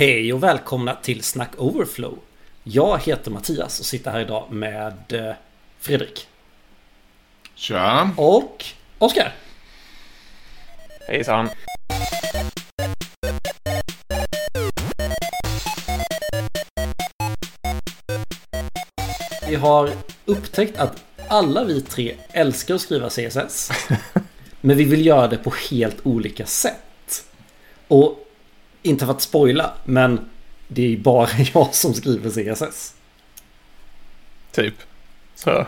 Hej 0.00 0.32
och 0.32 0.42
välkomna 0.42 0.94
till 0.94 1.22
Snack 1.22 1.50
Overflow. 1.56 2.18
Jag 2.62 2.98
heter 2.98 3.30
Mattias 3.30 3.80
och 3.80 3.86
sitter 3.86 4.10
här 4.10 4.20
idag 4.20 4.52
med 4.52 5.12
eh, 5.12 5.34
Fredrik. 5.78 6.28
Tja! 7.54 8.10
Och 8.16 8.64
Oskar. 8.98 9.34
Hejsan. 11.08 11.48
Vi 19.48 19.54
har 19.54 19.90
upptäckt 20.24 20.78
att 20.78 21.04
alla 21.28 21.64
vi 21.64 21.80
tre 21.80 22.16
älskar 22.32 22.74
att 22.74 22.80
skriva 22.80 23.08
CSS. 23.08 23.70
men 24.60 24.76
vi 24.76 24.84
vill 24.84 25.06
göra 25.06 25.28
det 25.28 25.38
på 25.38 25.52
helt 25.70 26.06
olika 26.06 26.46
sätt. 26.46 27.24
Och 27.88 28.19
inte 28.82 29.04
för 29.04 29.12
att 29.12 29.22
spoila, 29.22 29.72
men 29.84 30.30
det 30.68 30.92
är 30.92 30.96
bara 30.96 31.28
jag 31.54 31.74
som 31.74 31.94
skriver 31.94 32.30
CSS. 32.30 32.94
Typ. 34.52 34.74
Så. 35.34 35.66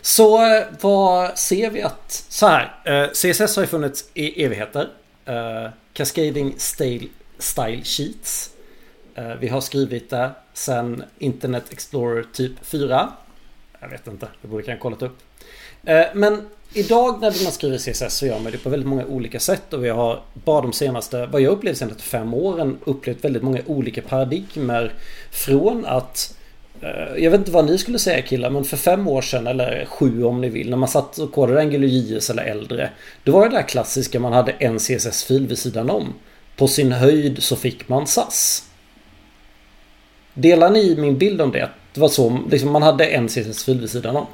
Så 0.00 0.56
eh, 0.56 0.66
vad 0.80 1.38
ser 1.38 1.70
vi 1.70 1.82
att... 1.82 2.24
Så 2.28 2.46
här. 2.46 2.80
Eh, 2.84 3.08
CSS 3.08 3.56
har 3.56 3.62
ju 3.62 3.66
funnits 3.66 4.10
i 4.14 4.44
evigheter. 4.44 4.88
Eh, 5.24 5.70
Cascading 5.92 6.54
style, 6.58 7.08
style 7.38 7.84
Sheets. 7.84 8.50
Vi 9.40 9.48
har 9.48 9.60
skrivit 9.60 10.10
det 10.10 10.30
sen 10.52 11.04
Internet 11.18 11.64
Explorer 11.70 12.24
typ 12.32 12.52
4. 12.62 13.12
Jag 13.80 13.88
vet 13.88 14.06
inte, 14.06 14.28
det 14.42 14.48
borde 14.48 14.62
kanske 14.62 14.82
kollat 14.82 15.02
upp. 15.02 15.18
Men 16.14 16.48
idag 16.72 17.20
när 17.20 17.44
man 17.44 17.52
skriver 17.52 17.78
CSS 17.78 18.16
så 18.16 18.26
gör 18.26 18.38
man 18.38 18.52
det 18.52 18.58
på 18.58 18.70
väldigt 18.70 18.88
många 18.88 19.04
olika 19.04 19.40
sätt 19.40 19.72
och 19.72 19.84
vi 19.84 19.88
har 19.88 20.20
bara 20.34 20.60
de 20.60 20.72
senaste, 20.72 21.26
vad 21.26 21.40
jag 21.40 21.52
upplevt 21.52 21.76
senaste 21.76 22.02
fem 22.02 22.34
åren, 22.34 22.78
upplevt 22.84 23.24
väldigt 23.24 23.42
många 23.42 23.60
olika 23.66 24.02
paradigmer 24.02 24.92
från 25.30 25.84
att 25.86 26.36
eh, 26.80 27.22
jag 27.22 27.30
vet 27.30 27.38
inte 27.38 27.50
vad 27.50 27.66
ni 27.66 27.78
skulle 27.78 27.98
säga 27.98 28.22
killar, 28.22 28.50
men 28.50 28.64
för 28.64 28.76
fem 28.76 29.08
år 29.08 29.22
sedan 29.22 29.46
eller 29.46 29.84
sju 29.84 30.24
om 30.24 30.40
ni 30.40 30.48
vill, 30.48 30.70
när 30.70 30.76
man 30.76 30.88
satt 30.88 31.18
och 31.18 31.32
kodade 31.32 31.60
Angular 31.60 31.86
JS 31.88 32.30
eller 32.30 32.44
äldre, 32.44 32.90
då 33.24 33.32
var 33.32 33.48
det 33.48 33.56
där 33.56 33.68
klassiska 33.68 34.20
man 34.20 34.32
hade 34.32 34.52
en 34.52 34.78
CSS-fil 34.78 35.46
vid 35.46 35.58
sidan 35.58 35.90
om. 35.90 36.14
På 36.56 36.68
sin 36.68 36.92
höjd 36.92 37.42
så 37.42 37.56
fick 37.56 37.88
man 37.88 38.06
SAS. 38.06 38.64
Delar 40.34 40.70
ni 40.70 40.96
min 40.96 41.18
bild 41.18 41.40
om 41.40 41.52
det? 41.52 41.68
Det 41.94 42.00
var 42.00 42.08
så, 42.08 42.40
liksom 42.50 42.72
man 42.72 42.82
hade 42.82 43.06
en 43.06 43.28
CSS-fil 43.28 43.80
vid 43.80 43.90
sidan 43.90 44.16
om. 44.16 44.26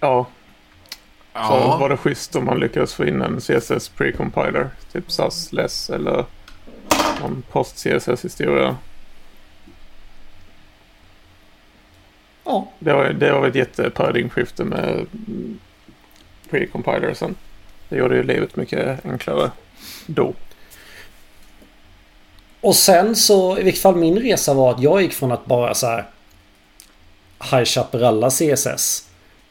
Ja. 0.00 0.26
Så 1.46 1.54
Ja, 1.54 1.76
var 1.76 1.88
det 1.88 1.96
schysst 1.96 2.36
om 2.36 2.44
man 2.44 2.60
lyckades 2.60 2.94
få 2.94 3.04
in 3.06 3.22
en 3.22 3.40
CSS 3.40 3.90
pre-compiler. 3.96 4.68
Typ 4.92 5.10
SAS, 5.10 5.52
LESS 5.52 5.90
eller 5.90 6.24
någon 7.20 7.42
post-CSS-historia. 7.50 8.76
Ja, 12.44 12.68
Det 12.78 12.92
var, 12.92 13.04
det 13.08 13.32
var 13.32 13.46
ett 13.48 13.54
jätteparadigmskifte 13.54 14.64
med 14.64 15.06
pre-compilern. 16.50 17.34
Det 17.88 17.96
gjorde 17.96 18.16
ju 18.16 18.22
livet 18.22 18.56
mycket 18.56 19.06
enklare 19.06 19.50
då. 20.06 20.34
Och 22.60 22.76
sen 22.76 23.16
så, 23.16 23.58
i 23.58 23.62
vilket 23.62 23.82
fall 23.82 23.96
min 23.96 24.18
resa 24.18 24.54
var 24.54 24.70
att 24.70 24.82
jag 24.82 25.02
gick 25.02 25.12
från 25.12 25.32
att 25.32 25.46
bara 25.46 25.74
så 25.74 25.86
här 25.86 26.06
High 27.50 27.64
Chaparral 27.64 28.30
CSS 28.30 29.08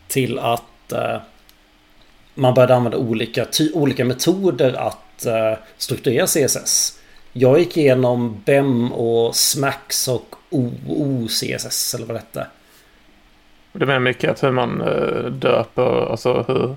till 0.07 0.39
att 0.39 0.91
eh, 0.91 1.17
man 2.37 2.53
började 2.53 2.75
använda 2.75 2.97
olika, 2.97 3.45
ty- 3.45 3.71
olika 3.73 4.05
metoder 4.05 4.73
att 4.73 5.25
eh, 5.25 5.53
strukturera 5.77 6.25
CSS. 6.27 6.99
Jag 7.33 7.59
gick 7.59 7.77
igenom 7.77 8.41
BEM 8.45 8.93
och 8.93 9.35
SMAX 9.35 10.07
och 10.07 10.35
OOCSS 10.49 11.93
eller 11.95 12.05
vad 12.05 12.15
det 12.15 12.19
hette. 12.19 12.47
Det 13.73 13.85
menar 13.85 13.99
mycket 13.99 14.31
att 14.31 14.43
hur 14.43 14.51
man 14.51 14.81
eh, 14.81 15.31
döper, 15.31 16.11
alltså 16.11 16.45
hur, 16.47 16.75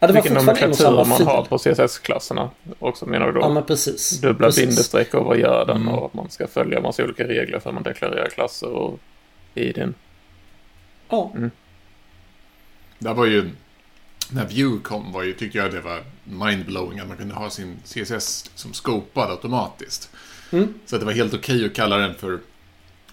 Ja, 0.00 0.06
det 0.06 0.12
var 0.14 0.22
vilken 0.22 0.34
nomenklatur 0.34 0.90
man 0.90 1.16
fil. 1.16 1.26
har 1.26 1.42
på 1.44 1.58
CSS-klasserna 1.58 2.50
också 2.78 3.06
menar 3.06 3.26
du 3.26 3.32
då? 3.32 3.40
Ja 3.40 3.48
men 3.48 3.62
precis. 3.64 4.20
Dubbla 4.20 4.46
precis. 4.46 4.64
bindestreck 4.66 5.14
och 5.14 5.24
vad 5.24 5.38
gör 5.38 5.66
den 5.66 5.76
Mm. 5.76 5.88
och 5.94 6.06
att 6.06 6.14
man 6.14 6.30
ska 6.30 6.46
följa 6.46 6.80
massa 6.80 7.04
olika 7.04 7.24
regler 7.24 7.58
för 7.58 7.72
man 7.72 7.82
deklarerar 7.82 8.28
klasser 8.28 8.68
och 8.68 8.98
i 9.54 9.72
den. 9.72 9.94
Ja. 11.08 11.32
det 12.98 13.12
var 13.12 13.26
ju... 13.26 13.50
När 14.30 14.44
Vue 14.44 14.80
kom 14.82 15.12
var 15.12 15.22
ju, 15.22 15.32
tyckte 15.32 15.58
jag 15.58 15.72
det 15.72 15.80
var 15.80 16.02
mindblowing 16.24 16.98
att 17.00 17.08
man 17.08 17.16
kunde 17.16 17.34
ha 17.34 17.50
sin 17.50 17.76
CSS 17.84 18.50
som 18.54 18.72
scopad 18.72 19.30
automatiskt. 19.30 20.10
Mm. 20.52 20.74
Så 20.86 20.96
att 20.96 21.00
det 21.00 21.06
var 21.06 21.12
helt 21.12 21.34
okej 21.34 21.66
att 21.66 21.74
kalla 21.74 21.96
den 21.96 22.14
för 22.14 22.38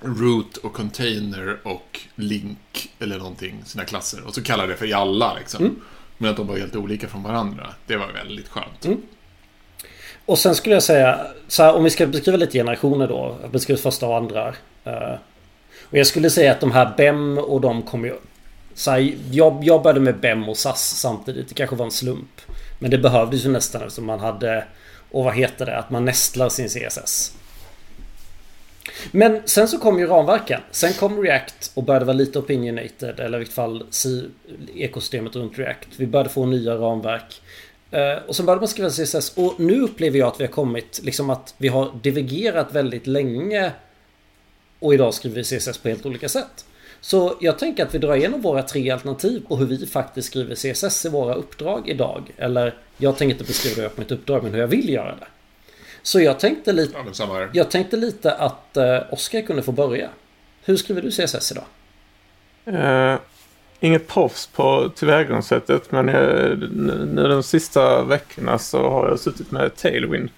root 0.01 0.57
och 0.57 0.73
container 0.73 1.57
och 1.63 1.99
link 2.15 2.91
eller 2.99 3.17
någonting, 3.17 3.61
sina 3.65 3.85
klasser. 3.85 4.27
Och 4.27 4.35
så 4.35 4.43
kalla 4.43 4.67
det 4.67 4.75
för 4.75 4.85
i 4.85 4.93
alla 4.93 5.33
liksom. 5.33 5.65
Mm. 5.65 5.75
Men 6.17 6.31
att 6.31 6.37
de 6.37 6.47
var 6.47 6.57
helt 6.57 6.75
olika 6.75 7.07
från 7.07 7.23
varandra. 7.23 7.73
Det 7.87 7.95
var 7.95 8.07
väldigt 8.07 8.49
skönt. 8.49 8.85
Mm. 8.85 9.01
Och 10.25 10.39
sen 10.39 10.55
skulle 10.55 10.75
jag 10.75 10.83
säga, 10.83 11.27
så 11.47 11.63
här, 11.63 11.73
om 11.75 11.83
vi 11.83 11.89
ska 11.89 12.07
beskriva 12.07 12.37
lite 12.37 12.57
generationer 12.57 13.07
då. 13.07 13.37
Beskriva 13.51 13.81
första 13.81 14.07
och 14.07 14.17
andra. 14.17 14.47
eh, 14.83 15.15
och 15.81 15.97
jag 15.97 16.07
skulle 16.07 16.29
säga 16.29 16.51
att 16.51 16.59
de 16.59 16.71
här 16.71 16.93
BEM 16.97 17.37
och 17.37 17.61
de 17.61 17.81
kommer 17.81 18.07
ju... 18.07 18.15
Så 18.81 18.91
här, 18.91 19.15
jag, 19.31 19.63
jag 19.63 19.83
började 19.83 19.99
med 19.99 20.19
BEM 20.19 20.49
och 20.49 20.57
SAS 20.57 20.99
samtidigt. 20.99 21.47
Det 21.47 21.53
kanske 21.53 21.75
var 21.75 21.85
en 21.85 21.91
slump. 21.91 22.41
Men 22.79 22.91
det 22.91 22.97
behövdes 22.97 23.45
ju 23.45 23.49
nästan 23.49 23.81
eftersom 23.81 24.05
man 24.05 24.19
hade... 24.19 24.63
Och 25.11 25.23
vad 25.23 25.35
heter 25.35 25.65
det? 25.65 25.77
Att 25.77 25.89
man 25.89 26.05
nästlar 26.05 26.49
sin 26.49 26.69
CSS. 26.69 27.33
Men 29.11 29.41
sen 29.45 29.67
så 29.67 29.77
kom 29.77 29.99
ju 29.99 30.07
ramverken. 30.07 30.61
Sen 30.71 30.93
kom 30.93 31.23
React 31.23 31.71
och 31.73 31.83
började 31.83 32.05
vara 32.05 32.17
lite 32.17 32.39
opinionated. 32.39 33.19
Eller 33.19 33.37
i 33.37 33.39
vilket 33.39 33.55
fall 33.55 33.83
ekosystemet 34.75 35.35
runt 35.35 35.59
React. 35.59 35.87
Vi 35.97 36.07
började 36.07 36.29
få 36.29 36.45
nya 36.45 36.75
ramverk. 36.75 37.41
Eh, 37.91 38.23
och 38.27 38.35
sen 38.35 38.45
började 38.45 38.61
man 38.61 38.67
skriva 38.67 38.89
CSS. 38.89 39.33
Och 39.37 39.59
nu 39.59 39.81
upplever 39.81 40.19
jag 40.19 40.27
att 40.27 40.39
vi 40.39 40.43
har 40.43 40.51
kommit, 40.51 40.99
liksom 41.03 41.29
att 41.29 41.55
vi 41.57 41.67
har 41.67 41.91
divergerat 42.01 42.73
väldigt 42.73 43.07
länge. 43.07 43.71
Och 44.79 44.93
idag 44.93 45.13
skriver 45.13 45.35
vi 45.35 45.43
CSS 45.43 45.77
på 45.77 45.89
helt 45.89 46.05
olika 46.05 46.29
sätt. 46.29 46.65
Så 47.01 47.35
jag 47.39 47.59
tänker 47.59 47.85
att 47.85 47.95
vi 47.95 47.99
drar 47.99 48.15
igenom 48.15 48.41
våra 48.41 48.63
tre 48.63 48.89
alternativ 48.89 49.43
på 49.47 49.55
hur 49.57 49.65
vi 49.65 49.87
faktiskt 49.87 50.27
skriver 50.27 50.55
CSS 50.55 51.05
i 51.05 51.09
våra 51.09 51.33
uppdrag 51.33 51.89
idag. 51.89 52.31
Eller 52.37 52.73
jag 52.97 53.17
tänker 53.17 53.33
inte 53.33 53.43
beskriva 53.43 53.81
det 53.83 53.89
på 53.89 54.01
mitt 54.01 54.11
uppdrag, 54.11 54.43
men 54.43 54.53
hur 54.53 54.59
jag 54.59 54.67
vill 54.67 54.89
göra 54.89 55.15
det. 55.19 55.27
Så 56.03 56.21
jag 56.21 56.39
tänkte 56.39 56.73
lite, 56.73 56.93
Ja, 56.97 57.03
men 57.03 57.13
samma 57.13 57.33
här. 57.33 57.49
jag 57.53 57.71
tänkte 57.71 57.97
lite 57.97 58.33
att 58.33 58.77
eh, 58.77 58.97
Oskar 59.11 59.41
kunde 59.41 59.63
få 59.63 59.71
börja. 59.71 60.09
Hur 60.63 60.77
skriver 60.77 61.01
du 61.01 61.11
CSS 61.11 61.51
idag? 61.51 61.63
Eh, 62.65 63.19
inget 63.79 64.07
proffs 64.07 64.47
på 64.47 64.91
tillvägagångssättet 64.95 65.91
men 65.91 66.09
eh, 66.09 66.57
nu 66.71 67.09
nu 67.13 67.27
de 67.27 67.43
sista 67.43 68.03
veckorna 68.03 68.57
så 68.59 68.89
har 68.89 69.07
jag 69.09 69.19
suttit 69.19 69.51
med 69.51 69.75
Tailwind. 69.75 70.29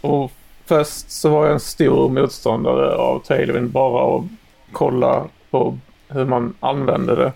Och 0.00 0.32
först 0.66 1.10
så 1.10 1.28
var 1.28 1.44
jag 1.44 1.52
en 1.52 1.60
stor 1.60 2.08
motståndare 2.08 2.94
av 2.94 3.18
Tailwind 3.26 3.70
bara 3.70 4.16
att 4.18 4.24
kolla 4.72 5.26
på 5.50 5.78
hur 6.08 6.24
man 6.24 6.54
använde 6.60 7.14
det. 7.16 7.32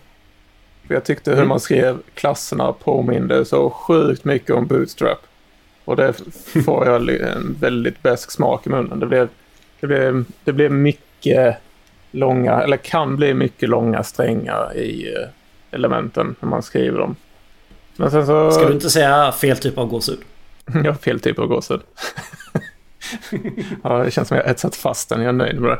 För 0.86 0.94
jag 0.94 1.04
tyckte 1.04 1.30
hur 1.30 1.36
Mm. 1.36 1.48
man 1.48 1.60
skrev 1.60 1.98
klasserna 2.14 2.72
påminde 2.72 3.44
så 3.44 3.70
sjukt 3.70 4.24
mycket 4.24 4.50
om 4.56 4.66
Bootstrap. 4.66 5.18
Och 5.84 5.96
det 5.96 6.12
får 6.64 6.86
jag 6.86 7.08
en 7.08 7.56
väldigt 7.60 8.02
besk 8.02 8.30
smak 8.30 8.66
i 8.66 8.70
munnen. 8.70 9.00
Det 9.00 9.06
blev, 9.06 9.28
det 9.80 9.86
blev, 9.86 10.24
det 10.44 10.52
blev 10.52 10.72
mycket 10.72 11.56
långa, 12.10 12.60
eller 12.62 12.76
kan 12.76 13.16
bli 13.16 13.34
mycket 13.34 13.68
långa 13.68 14.02
strängar 14.02 14.76
i 14.76 15.14
eh, 15.16 15.28
elementen 15.70 16.34
när 16.40 16.48
man 16.48 16.62
skriver 16.62 16.98
dem. 16.98 17.16
Men 17.96 18.10
sen 18.10 18.26
så... 18.26 18.50
Ska 18.50 18.66
du 18.66 18.72
inte 18.72 18.90
säga 18.90 19.32
fel 19.32 19.56
typ 19.56 19.78
av 19.78 19.86
gåshud? 19.86 20.18
Har 20.66 20.94
fel 20.94 21.20
typ 21.20 21.38
av 21.38 21.46
gåshud. 21.46 21.80
ja, 23.82 23.98
det 24.04 24.10
känns 24.10 24.28
som 24.28 24.36
jag 24.36 24.44
har 24.44 24.50
etsat 24.50 24.76
fast 24.76 25.08
den. 25.08 25.20
Jag 25.20 25.28
är 25.28 25.32
nöjd 25.32 25.60
med 25.60 25.70
det. 25.70 25.78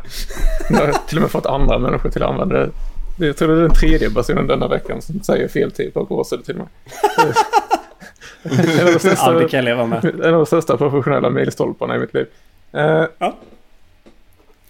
Jag 0.70 0.86
har 0.86 0.92
till 1.08 1.18
och 1.18 1.22
med 1.22 1.30
fått 1.30 1.46
andra 1.46 1.78
människor 1.78 2.10
till 2.10 2.22
att 2.22 2.30
använda 2.30 2.58
det. 2.58 2.70
Jag 3.16 3.36
tror 3.36 3.48
det 3.48 3.54
är 3.54 3.60
den 3.62 3.70
tredje 3.74 4.10
personen 4.10 4.46
denna 4.46 4.68
veckan 4.68 5.02
som 5.02 5.20
säger 5.22 5.48
fel 5.48 5.70
typ 5.72 5.96
av 5.96 6.04
gåshud 6.04 6.44
till 6.44 6.56
mig. 6.56 6.66
en, 8.42 8.58
av 8.80 8.86
de 8.86 8.92
Ja, 8.92 8.98
största, 8.98 9.32
det 9.32 9.48
kan 9.48 9.58
jag 9.58 9.64
leva 9.64 9.86
med. 9.86 10.04
en 10.04 10.24
av 10.24 10.32
de 10.32 10.46
största 10.46 10.76
professionella 10.76 11.30
milstolparna 11.30 11.96
i 11.96 11.98
mitt 11.98 12.14
liv. 12.14 12.26
Eh, 12.72 13.04
Ja. 13.18 13.36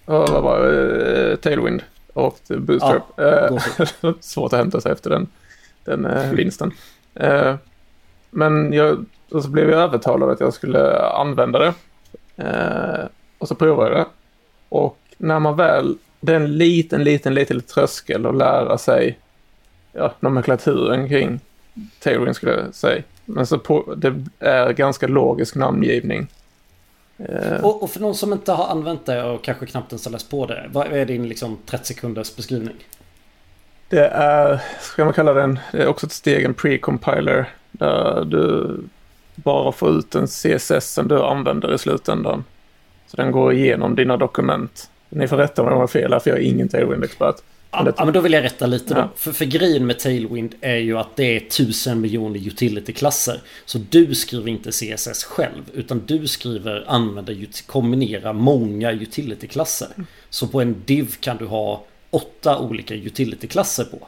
och 0.05 0.29
vad 0.29 0.43
var 0.43 0.61
det? 0.61 1.31
Eh, 1.31 1.37
Tailwind 1.37 1.83
och 2.13 2.39
Bootstrap. 2.49 3.21
Eh, 3.21 3.49
gåshud. 3.49 4.15
svårt 4.21 4.53
att 4.53 4.59
hämta 4.59 4.81
sig 4.81 4.93
efter 4.93 5.11
den, 5.11 5.27
den 5.85 6.07
eh, 6.07 6.31
vinsten. 6.31 6.73
Eh, 7.15 7.55
men 8.31 8.73
jag, 8.73 9.05
och 9.31 9.43
så 9.45 9.49
blev 9.51 9.71
jag 9.71 9.81
övertalad 9.81 10.31
att 10.31 10.41
jag 10.41 10.55
skulle 10.55 11.01
använda 11.03 11.59
det. 11.59 11.75
Eh, 12.37 13.05
och 13.39 13.49
så 13.49 13.55
provade 13.55 13.91
jag 13.91 13.99
det. 13.99 14.07
Och 14.69 14.99
när 15.19 15.39
man 15.39 15.57
väl, 15.57 15.97
det 16.23 16.33
är 16.33 16.37
en 16.37 16.59
liten, 16.59 17.05
liten, 17.05 17.35
liten 17.35 17.61
tröskel 17.61 18.27
att 18.27 18.37
lära 18.37 18.79
sig 18.79 19.19
ja, 19.93 20.15
nomenklaturen 20.21 21.09
kring 21.09 21.41
Tailwind 21.99 22.37
skulle 22.37 22.53
jag 22.53 22.75
säga. 22.75 23.03
Men 23.25 23.47
så 23.47 23.59
på, 23.59 23.95
det 23.97 24.15
är 24.39 24.73
ganska 24.73 25.07
logisk 25.07 25.55
namngivning. 25.55 26.27
Eh, 27.19 27.65
Och, 27.65 27.83
och 27.83 27.91
för 27.91 28.01
någon 28.01 28.15
som 28.15 28.33
inte 28.33 28.53
har 28.53 28.67
använt 28.67 29.07
det 29.07 29.23
och 29.25 29.45
kanske 29.45 29.67
knappt 29.67 29.93
ens 29.93 30.05
har 30.05 30.13
läst 30.13 30.31
på 30.31 30.47
det. 30.47 30.71
Vad 30.73 30.87
är 30.87 31.07
din 31.07 31.29
liksom 31.29 31.59
30 31.67 31.85
sekunders 31.87 32.37
beskrivning? 32.37 32.75
Det 33.89 34.07
är, 34.09 34.61
ska 34.81 35.05
man 35.05 35.15
kalla 35.15 35.33
den, 35.33 35.59
det 35.73 35.83
är 35.83 35.87
också 35.87 36.07
ett 36.07 36.13
steg, 36.13 36.45
en 36.45 36.55
pre-compiler. 36.55 37.45
Där 37.73 38.25
du 38.25 38.77
bara 39.35 39.73
får 39.73 39.91
ut 39.91 40.11
den 40.11 40.27
CSS 40.27 40.93
som 40.93 41.09
du 41.09 41.23
använder 41.23 41.75
i 41.75 41.79
slutändan. 41.79 42.45
Så 43.07 43.17
den 43.17 43.33
går 43.33 43.53
igenom 43.53 43.95
dina 43.95 44.17
dokument. 44.17 44.91
Ni 45.15 45.29
får 45.29 45.37
rätta 45.37 45.63
mig 45.63 45.69
om 45.69 45.75
jag 45.75 45.83
har 45.83 45.89
fel 45.89 46.13
här, 46.13 46.21
för 46.21 46.31
jag 46.31 46.39
är 46.39 46.43
ingen 46.43 46.69
Tailwind-expert. 46.69 47.35
Ja, 47.71 48.05
men 48.05 48.13
då 48.13 48.21
vill 48.21 48.33
jag 48.33 48.45
rätta 48.45 48.67
lite 48.67 48.95
då. 48.95 49.01
Ja. 49.01 49.09
För, 49.17 49.33
för 49.33 49.45
grejen 49.45 49.87
med 49.87 49.99
Tailwind 49.99 50.55
är 50.61 50.77
ju 50.77 50.99
att 50.99 51.17
det 51.17 51.37
är 51.37 51.41
tusen 51.41 52.01
miljoner 52.01 52.47
utility-klasser. 52.47 53.41
Så 53.65 53.79
du 53.91 54.15
skriver 54.15 54.49
inte 54.49 54.71
CSS 54.71 55.25
själv. 55.25 55.63
Utan 55.75 56.03
du 56.07 56.27
skriver, 56.27 56.85
använder, 56.89 57.47
kombinera 57.67 58.33
många 58.33 58.93
utility-klasser. 58.93 59.89
Så 60.31 60.47
på 60.47 60.61
en 60.61 60.77
div 60.85 61.15
kan 61.21 61.37
du 61.37 61.47
ha 61.47 61.85
åtta 62.11 62.59
olika 62.59 62.95
utility-klasser 62.95 63.85
på. 63.85 63.99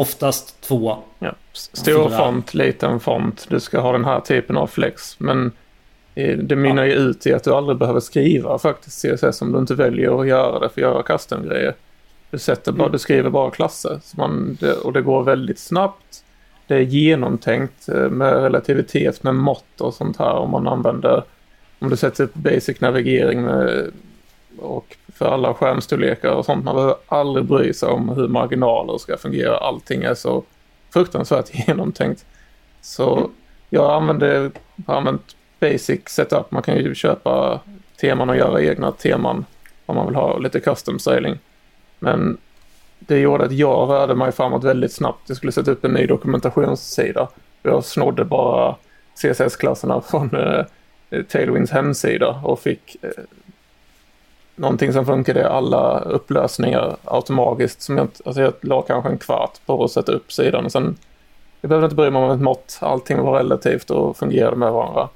Oftast 0.00 0.60
två. 0.60 0.98
Ja. 1.18 1.34
Stor 1.52 2.08
Fyra. 2.08 2.18
font, 2.18 2.54
liten 2.54 3.00
font. 3.00 3.46
Du 3.48 3.60
ska 3.60 3.80
ha 3.80 3.92
den 3.92 4.04
här 4.04 4.20
typen 4.20 4.56
av 4.56 4.66
flex. 4.66 5.20
Men 5.20 5.52
det 6.26 6.56
mynnar 6.56 6.84
ju 6.84 6.92
ut 6.92 7.26
i 7.26 7.32
att 7.32 7.44
du 7.44 7.52
aldrig 7.54 7.78
behöver 7.78 8.00
skriva 8.00 8.58
faktiskt 8.58 9.02
CSS 9.02 9.42
om 9.42 9.52
du 9.52 9.58
inte 9.58 9.74
väljer 9.74 10.20
att 10.20 10.26
göra 10.28 10.58
det 10.58 10.68
för 10.68 10.80
att 10.80 10.92
göra 10.92 11.02
custom-grejer. 11.02 11.74
Du, 12.30 12.38
sätter 12.38 12.72
bara, 12.72 12.82
Mm. 12.82 12.92
du 12.92 12.98
skriver 12.98 13.30
bara 13.30 13.50
klasser. 13.50 14.00
Man, 14.16 14.56
det, 14.60 14.72
och 14.72 14.92
det 14.92 15.02
går 15.02 15.22
väldigt 15.22 15.58
snabbt. 15.58 16.24
Det 16.66 16.74
är 16.74 16.80
genomtänkt 16.80 17.88
eh, 17.88 18.10
med 18.10 18.32
relativitet 18.32 19.22
med 19.22 19.34
mått 19.34 19.80
och 19.80 19.94
sånt 19.94 20.18
här 20.18 20.32
om 20.32 20.50
man 20.50 20.68
använder 20.68 21.22
om 21.78 21.90
du 21.90 21.96
sätter 21.96 22.24
upp 22.24 22.34
basic 22.34 22.80
navigering 22.80 23.42
med, 23.42 23.90
och 24.58 24.96
för 25.14 25.26
alla 25.26 25.54
skärmstorlekar 25.54 26.30
och 26.30 26.44
sånt. 26.44 26.64
Man 26.64 26.74
behöver 26.74 26.96
aldrig 27.06 27.44
bry 27.46 27.72
sig 27.72 27.88
om 27.88 28.08
hur 28.08 28.28
marginaler 28.28 28.98
ska 28.98 29.16
fungera. 29.16 29.56
Allting 29.56 30.02
är 30.02 30.14
så 30.14 30.44
fruktansvärt 30.92 31.50
genomtänkt. 31.68 32.24
Så 32.80 33.30
jag 33.70 33.90
använder, 33.92 34.50
har 34.86 34.94
använt 34.94 35.36
basic 35.60 36.00
setup. 36.08 36.50
Man 36.50 36.62
kan 36.62 36.76
ju 36.76 36.94
köpa 36.94 37.60
teman 38.00 38.30
och 38.30 38.36
göra 38.36 38.62
egna 38.62 38.92
teman 38.92 39.44
om 39.86 39.96
man 39.96 40.06
vill 40.06 40.14
ha 40.16 40.38
lite 40.38 40.60
custom 40.60 40.98
styling. 40.98 41.38
Men 41.98 42.38
det 42.98 43.18
gjorde 43.18 43.44
att 43.44 43.52
jag 43.52 43.88
rörde 43.90 44.14
mig 44.14 44.32
framåt 44.32 44.64
väldigt 44.64 44.92
snabbt. 44.92 45.20
Jag 45.26 45.36
skulle 45.36 45.52
sätta 45.52 45.70
upp 45.70 45.84
en 45.84 45.92
ny 45.92 46.06
dokumentationssida. 46.06 47.28
Jag 47.62 47.84
snodde 47.84 48.24
bara 48.24 48.74
CSS-klasserna 49.14 50.00
från 50.00 50.36
eh, 50.36 51.22
Tailwinds 51.28 51.70
hemsida 51.72 52.40
och 52.44 52.60
fick 52.60 52.96
eh, 53.02 53.10
någonting 54.56 54.92
som 54.92 55.06
funkade 55.06 55.40
i 55.40 55.44
alla 55.44 56.00
upplösningar 56.00 56.96
automatiskt. 57.04 57.82
Som 57.82 57.96
jag, 57.96 58.04
inte- 58.04 58.22
alltså 58.26 58.42
jag 58.42 58.52
la 58.60 58.82
kanske 58.82 59.10
en 59.10 59.18
kvart 59.18 59.52
på 59.66 59.84
att 59.84 59.90
sätta 59.90 60.12
upp 60.12 60.32
sidan 60.32 60.64
och 60.64 60.72
sen 60.72 60.96
jag 61.60 61.68
behövde 61.68 61.84
inte 61.86 61.96
bry 61.96 62.10
mig 62.10 62.22
om 62.22 62.30
ett 62.30 62.40
mått. 62.40 62.78
Allting 62.80 63.22
var 63.22 63.38
relativt 63.38 63.90
och 63.90 64.16
fungerade 64.16 64.56
med 64.56 64.72
varandra. 64.72 65.08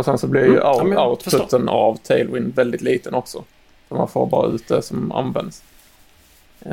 Och 0.00 0.04
sen 0.04 0.18
så 0.18 0.26
blir 0.26 0.40
ju 0.40 0.46
Mm, 0.46 0.60
ja, 0.62 0.74
out, 0.74 0.82
men 0.82 0.92
jag 0.92 1.10
outputen 1.10 1.68
av 1.68 1.96
Tailwind 1.96 2.54
väldigt 2.54 2.80
liten 2.80 3.14
också. 3.14 3.44
Så 3.88 3.94
man 3.94 4.08
får 4.08 4.26
bara 4.26 4.48
ut 4.48 4.68
det 4.68 4.82
som 4.82 5.12
används. 5.12 5.62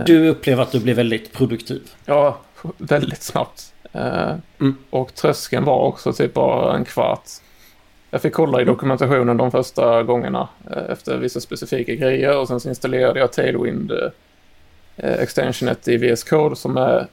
Du 0.06 0.30
upplever 0.30 0.64
att 0.64 0.72
du 0.72 0.80
blir 0.80 0.94
väldigt 0.94 1.34
produktiv. 1.34 1.92
Ja, 2.06 2.38
väldigt 2.78 3.24
snabbt. 3.24 3.74
Eh, 3.94 4.36
Mm. 4.60 4.76
Och 4.90 5.16
tröskeln 5.16 5.66
var 5.66 5.84
också 5.84 6.14
typ 6.14 6.34
bara 6.34 6.76
en 6.76 6.86
kvart. 6.86 7.30
Jag 8.12 8.22
fick 8.22 8.34
kolla 8.34 8.62
i 8.62 8.66
dokumentationen 8.66 9.38
de 9.38 9.52
första 9.52 10.04
gångerna 10.04 10.48
eh, 10.72 10.92
efter 10.92 11.18
vissa 11.18 11.40
specifika 11.40 11.96
grejer 11.96 12.38
och 12.38 12.48
sen 12.48 12.60
så 12.60 12.70
installerade 12.70 13.20
jag 13.20 13.34
Tailwind 13.34 13.92
eh, 14.96 15.14
extensionet 15.20 15.88
i 15.88 15.98
VS 15.98 16.24
Code 16.24 16.56
som 16.56 16.78
är 16.78 17.08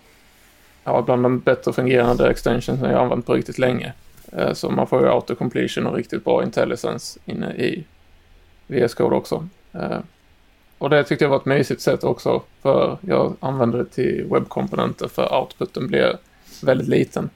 ja, 0.84 1.02
bland 1.02 1.22
de 1.22 1.40
bättre 1.40 1.72
fungerande 1.72 2.31
extensions 2.31 2.81
jag 2.81 2.93
använt 2.93 3.26
på 3.26 3.34
riktigt 3.34 3.58
länge. 3.58 3.93
Eh, 4.38 4.52
Så 4.52 4.70
man 4.70 4.86
får 4.86 5.00
ju 5.02 5.08
autocompletion 5.08 5.86
och 5.86 5.94
riktigt 5.96 6.25
bra 6.25 6.42
intelligence 6.42 7.19
inne 7.25 7.52
i 7.52 7.84
VS 8.66 8.94
Code 8.94 9.16
också. 9.16 9.48
Eh, 9.72 9.98
Och 10.78 10.90
det 10.90 11.04
tyckte 11.04 11.25
jag 11.25 11.31
var 11.31 11.36
ett 11.36 11.44
mysigt 11.44 11.81
sätt 11.81 12.04
också 12.04 12.42
för 12.62 12.98
jag 13.00 13.36
använde 13.40 13.78
det 13.78 13.84
till 13.84 14.26
webbkomponenter 14.31 15.08
för 15.08 15.34
outputen 15.40 15.86
blir 15.88 16.16
väldigt 16.62 16.88
liten. 16.88 17.31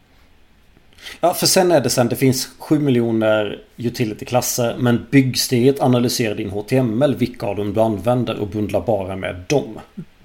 Ja, 1.21 1.35
för 1.35 1.47
sen 1.47 1.73
är 1.73 1.81
det 1.81 1.91
sen, 1.91 2.09
det 2.09 2.17
finns 2.17 2.51
7 2.59 2.79
miljoner 2.79 3.61
utility-klasser. 3.77 4.77
Men 4.79 5.07
byggsteget 5.11 5.81
analyserar 5.81 6.35
din 6.35 6.51
HTML, 6.51 7.15
vilka 7.17 7.47
av 7.47 7.57
dem 7.57 7.73
du 7.75 7.81
använder 7.81 8.41
och 8.41 8.47
bundlar 8.49 8.81
bara 8.81 9.17
med 9.17 9.45
dem. 9.49 9.79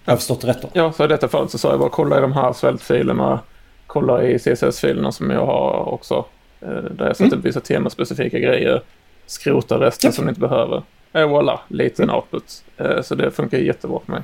Har 0.05 0.13
jag 0.13 0.17
förstått 0.19 0.41
det 0.41 0.47
rätt 0.47 0.61
då? 0.61 0.69
Ja, 0.73 0.91
så 0.91 1.03
i 1.05 1.07
detta 1.07 1.27
fallet 1.27 1.51
så 1.51 1.57
sa 1.57 1.69
jag 1.69 1.79
bara 1.79 1.89
kolla 1.89 2.17
i 2.17 2.21
de 2.21 2.31
här 2.31 2.53
svältfilerna, 2.53 3.39
kolla 3.87 4.23
i 4.23 4.39
CSS-filerna 4.39 5.11
som 5.11 5.29
jag 5.29 5.45
har 5.45 5.89
också. 5.93 6.25
Eh, 6.65 6.69
Där 6.91 7.05
jag 7.07 7.15
sätter 7.17 7.37
upp 7.37 7.45
vissa 7.45 7.59
temaspecifika 7.59 8.39
grejer, 8.39 8.81
skrota 9.25 9.79
resten 9.79 10.07
Ja. 10.07 10.11
som 10.11 10.25
ni 10.25 10.29
inte 10.29 10.41
behöver. 10.41 10.83
Eh, 11.13 11.27
voilà, 11.27 11.59
liten 11.67 12.09
output. 12.09 12.63
Eh, 12.77 13.01
Så 13.01 13.15
det 13.15 13.31
funkar 13.31 13.57
jättebra 13.57 13.99
för 14.05 14.11
mig. 14.11 14.21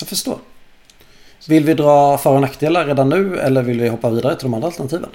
Jag 0.00 0.08
förstår. 0.08 0.38
Vill 1.48 1.64
vi 1.64 1.74
dra 1.74 2.18
för 2.18 2.30
och 2.30 2.40
nackdelar 2.40 2.86
redan 2.86 3.08
nu 3.08 3.38
eller 3.38 3.62
vill 3.62 3.80
vi 3.80 3.88
hoppa 3.88 4.10
vidare 4.10 4.34
till 4.36 4.44
de 4.44 4.54
andra 4.54 4.66
alternativen? 4.66 5.10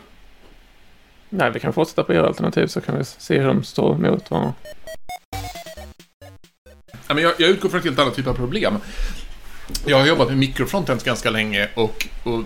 Nej, 1.29 1.51
vi 1.51 1.59
kan 1.59 1.73
fortsätta 1.73 2.03
på 2.03 2.13
era 2.13 2.27
alternativ 2.27 2.67
så 2.67 2.81
kan 2.81 2.97
vi 2.97 3.03
se 3.03 3.39
hur 3.39 3.47
de 3.47 3.63
står 3.63 3.95
mot 3.97 4.31
varandra. 4.31 4.53
Jag, 7.07 7.19
jag 7.19 7.49
utgår 7.49 7.69
från 7.69 7.77
ett 7.79 7.85
helt 7.85 7.99
annat 7.99 8.15
typ 8.15 8.27
av 8.27 8.33
problem. 8.33 8.77
Jag 9.85 9.99
har 9.99 10.05
jobbat 10.07 10.27
med 10.27 10.37
mikrofrontends 10.37 11.03
ganska 11.03 11.29
länge 11.29 11.69
och, 11.75 12.07
och 12.23 12.43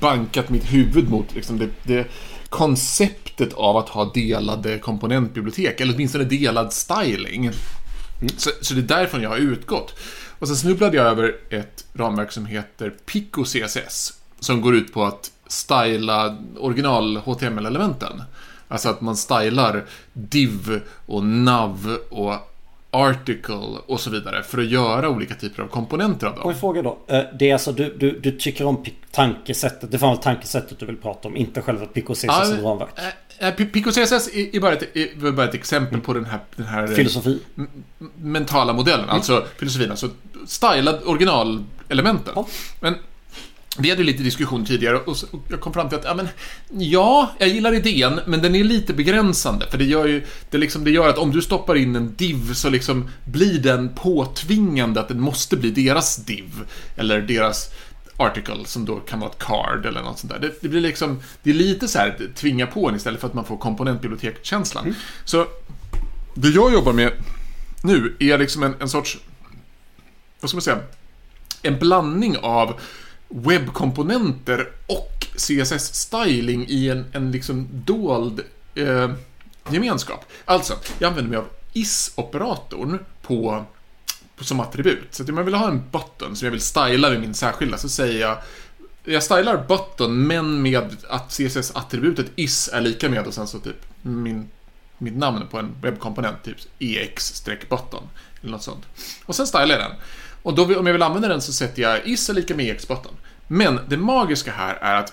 bankat 0.00 0.48
mitt 0.48 0.72
huvud 0.72 1.10
mot 1.10 1.34
liksom 1.34 1.58
det, 1.58 1.68
det 1.82 2.06
konceptet 2.48 3.52
av 3.52 3.76
att 3.76 3.88
ha 3.88 4.12
delade 4.12 4.78
komponentbibliotek, 4.78 5.80
eller 5.80 5.94
åtminstone 5.94 6.24
delad 6.24 6.72
styling. 6.72 7.44
Mm. 7.44 8.28
Så, 8.36 8.50
så 8.60 8.74
det 8.74 8.80
är 8.80 8.96
därifrån 8.98 9.22
jag 9.22 9.30
har 9.30 9.36
utgått. 9.36 9.94
Och 10.38 10.48
sen 10.48 10.56
snubblade 10.56 10.96
jag 10.96 11.06
över 11.06 11.36
ett 11.50 11.84
ramverk 11.92 12.32
som 12.32 12.46
heter 12.46 12.90
Pico 12.90 13.44
CSS, 13.44 14.12
som 14.40 14.60
går 14.60 14.76
ut 14.76 14.92
på 14.92 15.04
att 15.04 15.30
styla 15.46 16.36
original 16.58 17.16
HTML-elementen. 17.16 18.22
Alltså 18.68 18.88
att 18.88 19.00
man 19.00 19.16
stylar 19.16 19.84
div 20.12 20.80
och 21.06 21.24
nav 21.24 21.98
och 22.10 22.34
article 22.90 23.78
och 23.86 24.00
så 24.00 24.10
vidare 24.10 24.42
för 24.42 24.58
att 24.58 24.66
göra 24.66 25.08
olika 25.08 25.34
typer 25.34 25.62
av 25.62 25.66
komponenter 25.68 26.26
av 26.26 26.32
Och 26.32 26.38
dem. 26.40 26.50
en 26.50 26.56
fråga 26.58 26.82
då. 26.82 26.98
Eh, 27.06 27.20
Det 27.38 27.48
är 27.48 27.52
alltså 27.52 27.72
du, 27.72 27.96
du, 27.98 28.18
du 28.20 28.30
tycker 28.32 28.64
om 28.66 28.84
tankesättet. 29.12 29.90
Det 29.90 29.98
var 29.98 30.08
väl 30.08 30.18
tankesättet 30.18 30.78
du 30.78 30.86
vill 30.86 30.96
prata 30.96 31.28
om. 31.28 31.36
Inte 31.36 31.62
själva 31.62 31.86
Pico 31.86 32.14
CSS 32.14 32.24
Ja, 32.24 32.44
som 32.44 32.60
ramverk. 32.62 32.88
Äh, 33.38 33.50
Pico 33.50 33.90
CSS 33.90 34.28
är, 34.34 34.60
bara 34.60 34.72
ett, 34.72 34.96
är 34.96 35.30
bara 35.32 35.48
ett 35.48 35.54
exempel 35.54 36.00
på 36.00 36.12
den 36.12 36.24
här, 36.24 36.40
den 36.56 36.66
här 36.66 36.82
eh, 36.82 36.88
Filosofi. 36.88 37.40
mentala 38.16 38.72
modellen, 38.72 39.08
alltså 39.08 39.44
filosofin, 39.58 39.90
alltså 39.90 40.08
stylad 40.46 41.00
originalelementen. 41.04 42.32
Ja. 42.36 42.46
Men 42.80 42.94
vi 43.78 43.90
hade 43.90 44.02
ju 44.02 44.06
lite 44.06 44.22
diskussion 44.22 44.64
tidigare 44.64 44.96
och 44.96 45.16
jag 45.48 45.60
kom 45.60 45.72
fram 45.72 45.88
till 45.88 45.98
att, 45.98 46.04
ja 46.04 46.14
men, 46.14 46.28
ja, 46.68 47.34
jag 47.38 47.48
gillar 47.48 47.74
idén, 47.74 48.20
men 48.26 48.42
den 48.42 48.54
är 48.54 48.64
lite 48.64 48.94
begränsande, 48.94 49.66
för 49.70 49.78
det 49.78 49.84
gör 49.84 50.06
ju, 50.06 50.22
det 50.50 50.58
liksom, 50.58 50.84
det 50.84 50.90
gör 50.90 51.08
att 51.08 51.18
om 51.18 51.30
du 51.30 51.42
stoppar 51.42 51.74
in 51.74 51.96
en 51.96 52.14
div 52.14 52.52
så 52.54 52.70
liksom 52.70 53.08
blir 53.24 53.58
den 53.58 53.94
påtvingande 53.94 55.00
att 55.00 55.08
den 55.08 55.20
måste 55.20 55.56
bli 55.56 55.70
deras 55.70 56.16
div, 56.16 56.50
eller 56.96 57.20
deras 57.20 57.70
article 58.16 58.64
som 58.64 58.84
då 58.84 58.96
kan 58.96 59.20
vara 59.20 59.30
ett 59.30 59.38
card 59.38 59.86
eller 59.86 60.02
något 60.02 60.18
sånt 60.18 60.32
där. 60.32 60.38
Det, 60.40 60.52
det 60.60 60.68
blir 60.68 60.80
liksom, 60.80 61.20
det 61.42 61.50
är 61.50 61.54
lite 61.54 61.88
så 61.88 61.98
här 61.98 62.30
tvinga 62.34 62.66
på 62.66 62.88
en 62.88 62.96
istället 62.96 63.20
för 63.20 63.28
att 63.28 63.34
man 63.34 63.44
får 63.44 63.56
komponentbibliotekkänslan. 63.56 64.94
Så 65.24 65.46
det 66.34 66.48
jag 66.48 66.72
jobbar 66.72 66.92
med 66.92 67.12
nu 67.82 68.16
är 68.18 68.38
liksom 68.38 68.62
en, 68.62 68.74
en 68.80 68.88
sorts, 68.88 69.18
vad 70.40 70.50
ska 70.50 70.56
man 70.56 70.62
säga, 70.62 70.78
en 71.62 71.78
blandning 71.78 72.36
av 72.36 72.80
webbkomponenter 73.28 74.70
och 74.86 75.26
CSS-styling 75.36 76.66
i 76.68 76.90
en, 76.90 77.04
en 77.12 77.30
liksom 77.30 77.68
dold 77.70 78.40
eh, 78.74 79.10
gemenskap. 79.70 80.24
Alltså, 80.44 80.74
jag 80.98 81.08
använder 81.08 81.30
mig 81.30 81.38
av 81.38 81.48
is-operatorn 81.72 82.98
på, 83.22 83.64
på, 84.36 84.44
som 84.44 84.60
attribut. 84.60 85.08
Så 85.10 85.22
att 85.22 85.28
om 85.28 85.36
jag 85.36 85.44
vill 85.44 85.54
ha 85.54 85.68
en 85.68 85.90
button 85.90 86.36
som 86.36 86.46
jag 86.46 86.52
vill 86.52 86.60
styla 86.60 87.10
med 87.10 87.20
min 87.20 87.34
särskilda 87.34 87.78
så 87.78 87.88
säger 87.88 88.20
jag 88.20 88.38
jag 89.08 89.22
stylar 89.22 89.64
button 89.68 90.26
men 90.26 90.62
med 90.62 90.96
att 91.08 91.30
CSS-attributet 91.30 92.26
is 92.36 92.70
är 92.72 92.80
lika 92.80 93.08
med 93.08 93.26
och 93.26 93.34
sen 93.34 93.46
så 93.46 93.58
typ 93.58 93.86
min, 94.02 94.48
mitt 94.98 95.16
namn 95.16 95.48
på 95.50 95.58
en 95.58 95.74
webbkomponent, 95.80 96.42
typ 96.44 96.56
ex-button 96.78 98.02
eller 98.40 98.52
något 98.52 98.62
sånt. 98.62 98.84
Och 99.26 99.36
sen 99.36 99.46
stylar 99.46 99.68
jag 99.68 99.78
den. 99.78 99.92
Och 100.46 100.54
då, 100.54 100.78
om 100.78 100.86
jag 100.86 100.92
vill 100.92 101.02
använda 101.02 101.28
den 101.28 101.40
så 101.40 101.52
sätter 101.52 101.82
jag 101.82 102.06
is 102.06 102.28
är 102.28 102.34
lika 102.34 102.54
med 102.54 102.70
ex-button. 102.70 103.12
Men 103.46 103.80
det 103.88 103.96
magiska 103.96 104.52
här 104.52 104.74
är 104.74 104.94
att 104.94 105.12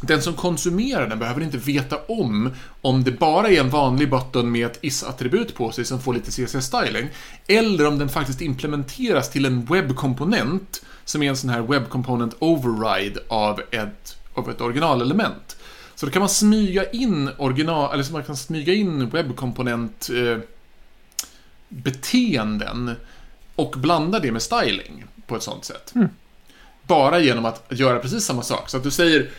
den 0.00 0.22
som 0.22 0.34
konsumerar 0.34 1.08
den 1.08 1.18
behöver 1.18 1.40
inte 1.40 1.58
veta 1.58 1.96
om 2.08 2.50
om 2.80 3.04
det 3.04 3.12
bara 3.12 3.48
är 3.48 3.60
en 3.60 3.70
vanlig 3.70 4.10
button 4.10 4.52
med 4.52 4.66
ett 4.66 4.78
is-attribut 4.82 5.54
på 5.54 5.72
sig 5.72 5.84
som 5.84 6.00
får 6.00 6.14
lite 6.14 6.30
CSS-styling, 6.30 7.08
eller 7.46 7.86
om 7.86 7.98
den 7.98 8.08
faktiskt 8.08 8.40
implementeras 8.40 9.30
till 9.30 9.44
en 9.44 9.64
webbkomponent 9.64 10.82
som 11.04 11.22
är 11.22 11.28
en 11.28 11.36
sån 11.36 11.50
här 11.50 11.62
webbkomponent 11.62 12.34
override 12.38 13.20
av 13.28 13.60
ett, 13.70 14.16
av 14.34 14.50
ett 14.50 14.60
originalelement. 14.60 15.56
Så 15.94 16.06
då 16.06 16.12
kan 16.12 16.20
man 16.20 16.28
smyga 16.28 16.90
in 16.90 17.30
original, 17.38 17.94
eller 17.94 18.02
så 18.02 18.12
man 18.12 18.24
kan 18.24 18.36
smyga 18.36 18.74
in 18.74 19.10
webbkomponent 19.10 20.10
eh, 20.10 20.38
beteenden 21.68 22.96
och 23.60 23.70
blanda 23.78 24.18
det 24.18 24.32
med 24.32 24.42
styling 24.42 25.04
på 25.26 25.36
ett 25.36 25.42
sånt 25.42 25.64
sätt. 25.64 25.92
Mm. 25.94 26.08
Bara 26.82 27.18
genom 27.18 27.44
att 27.44 27.64
göra 27.68 27.98
precis 27.98 28.24
samma 28.24 28.42
sak. 28.42 28.68
Så 28.70 28.76
att 28.76 28.82
du 28.82 28.90
säger, 28.90 29.30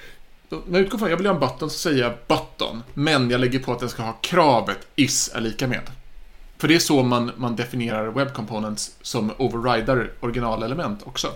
när 0.49 0.79
jag 0.79 0.85
utgår 0.85 0.97
från 0.97 1.09
jag 1.09 1.17
vill 1.17 1.25
ha 1.25 1.33
en 1.33 1.39
button 1.39 1.69
så 1.69 1.77
säger 1.77 2.03
jag 2.03 2.13
button, 2.27 2.83
men 2.93 3.29
jag 3.29 3.41
lägger 3.41 3.59
på 3.59 3.71
att 3.71 3.79
den 3.79 3.89
ska 3.89 4.03
ha 4.03 4.13
kravet 4.21 4.77
is 4.95 5.31
är 5.35 5.41
lika 5.41 5.67
med. 5.67 5.81
För 6.57 6.67
det 6.67 6.75
är 6.75 6.79
så 6.79 7.03
man, 7.03 7.31
man 7.37 7.55
definierar 7.55 8.07
web 8.07 8.33
components 8.33 8.91
som 9.01 9.31
overrider 9.37 10.11
originalelement 10.19 10.99
också. 11.03 11.27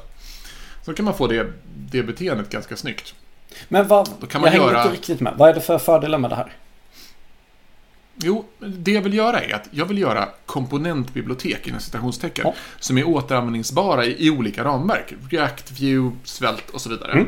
Så 0.86 0.94
kan 0.94 1.06
man 1.06 1.14
få 1.18 1.28
det, 1.28 1.48
det 1.76 2.04
beteendet 2.04 2.50
ganska 2.50 2.76
snyggt. 2.76 3.14
Men 3.68 3.88
vad, 3.88 4.10
Då 4.20 4.28
kan 4.28 4.42
man 4.42 4.48
jag 4.48 4.60
hänger 4.60 4.72
göra- 4.74 4.84
inte 4.84 4.96
riktigt 4.96 5.20
med. 5.22 5.34
Vad 5.38 5.50
är 5.50 5.54
det 5.54 5.62
för 5.62 5.78
fördelar 5.78 6.18
med 6.18 6.30
det 6.32 6.36
här? 6.36 6.54
Jo, 8.18 8.46
det 8.60 8.92
jag 8.92 9.02
vill 9.02 9.14
göra 9.14 9.42
är 9.42 9.56
att 9.56 9.68
jag 9.72 9.86
vill 9.86 9.98
göra 9.98 10.30
komponentbibliotek 10.46 11.68
inom 11.68 11.80
citationstecken 11.80 12.44
Ja. 12.48 12.54
som 12.80 12.98
är 12.98 13.08
återanvändningsbara 13.08 14.06
i, 14.06 14.28
i 14.28 14.30
olika 14.30 14.64
ramverk. 14.64 15.14
React, 15.30 15.82
Vue, 15.82 16.12
Svelte 16.24 16.72
och 16.74 16.82
så 16.82 16.90
vidare. 16.90 17.12
Mm. 17.12 17.28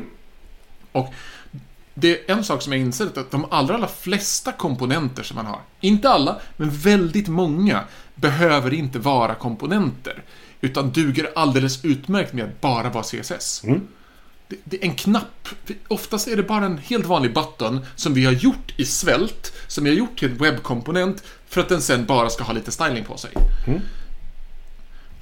Och 0.92 1.14
det 1.94 2.30
är 2.30 2.36
en 2.36 2.44
sak 2.44 2.62
som 2.62 2.74
jag 2.74 2.82
insett 2.82 3.18
att 3.18 3.32
de 3.32 3.46
allra, 3.52 3.76
allra 3.76 3.88
flesta 3.88 4.52
komponenter 4.52 5.24
som 5.24 5.36
man 5.36 5.46
har, 5.46 5.60
inte 5.80 6.10
alla, 6.10 6.40
men 6.58 6.70
väldigt 6.70 7.28
många, 7.28 7.84
behöver 8.16 8.74
inte 8.74 9.00
vara 9.00 9.36
komponenter. 9.36 10.24
Utan 10.62 10.92
duger 10.92 11.30
alldeles 11.36 11.86
utmärkt 11.86 12.34
med 12.34 12.46
att 12.46 12.62
bara 12.62 12.90
vara 12.90 13.04
CSS. 13.04 13.64
Mm. 13.64 13.82
Det, 14.48 14.56
det 14.64 14.78
är 14.78 14.86
en 14.86 14.96
knapp. 14.96 15.48
Oftast 15.88 16.28
är 16.28 16.36
det 16.36 16.44
bara 16.44 16.66
en 16.66 16.78
helt 16.78 17.06
vanlig 17.06 17.34
button 17.34 17.86
som 17.96 18.14
vi 18.14 18.26
har 18.26 18.32
gjort 18.32 18.74
i 18.78 18.86
svält, 18.86 19.54
som 19.68 19.84
vi 19.84 19.90
har 19.90 19.98
gjort 19.98 20.20
till 20.20 20.32
en 20.32 20.38
webbkomponent 20.38 21.24
för 21.48 21.62
att 21.62 21.70
den 21.70 21.82
sen 21.82 22.06
bara 22.06 22.30
ska 22.30 22.44
ha 22.44 22.54
lite 22.54 22.72
styling 22.72 23.04
på 23.04 23.18
sig. 23.18 23.32
Mm. 23.68 23.82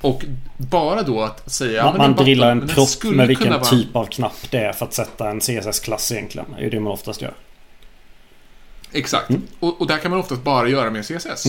Och 0.01 0.25
bara 0.57 1.01
då 1.03 1.21
att 1.21 1.51
säga... 1.51 1.83
Man, 1.83 1.97
man 1.97 2.11
button, 2.11 2.25
drillar 2.25 2.51
en 2.51 2.67
propp 2.67 3.03
med 3.03 3.27
vilken 3.27 3.49
vara- 3.53 3.63
typ 3.65 3.95
av 3.95 4.05
knapp 4.05 4.51
det 4.51 4.57
är 4.57 4.73
för 4.73 4.85
att 4.85 4.93
sätta 4.93 5.29
en 5.29 5.39
CSS-klass 5.39 6.11
egentligen. 6.11 6.47
Det 6.57 6.65
är 6.65 6.69
det 6.71 6.79
man 6.79 6.91
oftast 6.93 7.21
gör. 7.21 7.33
Exakt. 8.91 9.29
Mm. 9.29 9.41
Och, 9.59 9.81
och 9.81 9.87
där 9.87 9.97
kan 9.97 10.11
man 10.11 10.19
oftast 10.19 10.43
bara 10.43 10.67
göra 10.67 10.89
med 10.91 11.05
CSS. 11.05 11.45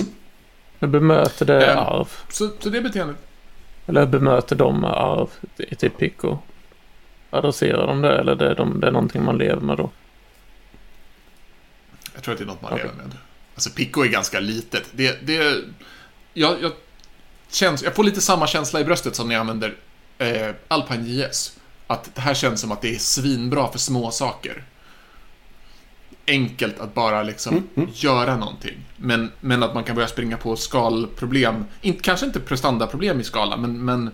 Men 0.79 0.91
bemöter 0.93 1.47
det 1.47 1.67
Ehm. 1.67 1.79
arv? 1.79 2.09
Så, 2.33 2.51
så 2.61 2.69
det 2.69 2.81
beteendet... 2.81 3.17
Eller 3.87 4.07
bemöter 4.07 4.57
de 4.57 4.85
arv 4.85 5.29
i 5.59 5.75
typ 5.75 5.99
Pico? 5.99 6.39
Adresserar 7.31 7.87
de 7.87 8.03
det 8.03 8.19
eller 8.19 8.35
det 8.35 8.51
är, 8.51 8.55
de, 8.55 8.81
det 8.81 8.87
är 8.87 8.91
någonting 8.91 9.25
man 9.25 9.39
lever 9.39 9.61
med 9.61 9.77
då? 9.77 9.91
Jag 12.15 12.23
tror 12.23 12.33
att 12.33 12.39
det 12.39 12.45
är 12.45 12.47
något 12.47 12.63
man 12.63 12.73
Okej. 12.73 12.85
lever 12.85 12.97
med. 12.97 13.17
Alltså 13.55 13.71
Pico 13.71 14.03
är 14.05 14.09
ganska 14.09 14.41
litet. 14.41 14.85
Det, 14.93 15.27
det, 15.27 15.65
jag, 16.35 16.63
jag, 16.63 16.73
känns, 17.51 17.83
jag 17.83 17.95
får 17.95 18.05
lite 18.05 18.21
samma 18.21 18.47
känsla 18.47 18.81
i 18.81 18.85
bröstet 18.85 19.17
som 19.17 19.29
när 19.29 19.35
jag 19.35 19.41
använder 19.41 19.75
eh, 20.19 20.55
Alpine 20.69 21.09
JS. 21.09 21.59
Att 21.87 22.15
det 22.15 22.21
här 22.21 22.35
känns 22.35 22.61
som 22.61 22.73
att 22.73 22.83
det 22.83 22.95
är 22.95 22.99
svinbra 22.99 23.73
för 23.73 23.79
små 23.79 24.11
saker. 24.11 24.65
Enkelt 26.27 26.81
att 26.81 26.95
bara 26.95 27.23
liksom 27.23 27.53
Mm, 27.53 27.69
mm. 27.75 27.91
göra 27.95 28.37
någonting. 28.37 28.85
Men, 28.97 29.33
men 29.41 29.63
att 29.63 29.75
man 29.75 29.85
kan 29.85 29.95
börja 29.95 30.09
springa 30.09 30.37
på 30.37 30.57
skalproblem. 30.57 31.65
In, 31.81 31.95
kanske 31.95 32.27
inte 32.27 32.41
prestandaproblem 32.41 33.21
i 33.21 33.25
skala, 33.25 33.57
men, 33.57 33.85
men 33.85 34.11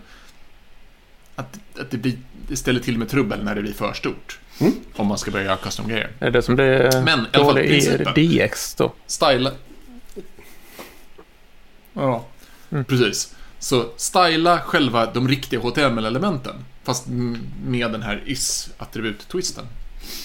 att, 1.35 1.59
att 1.79 1.91
det, 1.91 1.97
blir, 1.97 2.17
ställer 2.53 2.79
till 2.79 2.97
med 2.97 3.09
trubbel 3.09 3.43
när 3.43 3.55
det 3.55 3.61
blir 3.61 3.73
för 3.73 3.93
stort. 3.93 4.39
Mm. 4.59 4.73
Om 4.95 5.07
man 5.07 5.17
ska 5.17 5.31
börja 5.31 5.45
göra 5.45 5.57
custom-grejer. 5.57 6.11
Är 6.19 6.31
det 6.31 6.41
som 6.41 6.55
det 6.55 6.63
är 6.63 7.01
Men 7.01 7.19
i 7.19 7.25
alla 7.33 7.45
fall 7.45 7.55
principen. 7.55 8.13
DX 8.15 8.75
då? 8.75 8.91
Styla... 9.07 9.51
Ja, 11.93 12.23
Mm. 12.71 12.85
precis. 12.85 13.35
Så 13.59 13.85
styla 13.97 14.59
själva 14.59 15.05
de 15.05 15.27
riktiga 15.27 15.59
HTML-elementen. 15.59 16.55
Fast 16.83 17.05
med 17.65 17.91
den 17.91 18.01
här 18.01 18.21
is-attribut-twisten. 18.25 19.63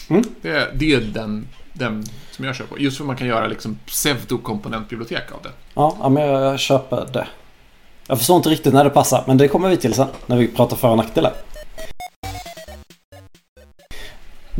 Mm. 0.08 0.25
Det, 0.42 0.48
är- 0.50 0.70
det 0.75 0.92
är 0.94 1.00
den, 1.00 1.46
den 1.72 2.04
som 2.30 2.44
jag 2.44 2.56
kör 2.56 2.64
på. 2.64 2.78
Just 2.78 2.96
för 2.96 3.04
man 3.04 3.16
kan 3.16 3.26
göra 3.26 3.46
liksom 3.46 3.78
pseudokomponentbibliotek 3.87 5.32
av 5.32 5.42
det. 5.42 5.50
Ja, 5.75 5.96
ja, 6.00 6.08
men 6.08 6.22
jag, 6.22 6.42
jag 6.42 6.60
köper 6.60 7.06
det. 7.12 7.26
Jag 8.06 8.18
förstår 8.18 8.37
inte 8.37 8.48
riktigt 8.48 8.72
när 8.75 8.84
det 8.84 8.90
passar, 8.90 9.25
men 9.26 9.37
det 9.38 9.48
kommer 9.48 9.68
vi 9.68 9.76
till 9.76 9.94
sen. 9.94 10.08
När 10.26 10.37
vi 10.37 10.48
pratar 10.48 10.76
för 10.76 10.88
och 10.88 10.96
nackdelar. 10.96 11.32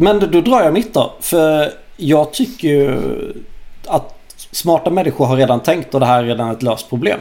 Men 0.01 0.19
då 0.19 0.41
drar 0.41 0.63
jag 0.63 0.73
mitt 0.73 0.95
då. 0.95 1.13
För 1.21 1.73
jag 1.97 2.33
tycker 2.33 2.69
ju 2.69 3.01
att 3.87 4.15
smarta 4.51 4.91
människor 4.91 5.27
har 5.27 5.37
redan 5.37 5.61
tänkt 5.61 5.95
och 5.95 6.01
det 6.01 6.07
här 6.07 6.23
är 6.23 6.27
redan 6.27 6.51
ett 6.51 6.63
löst 6.63 6.89
problem. 6.89 7.21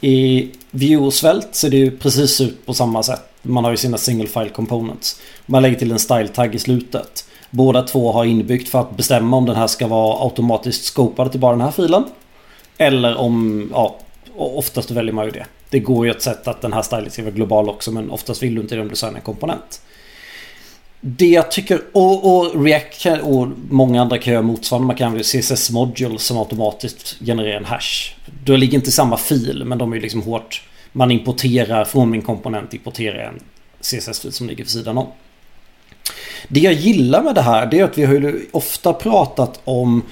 I 0.00 0.50
Vue 0.70 0.96
och 0.96 1.14
Svält 1.14 1.54
ser 1.54 1.70
det 1.70 1.76
ju 1.76 1.90
precis 1.98 2.40
ut 2.40 2.66
på 2.66 2.74
samma 2.74 3.02
sätt. 3.02 3.22
Man 3.42 3.64
har 3.64 3.70
ju 3.70 3.76
sina 3.76 3.98
single 3.98 4.26
file 4.26 4.48
components. 4.48 5.20
Man 5.46 5.62
lägger 5.62 5.78
till 5.78 5.92
en 5.92 5.98
style 5.98 6.28
tag 6.28 6.54
i 6.54 6.58
slutet. 6.58 7.24
Båda 7.50 7.82
två 7.82 8.12
har 8.12 8.24
inbyggt 8.24 8.68
för 8.68 8.80
att 8.80 8.96
bestämma 8.96 9.36
om 9.36 9.46
den 9.46 9.56
här 9.56 9.66
ska 9.66 9.86
vara 9.86 10.24
automatiskt 10.24 10.84
scopad 10.84 11.30
till 11.30 11.40
bara 11.40 11.52
den 11.52 11.60
här 11.60 11.70
filen. 11.70 12.04
Eller 12.78 13.16
om, 13.16 13.68
ja, 13.72 13.96
oftast 14.36 14.90
väljer 14.90 15.12
man 15.12 15.24
ju 15.24 15.30
det. 15.30 15.46
Det 15.70 15.78
går 15.78 16.06
ju 16.06 16.10
ett 16.10 16.22
sätt 16.22 16.48
att 16.48 16.60
den 16.60 16.72
här 16.72 16.82
stylen 16.82 17.10
ska 17.10 17.22
vara 17.22 17.34
global 17.34 17.68
också 17.68 17.90
men 17.90 18.10
oftast 18.10 18.42
vill 18.42 18.54
du 18.54 18.60
inte 18.60 18.74
det 18.74 18.80
om 18.80 18.86
du 18.86 18.90
designar 18.90 19.16
en 19.16 19.24
komponent. 19.24 19.80
Det 21.06 21.26
jag 21.26 21.50
tycker, 21.50 21.82
och, 21.92 22.36
och 22.36 22.64
React 22.64 23.06
och 23.22 23.48
många 23.70 24.02
andra 24.02 24.18
kan 24.18 24.32
göra 24.32 24.42
motsvarande. 24.42 24.86
Man 24.86 24.96
kan 24.96 25.06
använda 25.06 25.24
CSS 25.24 25.70
Module 25.70 26.18
som 26.18 26.38
automatiskt 26.38 27.16
genererar 27.20 27.56
en 27.56 27.64
hash. 27.64 28.14
Då 28.44 28.56
ligger 28.56 28.74
inte 28.74 28.92
samma 28.92 29.16
fil 29.16 29.62
men 29.66 29.78
de 29.78 29.92
är 29.92 29.96
ju 29.96 30.02
liksom 30.02 30.22
hårt. 30.22 30.62
Man 30.92 31.10
importerar 31.10 31.84
från 31.84 32.10
min 32.10 32.22
komponent, 32.22 32.74
importerar 32.74 33.18
en 33.18 33.40
CSS-fil 33.80 34.32
som 34.32 34.46
ligger 34.46 34.64
vid 34.64 34.70
sidan 34.70 34.98
om. 34.98 35.06
Det 36.48 36.60
jag 36.60 36.72
gillar 36.72 37.22
med 37.22 37.34
det 37.34 37.40
här 37.42 37.66
det 37.66 37.80
är 37.80 37.84
att 37.84 37.98
vi 37.98 38.04
har 38.04 38.14
ju 38.14 38.46
ofta 38.52 38.92
pratat 38.92 39.60
om 39.64 40.02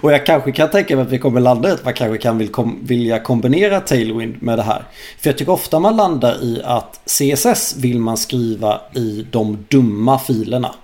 och 0.00 0.12
jag 0.12 0.26
kanske 0.26 0.52
kan 0.52 0.70
tänka 0.70 0.96
mig 0.96 1.02
att 1.02 1.10
vi 1.10 1.18
kommer 1.18 1.40
landa 1.40 1.68
i 1.68 1.72
att 1.72 1.84
man 1.84 1.94
kanske 1.94 2.18
kan 2.18 2.38
vill 2.38 2.48
kom, 2.48 2.78
vilja 2.82 3.20
kombinera 3.20 3.80
Tailwind 3.80 4.42
med 4.42 4.58
det 4.58 4.62
här. 4.62 4.84
För 5.18 5.30
jag 5.30 5.38
tycker 5.38 5.52
ofta 5.52 5.78
man 5.78 5.96
landar 5.96 6.44
i 6.44 6.62
att 6.64 7.00
CSS 7.06 7.76
vill 7.76 7.98
man 7.98 8.16
skriva 8.16 8.80
i 8.94 9.26
de 9.30 9.66
dumma 9.68 10.18
filerna. 10.18 10.74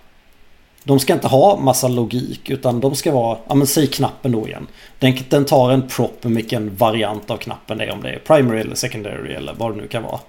De 0.84 0.98
ska 0.98 1.12
inte 1.12 1.28
ha 1.28 1.58
massa 1.60 1.88
logik 1.88 2.50
utan 2.50 2.80
de 2.80 2.94
ska 2.94 3.12
vara, 3.12 3.38
ja 3.48 3.54
men 3.54 3.66
säg 3.66 3.86
knappen 3.86 4.32
då 4.32 4.48
igen. 4.48 4.66
Den, 4.98 5.16
den 5.28 5.44
tar 5.44 5.70
en 5.70 5.88
prop 5.88 6.24
med 6.24 6.34
vilken 6.34 6.76
variant 6.76 7.30
av 7.30 7.36
knappen 7.36 7.78
det 7.78 7.84
är 7.84 7.92
om 7.92 8.02
det 8.02 8.10
är 8.10 8.18
primary 8.18 8.60
eller 8.60 8.74
secondary 8.74 9.32
eller 9.32 9.54
vad 9.54 9.72
det 9.72 9.76
nu 9.80 9.88
kan 9.88 10.02
vara. 10.02 10.20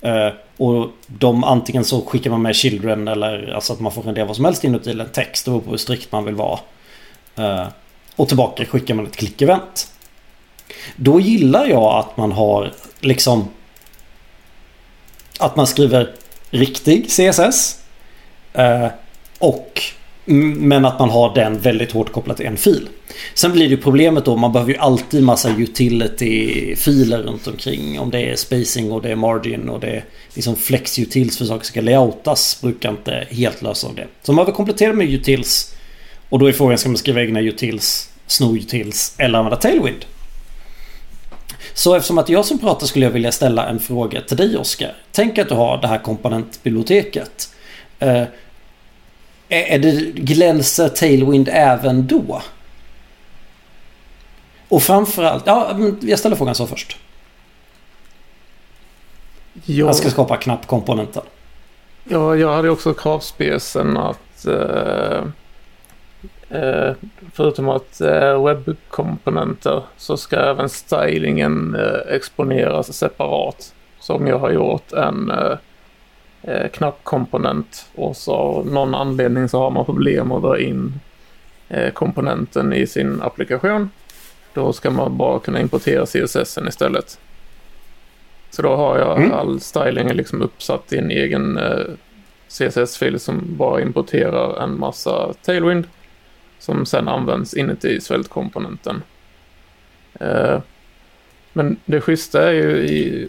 Eh, 0.00 0.28
och 0.56 0.88
de 1.06 1.44
antingen 1.44 1.84
så 1.84 2.00
skickar 2.00 2.30
man 2.30 2.42
med 2.42 2.54
children 2.54 3.08
eller 3.08 3.52
alltså 3.54 3.72
att 3.72 3.80
man 3.80 3.92
får 3.92 4.02
rendera 4.02 4.24
vad 4.24 4.36
som 4.36 4.44
helst 4.44 4.64
inuti 4.64 4.90
en 4.90 5.08
text. 5.12 5.44
Det 5.44 5.50
beror 5.50 5.60
på 5.60 5.70
hur 5.70 5.76
strikt 5.76 6.12
man 6.12 6.24
vill 6.24 6.34
vara. 6.34 6.58
Eh, 7.36 7.66
och 8.16 8.28
tillbaka 8.28 8.64
skickar 8.64 8.94
man 8.94 9.06
ett 9.06 9.16
klick-event. 9.16 9.92
Då 10.96 11.20
gillar 11.20 11.66
jag 11.66 11.98
att 11.98 12.16
man 12.16 12.32
har 12.32 12.72
liksom 13.00 13.48
att 15.38 15.56
man 15.56 15.66
skriver 15.66 16.14
riktig 16.50 17.08
CSS. 17.10 17.84
Eh, 18.52 18.86
och 19.38 19.82
Mm, 20.30 20.68
men 20.68 20.84
att 20.84 20.98
man 20.98 21.10
har 21.10 21.34
den 21.34 21.58
väldigt 21.58 21.92
hårt 21.92 22.12
kopplat 22.12 22.36
till 22.36 22.46
en 22.46 22.56
fil. 22.56 22.88
Sen 23.34 23.52
blir 23.52 23.64
det 23.64 23.70
ju 23.70 23.76
problemet 23.76 24.24
då, 24.24 24.36
man 24.36 24.52
behöver 24.52 24.72
ju 24.72 24.78
alltid 24.78 25.22
massa 25.22 25.50
utility-filer 25.50 27.22
runt 27.22 27.46
omkring. 27.46 28.00
Om 28.00 28.10
det 28.10 28.20
är 28.20 28.36
spacing 28.36 28.92
och 28.92 29.02
det 29.02 29.10
är 29.10 29.16
margin 29.16 29.68
och 29.68 29.80
det 29.80 29.86
är 29.86 30.04
liksom 30.34 30.56
flex 30.56 30.98
utils 30.98 31.38
för 31.38 31.44
saker 31.44 31.64
som 31.64 31.72
ska 31.72 31.80
layoutas. 31.80 32.58
Brukar 32.62 32.90
inte 32.90 33.26
helt 33.30 33.62
lösa 33.62 33.88
det. 33.96 34.06
Så 34.22 34.32
man 34.32 34.36
behöver 34.36 34.56
komplettera 34.56 34.92
med 34.92 35.10
utils. 35.10 35.74
Och 36.28 36.38
då 36.38 36.46
är 36.46 36.52
frågan, 36.52 36.78
ska 36.78 36.88
man 36.88 36.96
skriva 36.96 37.20
egna 37.20 37.40
utils, 37.40 38.10
sno 38.26 38.56
utils 38.56 39.14
eller 39.18 39.38
använda 39.38 39.56
tailwind? 39.56 40.04
Så 41.74 41.94
eftersom 41.94 42.18
att 42.18 42.28
jag 42.28 42.44
som 42.44 42.58
pratar 42.58 42.86
skulle 42.86 43.04
jag 43.04 43.12
vilja 43.12 43.32
ställa 43.32 43.68
en 43.68 43.80
fråga 43.80 44.20
till 44.20 44.36
dig 44.36 44.56
Oskar. 44.56 44.94
Tänk 45.12 45.38
att 45.38 45.48
du 45.48 45.54
har 45.54 45.78
det 45.78 45.88
här 45.88 45.98
komponentbiblioteket. 45.98 47.54
Eh, 47.98 48.22
är 49.52 49.78
det 49.78 49.90
glänser 50.14 50.88
Tailwind 50.88 51.48
även 51.52 52.06
då? 52.06 52.42
Och 54.68 54.82
framförallt, 54.82 55.46
ja 55.46 55.76
jag 56.00 56.18
ställer 56.18 56.36
frågan 56.36 56.54
så 56.54 56.66
först. 56.66 56.98
Ja, 59.52 59.86
Jag 59.86 59.96
ska 59.96 60.10
skapa 60.10 60.36
knappkomponenten. 60.36 61.22
ja, 62.04 62.36
jag 62.36 62.54
hade 62.54 62.70
också 62.70 62.94
kravspecen 62.94 63.96
att... 63.96 64.46
Eh, 64.46 65.24
Eh, 66.50 66.92
förutom 67.32 67.68
att 67.68 68.00
eh, 68.00 68.44
webbkomponenter 68.44 69.82
så 69.96 70.16
ska 70.16 70.36
även 70.36 70.68
stylingen 70.68 71.74
eh, 71.74 72.14
exponeras 72.14 72.92
separat. 72.92 73.74
Så 74.00 74.14
om 74.14 74.26
jag 74.26 74.38
har 74.38 74.50
gjort 74.50 74.92
en 74.92 75.30
eh, 75.30 75.58
knappkomponent 76.72 77.86
och 77.94 78.16
så 78.16 78.34
av 78.34 78.66
någon 78.66 78.94
anledning 78.94 79.48
så 79.48 79.58
har 79.58 79.70
man 79.70 79.84
problem 79.84 80.32
att 80.32 80.42
dra 80.42 80.60
in 80.60 81.00
eh, 81.68 81.92
komponenten 81.92 82.72
i 82.72 82.86
sin 82.86 83.22
applikation. 83.22 83.90
Då 84.54 84.72
ska 84.72 84.90
man 84.90 85.16
bara 85.16 85.38
kunna 85.38 85.60
importera 85.60 86.06
CSS 86.06 86.58
istället. 86.68 87.18
Så 88.50 88.62
då 88.62 88.76
har 88.76 88.98
jag 88.98 89.18
Mm. 89.18 89.32
all 89.32 89.60
styling 89.60 90.08
liksom 90.08 90.42
uppsatt 90.42 90.92
i 90.92 90.98
en 90.98 91.10
egen 91.10 91.58
eh, 91.58 91.84
CSS-fil 92.48 93.20
som 93.20 93.40
bara 93.56 93.80
importerar 93.80 94.62
en 94.62 94.78
massa 94.78 95.32
Tailwind 95.42 95.86
som 96.58 96.86
sen 96.86 97.08
används 97.08 97.54
inuti 97.54 98.00
svältkomponenten. 98.00 99.02
Eh, 100.20 100.58
men 101.52 101.76
det 101.84 102.00
schyssta 102.00 102.48
är 102.48 102.52
ju 102.52 102.76
i 102.76 103.28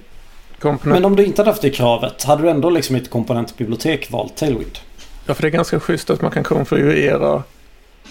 komponent... 0.62 0.96
Men 1.02 1.06
om 1.06 1.16
du 1.16 1.26
inte 1.26 1.42
hade 1.42 1.52
haft 1.52 1.62
det 1.62 1.70
kravet, 1.70 2.24
hade 2.24 2.44
du 2.44 2.50
ändå 2.50 2.70
liksom 2.70 2.96
i 2.96 3.00
ett 3.00 3.10
komponentbibliotek 3.10 4.12
valt 4.12 4.38
Tailwind? 4.38 4.78
Ja, 5.26 5.34
för 5.34 5.42
det 5.42 5.48
är 5.48 5.52
ganska 5.52 5.80
schysst 5.80 6.10
att 6.10 6.22
man 6.22 6.32
kan 6.32 6.44
konfigurera. 6.44 7.44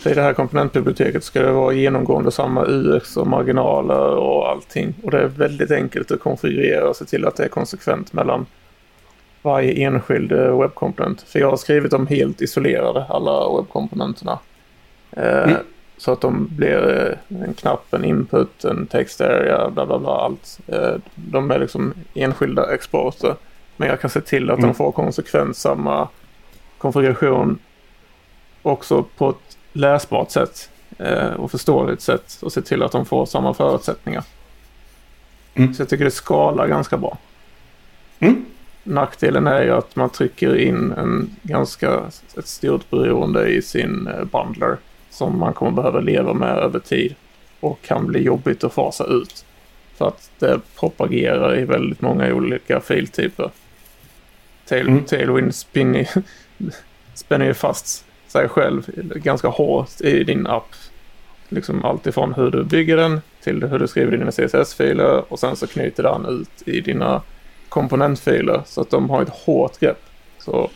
I 0.07 0.15
det 0.15 0.23
här 0.23 0.33
komponentbiblioteket 0.33 1.25
ska 1.25 1.43
det 1.43 1.53
vara 1.53 1.73
genomgående 1.73 2.31
samma 2.31 2.65
UX 2.67 3.17
och 3.17 3.27
marginaler 3.27 4.17
och 4.17 4.49
allting. 4.49 4.95
Och 5.03 5.11
det 5.11 5.19
är 5.19 5.27
väldigt 5.27 5.71
enkelt 5.71 6.11
att 6.11 6.21
konfigurera 6.21 6.89
och 6.89 6.97
se 6.97 7.05
till 7.05 7.27
att 7.27 7.37
det 7.37 7.45
är 7.45 7.49
konsekvent 7.49 8.13
mellan 8.13 8.47
varje 9.43 9.73
enskild 9.87 10.33
eh, 10.33 10.61
webbkomponent. 10.61 11.23
För 11.23 11.39
jag 11.39 11.51
har 11.51 11.57
skrivit 11.57 11.91
dem 11.91 12.07
helt 12.07 12.41
isolerade, 12.43 13.05
alla 13.09 13.57
webbkomponenterna. 13.57 14.39
Eh, 15.13 15.43
Mm. 15.43 15.57
Så 16.01 16.13
att 16.13 16.21
de 16.21 16.49
blir 16.57 17.19
eh, 17.31 17.43
en 17.43 17.55
knapp, 17.55 17.95
en 17.95 18.05
input, 18.05 18.65
en 18.65 18.87
text 18.87 19.21
area, 19.21 19.71
bla 19.71 19.87
bla 19.87 19.99
bla, 19.99 20.11
allt. 20.11 20.61
Eh, 20.67 20.95
de 21.15 21.51
är 21.51 21.59
liksom 21.59 21.95
enskilda 22.15 22.75
exporter. 22.75 23.35
Men 23.77 23.89
jag 23.89 24.01
kan 24.01 24.11
se 24.11 24.21
till 24.21 24.51
att 24.51 24.59
Mm. 24.59 24.69
de 24.71 24.75
får 24.75 24.93
konsekvent 24.93 25.57
samma 25.57 26.09
konfiguration 26.79 27.59
också 28.63 29.03
på 29.17 29.31
ett 29.31 29.57
läsbart 29.73 30.31
sätt 30.31 30.71
eh, 30.99 31.33
och 31.33 31.51
förståeligt 31.51 32.03
sätt 32.03 32.39
och 32.43 32.53
se 32.53 32.63
till 32.63 32.83
att 32.83 32.93
de 32.93 33.07
får 33.07 33.27
samma 33.27 33.55
förutsättningar. 33.55 34.25
Mm. 35.55 35.75
Så 35.75 35.83
jag 35.83 35.89
tycker 35.89 36.05
det 36.05 36.11
skalar 36.11 36.67
ganska 36.67 36.97
bra. 36.97 37.19
Mm. 38.19 38.45
Nackdelen 38.83 39.47
är 39.47 39.63
ju 39.63 39.71
att 39.71 39.97
man 39.97 40.11
trycker 40.11 40.57
in 40.57 40.93
en 40.93 41.37
ganska 41.43 42.03
ett 42.39 42.47
stort 42.47 42.91
beroende 42.91 43.49
i 43.49 43.63
sin 43.63 44.09
bundler 44.33 44.77
som 45.11 45.39
man 45.39 45.53
kommer 45.53 45.71
behöva 45.71 46.01
leva 46.01 46.35
med 46.35 46.59
över 46.59 46.79
tid 46.79 47.15
och 47.61 47.83
kan 47.83 48.07
bli 48.07 48.23
jobbigt 48.23 48.65
att 48.65 48.73
fasa 48.73 49.05
ut. 49.05 49.45
För 49.95 50.09
att 50.09 50.31
det 50.39 50.61
propagerar 50.81 51.59
i 51.59 51.65
väldigt 51.65 52.01
många 52.01 52.35
olika 52.35 52.81
filtyper. 52.81 53.51
Tail, 54.69 54.89
Mm. 54.89 55.05
Tailwind 55.05 55.55
spinner, 55.55 56.09
spänner 57.15 57.47
ju 57.47 57.55
fast 57.55 58.05
sig 58.27 58.49
själv 58.49 58.87
ganska 59.15 59.49
hårt 59.49 60.01
i 60.01 60.25
din 60.25 60.47
app. 60.47 60.75
Liksom 61.49 61.85
allt 61.85 62.07
ifrån 62.07 62.35
hur 62.35 62.51
du 62.51 62.65
bygger 62.65 62.97
den 62.97 63.21
till 63.43 63.65
hur 63.65 63.79
du 63.79 63.87
skriver 63.87 64.17
dina 64.17 64.31
CSS-filer 64.31 65.33
och 65.33 65.39
sen 65.39 65.57
så 65.57 65.67
knyter 65.67 66.03
den 66.03 66.27
ut 66.27 66.69
i 66.69 66.81
dina 66.81 67.23
komponentfiler 67.69 68.63
så 68.67 68.81
att 68.81 68.91
de 68.91 69.11
har 69.11 69.23
ett 69.23 69.29
hårt 69.29 69.79
grepp. 69.79 70.03
Så 70.39 70.71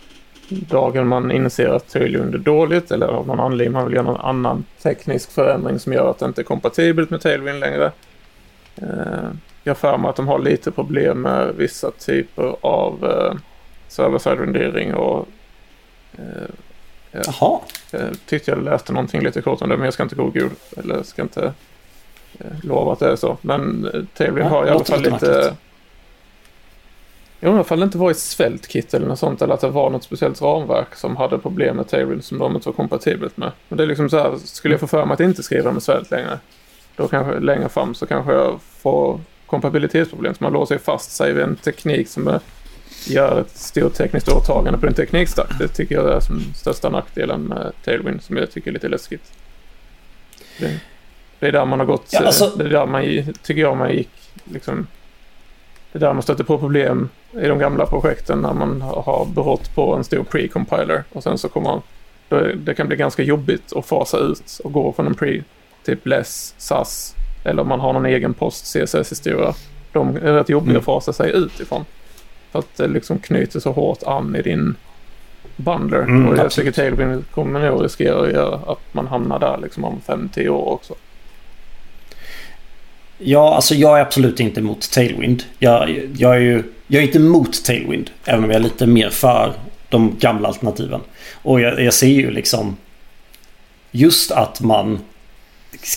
dagen 0.49 1.09
man 1.09 1.31
inser 1.33 1.69
att 1.69 1.89
Tailwind 1.89 2.35
är 2.35 2.39
dåligt 2.39 2.91
eller 2.91 3.07
av 3.07 3.27
någon 3.27 3.41
anledning 3.41 3.73
man 3.73 3.85
vill 3.85 3.95
göra 3.95 4.05
någon 4.07 4.21
annan 4.21 4.65
teknisk 4.83 5.31
förändring 5.33 5.79
som 5.79 5.93
gör 5.93 6.11
att 6.11 6.19
det 6.19 6.27
inte 6.27 6.41
är 6.41 6.45
kompatibelt 6.45 7.11
med 7.11 7.21
Tailwind 7.21 7.61
längre. 7.61 7.93
Eh, 8.77 9.29
jag 9.63 9.79
för 9.79 9.99
mig 9.99 10.09
att 10.11 10.17
de 10.17 10.29
har 10.29 10.39
lite 10.39 10.71
problem 10.71 11.23
med 11.23 11.55
vissa 11.57 11.91
typer 11.91 12.57
av 12.61 13.05
eh, 13.05 13.35
server-side 13.89 14.41
rendering 14.41 14.95
och 14.95 15.29
eh, 16.13 16.51
Jaha. 17.11 17.61
eh, 17.93 18.09
tyckte 18.27 18.51
jag 18.51 18.63
läste 18.65 18.93
någonting 18.93 19.21
lite 19.23 19.43
kort 19.43 19.63
om 19.63 19.69
det 19.69 19.77
men 19.77 19.85
jag 19.85 19.95
ska 19.95 20.03
inte 20.03 20.15
gå 20.17 20.25
god 20.25 20.51
eller 20.77 21.03
ska 21.03 21.23
inte 21.23 21.53
eh, 22.39 22.47
lova 22.63 22.93
att 22.93 22.99
det 22.99 23.13
är 23.13 23.17
så. 23.17 23.37
Men 23.41 23.91
eh, 23.95 24.01
Tailwind 24.17 24.47
Ja, 24.47 24.51
har 24.51 24.67
i 24.67 24.71
alla 24.71 24.85
fall 24.85 24.99
lite 25.03 25.13
lite... 25.15 25.27
märkligt. 25.27 25.59
Jag 27.41 27.49
undrar 27.49 27.65
ifall 27.65 27.79
det 27.81 27.85
inte 27.85 27.99
var 27.99 28.11
i 28.11 28.15
svältkit 28.15 28.95
eller 28.95 29.07
något 29.07 29.19
sånt 29.19 29.43
eller 29.43 29.55
att 29.55 29.61
det 29.61 29.69
var 29.69 29.91
något 29.91 30.03
speciellt 30.05 30.43
ramverk 30.43 30.95
som 30.95 31.17
hade 31.17 31.39
problem 31.39 31.77
med 31.77 31.89
Tailwind 31.89 32.25
som 32.25 32.39
de 32.39 32.55
inte 32.55 32.69
var 32.69 32.75
kompatibelt 32.75 33.37
med. 33.37 33.53
Men 33.69 33.77
det 33.77 33.83
är 33.83 33.87
liksom 33.87 34.11
så 34.11 34.19
här, 34.19 34.37
skulle 34.45 34.75
jag 34.75 34.81
få 34.81 34.87
för 34.87 35.07
mig 35.07 35.15
att 35.15 35.21
inte 35.21 35.43
skriva 35.43 35.73
med 35.73 35.83
svält 35.83 36.11
längre, 36.11 36.39
då 36.97 37.09
kanske 37.09 37.41
längre 37.41 37.69
fram 37.69 37.95
så 37.95 38.07
kanske 38.07 38.33
jag 38.33 38.61
får 38.63 39.21
kompatibilitetsproblem. 39.47 40.35
Så 40.35 40.45
man 40.45 40.53
låser 40.53 40.79
fast 40.79 41.11
sig 41.13 41.33
vid 41.33 41.43
en 41.45 41.57
teknik 41.57 42.09
som 42.09 42.29
är, 42.29 42.41
gör 43.07 43.41
ett 43.41 43.57
stort 43.57 43.95
tekniskt 43.95 44.29
åtagande 44.29 44.79
på 44.79 44.87
en 44.87 44.95
teknikstack. 44.95 45.51
Det 45.59 45.69
tycker 45.69 45.95
jag 45.95 46.13
är 46.17 46.21
som 46.21 46.41
största 46.55 46.91
nackdelen 46.91 47.41
med 47.41 47.73
Tailwind 47.85 48.23
som 48.23 48.37
jag 48.37 48.51
tycker 48.51 48.71
är 48.71 48.75
lite 48.75 48.89
läskigt. 48.89 49.33
Det, 50.59 50.81
det 51.39 51.47
är 51.49 51.53
där 51.53 51.65
man 51.65 51.79
har 51.79 51.87
gått, 51.87 52.09
Ja, 52.13 52.21
alltså- 52.27 52.53
det 52.57 52.65
är 52.65 52.69
där 52.69 52.87
man, 52.87 53.03
tycker 53.43 53.61
jag 53.61 53.77
man 53.77 53.93
gick 53.93 54.11
liksom 54.45 54.87
det 55.95 55.99
är 55.99 56.01
där 56.01 56.13
man 56.13 56.23
stöter 56.23 56.45
på 56.45 56.59
problem 56.59 57.09
i 57.33 57.47
de 57.47 57.59
gamla 57.59 57.87
projekten 57.87 58.39
när 58.39 58.53
man 58.53 58.83
har 58.83 59.27
behållit 59.35 59.75
på 59.75 59.95
en 59.95 60.05
stor 60.05 60.25
pre-compiler 60.25 61.03
och 61.13 61.23
sen 61.23 61.39
så 61.39 61.49
kommer 61.49 61.71
man, 61.71 61.83
det 62.57 62.75
kan 62.75 62.89
bli 62.89 62.97
ganska 62.97 63.23
jobbigt 63.23 63.73
att 63.77 63.87
fasa 63.87 64.19
ut 64.19 64.61
och 64.65 64.73
gå 64.73 64.93
från 64.93 65.07
en 65.07 65.15
pre, 65.15 65.43
typ 65.85 66.07
less, 66.07 66.55
SAS 66.59 67.15
eller 67.45 67.63
om 67.63 67.69
man 67.69 67.81
har 67.81 67.93
någon 67.93 68.07
egen 68.07 68.35
post 68.35 68.67
CSS-historia. 68.67 69.55
De 69.93 70.17
är 70.17 70.33
rätt 70.33 70.49
jobbiga 70.49 70.71
Mm. 70.71 70.79
att 70.79 70.85
fasa 70.85 71.13
sig 71.13 71.31
ut 71.33 71.61
ifrån. 71.61 71.85
För 72.53 72.59
att 72.59 72.77
det 72.77 72.89
liksom 72.89 73.19
knyter 73.19 73.61
så 73.61 73.73
hårt 73.73 74.03
an 74.03 74.37
i 74.37 74.43
din 74.43 74.75
bundler. 75.57 76.03
Mm, 76.03 76.29
och 76.29 76.37
jag 76.39 76.51
tycker 76.51 76.73
Tailwind 76.73 77.25
kommer 77.31 77.71
nog 77.71 77.85
riskera 77.85 78.21
att 78.23 78.33
göra 78.33 78.55
att 78.73 78.95
man 78.95 79.07
hamnar 79.07 79.39
där 79.39 79.59
liksom 79.63 79.85
om 79.85 80.01
5-10 80.07 80.49
år 80.49 80.73
också. 80.73 80.95
Ja, 83.27 83.55
alltså 83.55 83.75
jag 83.75 83.99
är 83.99 84.03
absolut 84.03 84.41
inte 84.41 84.61
emot 84.61 84.91
Tailwind. 84.91 85.43
Jag, 85.59 86.01
jag 86.17 86.37
är 86.37 86.41
ju 86.41 86.63
jag 86.87 87.03
är 87.03 87.07
inte 87.07 87.19
emot 87.19 87.65
Tailwind. 87.65 88.11
Även 88.25 88.45
om 88.45 88.51
jag 88.51 88.59
är 88.59 88.63
lite 88.63 88.87
mer 88.87 89.11
för 89.11 89.53
de 89.89 90.17
gamla 90.19 90.49
alternativen. 90.49 91.01
Och 91.33 91.61
jag, 91.61 91.81
jag 91.81 91.95
ser 91.95 92.07
ju 92.07 92.31
liksom 92.31 92.77
just 93.91 94.31
att 94.31 94.61
man 94.61 94.99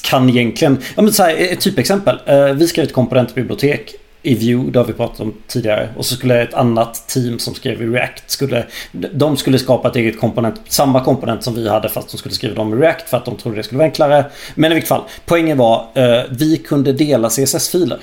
kan 0.04 0.30
egentligen... 0.30 0.78
Ja 0.96 1.02
men 1.02 1.14
så 1.14 1.24
här, 1.24 1.36
ett 1.38 1.62
typexempel. 1.62 2.20
Eh, 2.26 2.46
vi 2.46 2.68
skrev 2.68 2.86
ett 2.86 2.94
komponentbibliotek 2.94 3.96
i 4.22 4.36
Vue, 4.36 4.72
det 4.72 4.80
har 4.80 4.86
vi 4.86 4.94
pratat 4.94 5.20
om 5.20 5.34
tidigare. 5.48 5.90
Och 5.98 6.06
så 6.06 6.16
skulle 6.16 6.42
ett 6.42 6.54
annat 6.54 7.08
team 7.08 7.40
som 7.40 7.56
skrev 7.56 7.82
i 7.82 7.86
React, 7.86 8.32
skulle, 8.32 8.66
de 8.92 9.38
skulle 9.38 9.60
skapa 9.60 9.88
ett 9.88 9.96
eget 9.96 10.20
komponent, 10.20 10.62
samma 10.68 11.04
komponent 11.04 11.44
som 11.44 11.56
vi 11.56 11.70
hade 11.70 11.90
fast 11.90 12.12
de 12.12 12.18
skulle 12.18 12.36
skriva 12.36 12.56
dem 12.56 12.74
i 12.74 12.78
React 12.78 13.10
för 13.10 13.18
att 13.18 13.26
de 13.26 13.38
trodde 13.38 13.58
det 13.58 13.64
skulle 13.64 13.78
vara 13.78 13.88
enklare. 13.88 14.26
Men 14.56 14.72
i 14.72 14.76
vilket 14.76 14.90
fall, 14.90 15.04
poängen 15.26 15.58
var, 15.58 15.88
eh, 15.96 16.22
vi 16.30 16.58
kunde 16.58 16.94
dela 16.94 17.30
CSS-filer. 17.30 18.00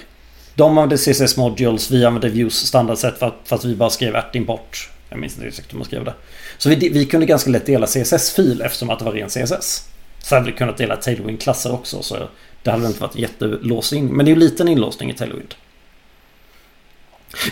De 0.54 0.78
använde 0.78 0.96
CSS 0.96 1.36
modules, 1.36 1.90
vi 1.90 2.04
använde 2.04 2.28
Vues 2.28 2.66
standardsätt 2.66 3.18
för 3.18 3.26
att, 3.26 3.34
för 3.44 3.56
att 3.56 3.64
vi 3.64 3.76
bara 3.76 3.90
skrev 3.90 4.16
at-import. 4.16 4.90
Jag 5.10 5.18
minns 5.18 5.34
inte 5.34 5.48
exakt 5.48 5.72
hur 5.72 5.78
man 5.78 5.84
skrev 5.86 6.04
det. 6.04 6.14
Så 6.58 6.68
vi, 6.68 6.88
vi 6.88 7.06
kunde 7.06 7.26
ganska 7.26 7.50
lätt 7.50 7.66
dela 7.66 7.86
CSS-fil 7.86 8.62
eftersom 8.62 8.90
att 8.90 8.98
det 8.98 9.04
var 9.04 9.12
ren 9.12 9.28
CSS. 9.28 9.88
Så 10.22 10.34
hade 10.34 10.46
vi 10.46 10.52
kunnat 10.52 10.76
dela 10.76 10.96
Tailwind-klasser 10.96 11.74
också. 11.74 12.02
Så 12.02 12.16
det 12.62 12.70
hade 12.70 12.86
inte 12.86 13.00
varit 13.00 13.14
en 13.14 13.20
jättelåsning. 13.20 14.06
Men 14.06 14.26
det 14.26 14.32
är 14.32 14.36
ju 14.36 14.42
en 14.42 14.48
liten 14.48 14.68
inlåsning 14.68 15.10
i 15.10 15.14
Tailwind. 15.14 15.54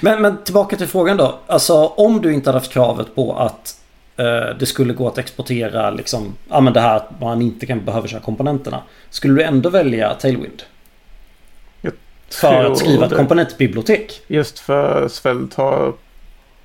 Men, 0.03 0.23
men 0.23 0.45
tillbaka 0.45 0.77
till 0.77 0.87
frågan 0.87 1.17
då. 1.17 1.39
Alltså 1.47 1.87
om 1.87 2.23
du 2.23 2.33
inte 2.33 2.49
hade 2.51 2.59
haft 2.59 2.73
kravet 2.73 3.15
på 3.15 3.37
att 3.37 3.81
eh, 4.17 4.57
det 4.59 4.67
skulle 4.67 4.93
gå 4.93 5.09
att 5.09 5.19
exportera 5.19 5.91
liksom, 5.91 6.35
ja 6.49 6.61
men 6.61 6.73
det 6.73 6.81
här 6.81 6.97
att 6.97 7.21
man 7.21 7.43
inte 7.43 7.67
kan 7.67 7.85
behöva 7.85 8.07
köra 8.07 8.21
komponenterna. 8.21 8.83
Skulle 9.11 9.35
du 9.35 9.43
ändå 9.43 9.71
välja 9.71 10.15
Tailwind? 10.15 10.63
För 12.41 12.65
att 12.65 12.79
skriva 12.79 13.07
ett 13.07 13.17
komponentbibliotek? 13.17 14.23
Just 14.27 14.59
för 14.59 15.09
Svält 15.09 15.55
har, 15.55 15.93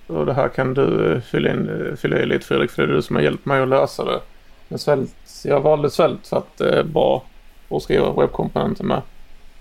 och 0.07 0.25
det 0.25 0.33
här 0.33 0.47
kan 0.49 0.73
du 0.73 1.21
fylla, 1.31 1.49
in, 1.51 1.97
fylla 2.01 2.19
i 2.19 2.25
lite 2.25 2.45
Fredrik, 2.45 2.71
för 2.71 2.87
det 2.87 2.93
är 2.93 2.95
du 2.95 3.01
som 3.01 3.15
har 3.15 3.23
hjälpt 3.23 3.45
mig 3.45 3.61
att 3.61 3.67
lösa 3.67 4.05
det. 4.05 4.19
Men 4.67 4.79
Svält, 4.79 5.15
jag 5.43 5.61
valde 5.61 5.89
Svält 5.89 6.27
för 6.27 6.37
att 6.37 6.57
det 6.57 6.69
är 6.79 6.83
bra 6.83 7.23
att 7.69 7.83
skriva 7.83 8.11
webbkomponenter 8.11 8.83
med. 8.83 9.01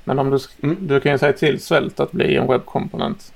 Men 0.05 0.19
om 0.19 0.31
du, 0.31 0.39
Mm. 0.63 0.77
du 0.81 1.01
kan 1.01 1.13
ju 1.13 1.19
säga 1.19 1.33
till 1.33 1.61
Svält 1.61 2.01
att 2.01 2.13
bli 2.13 2.37
en 2.37 2.47
webbkomponent. 2.47 3.33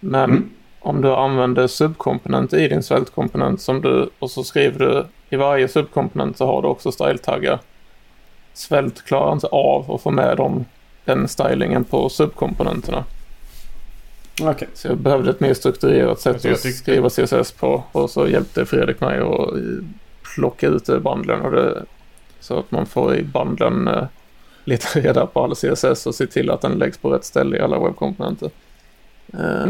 Men 0.00 0.30
Mm. 0.30 0.50
om 0.80 1.00
du 1.00 1.14
använder 1.14 1.66
subkomponenter 1.66 2.58
i 2.58 2.68
din 2.68 2.82
Svält-komponent 2.82 3.60
som 3.60 3.80
du, 3.80 4.08
och 4.18 4.30
så 4.30 4.44
skriver 4.44 4.78
du 4.78 5.04
i 5.30 5.36
varje 5.36 5.68
subkomponent 5.68 6.36
så 6.38 6.46
har 6.46 6.62
du 6.62 6.68
också 6.68 6.90
style-taggar. 6.92 7.58
Svält 8.52 9.04
klarar 9.04 9.32
inte 9.32 9.46
av 9.46 9.92
att 9.92 10.02
få 10.02 10.10
med 10.10 10.36
dem, 10.36 10.64
den 11.04 11.28
stylingen 11.28 11.84
på 11.84 12.08
subkomponenterna. 12.08 13.04
Okej. 14.42 14.68
Så 14.74 14.88
jag 14.88 14.96
behövde 14.98 15.30
ett 15.30 15.40
mer 15.40 15.54
strukturerat 15.54 16.20
sätt 16.20 16.34
Alltså, 16.34 16.48
att 16.48 16.62
tyckte- 16.62 16.78
skriva 16.78 17.08
CSS 17.10 17.52
på. 17.52 17.82
Och 17.92 18.10
så 18.10 18.28
hjälpte 18.28 18.66
Fredrik 18.66 19.00
mig 19.00 19.18
att 19.20 19.48
plocka 20.34 20.66
ut 20.68 20.84
det 20.86 20.96
i 20.96 21.00
bundlen. 21.00 21.40
Och 21.40 21.50
det, 21.52 21.84
Så 22.40 22.58
att 22.58 22.70
man 22.70 22.86
får 22.86 23.14
i 23.16 23.22
banden 23.22 23.88
eh, 23.88 24.04
leta 24.64 25.00
reda 25.00 25.26
på 25.26 25.44
all 25.44 25.54
CSS 25.54 26.06
och 26.06 26.14
se 26.14 26.26
till 26.26 26.50
att 26.50 26.60
den 26.60 26.72
läggs 26.72 26.98
på 26.98 27.10
rätt 27.10 27.24
ställe 27.24 27.56
i 27.56 27.60
alla 27.60 27.78
webbkomponenter. 27.78 28.50
Eh, 29.38 29.66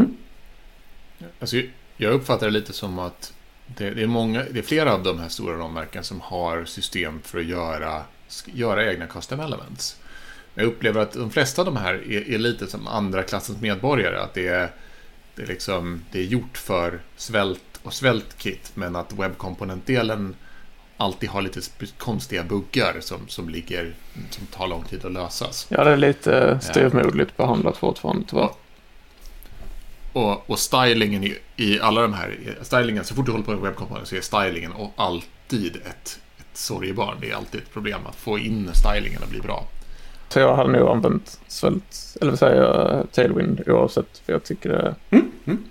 Mm. 1.19 1.31
Alltså, 1.39 1.57
jag 1.97 2.13
uppfattar 2.13 2.47
det 2.47 2.53
lite 2.53 2.73
som 2.73 2.99
att 2.99 3.33
det, 3.67 3.89
det, 3.89 4.03
är 4.03 4.07
många, 4.07 4.43
det 4.51 4.59
är 4.59 4.63
flera 4.63 4.93
av 4.93 5.03
de 5.03 5.19
här 5.19 5.29
stora 5.29 5.57
ramverken 5.57 6.03
som 6.03 6.21
har 6.21 6.65
system 6.65 7.21
för 7.23 7.39
att 7.39 7.45
göra, 7.45 8.01
göra 8.45 8.91
egna 8.91 9.07
custom 9.07 9.39
elements. 9.39 9.97
Men 10.53 10.65
jag 10.65 10.73
upplever 10.73 11.01
att 11.01 11.11
de 11.11 11.31
flesta 11.31 11.61
av 11.61 11.65
de 11.65 11.77
här 11.77 11.93
är, 11.93 12.29
är 12.29 12.37
lite 12.37 12.67
som 12.67 12.87
andra 12.87 13.23
klassens 13.23 13.61
medborgare. 13.61 14.17
Att 14.19 14.33
det 14.33 14.47
är, 14.47 14.71
det, 15.35 15.41
är 15.41 15.47
liksom, 15.47 16.01
det 16.11 16.19
är 16.19 16.23
gjort 16.23 16.57
för 16.57 16.99
svält 17.15 17.79
och 17.83 17.93
svältkit 17.93 18.71
men 18.73 18.95
att 18.95 19.13
webbkomponentdelen 19.13 20.35
alltid 20.97 21.29
har 21.29 21.41
lite 21.41 21.61
konstiga 21.97 22.43
buggar 22.43 22.97
som, 22.99 23.27
som, 23.27 23.49
ligger, 23.49 23.95
som 24.29 24.45
tar 24.45 24.67
lång 24.67 24.83
tid 24.83 25.05
att 25.05 25.11
lösas. 25.11 25.67
Ja, 25.69 25.83
det 25.83 25.91
är 25.91 25.97
lite 25.97 26.37
eh, 26.37 26.59
styvmoderligt 26.59 27.37
behandlat 27.37 27.77
fortfarande 27.77 28.25
tyvärr. 28.29 28.49
Och, 30.17 30.49
och 30.49 30.59
stylingen 30.59 31.23
i, 31.23 31.37
i 31.55 31.79
alla 31.79 32.01
de 32.01 32.13
här, 32.13 32.37
stylingen, 32.61 33.03
så 33.03 33.15
fort 33.15 33.25
du 33.25 33.31
håller 33.31 33.45
på 33.45 33.51
med 33.51 33.59
webbkomponenter 33.59 34.09
så 34.09 34.15
är 34.15 34.21
stylingen 34.21 34.71
och 34.71 34.93
alltid 34.95 35.75
ett, 35.75 36.19
ett 36.37 36.57
sorgebarn. 36.57 37.17
Det 37.21 37.31
är 37.31 37.35
alltid 37.35 37.61
ett 37.61 37.73
problem 37.73 37.99
att 38.09 38.15
få 38.15 38.39
in 38.39 38.69
stylingen 38.73 39.23
och 39.23 39.29
bli 39.29 39.39
bra. 39.39 39.63
Så 40.29 40.39
jag 40.39 40.55
hade 40.55 40.71
nog 40.71 40.89
använt 40.89 41.39
svält, 41.47 42.17
eller 42.21 42.31
vad 42.31 42.39
säger 42.39 42.61
jag, 42.61 43.11
Tailwind 43.11 43.63
oavsett. 43.67 44.21
För 44.25 44.33
jag 44.33 44.43
tycker 44.43 44.69
det... 44.69 44.95
Mm, 45.09 45.31
mm. 45.45 45.63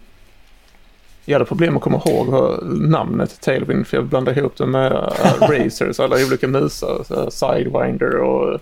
Jag 1.28 1.34
hade 1.34 1.44
problem 1.44 1.76
att 1.76 1.82
komma 1.82 2.02
ihåg 2.06 2.58
namnet 2.64 3.40
Tailwind 3.40 3.86
för 3.86 3.96
jag 3.96 4.06
blandade 4.06 4.40
ihop 4.40 4.56
det 4.56 4.66
med 4.66 4.92
uh, 5.42 5.48
Razers, 5.48 6.00
alla 6.00 6.16
olika 6.26 6.48
musar. 6.48 7.30
Sidewinder 7.30 8.16
och... 8.16 8.60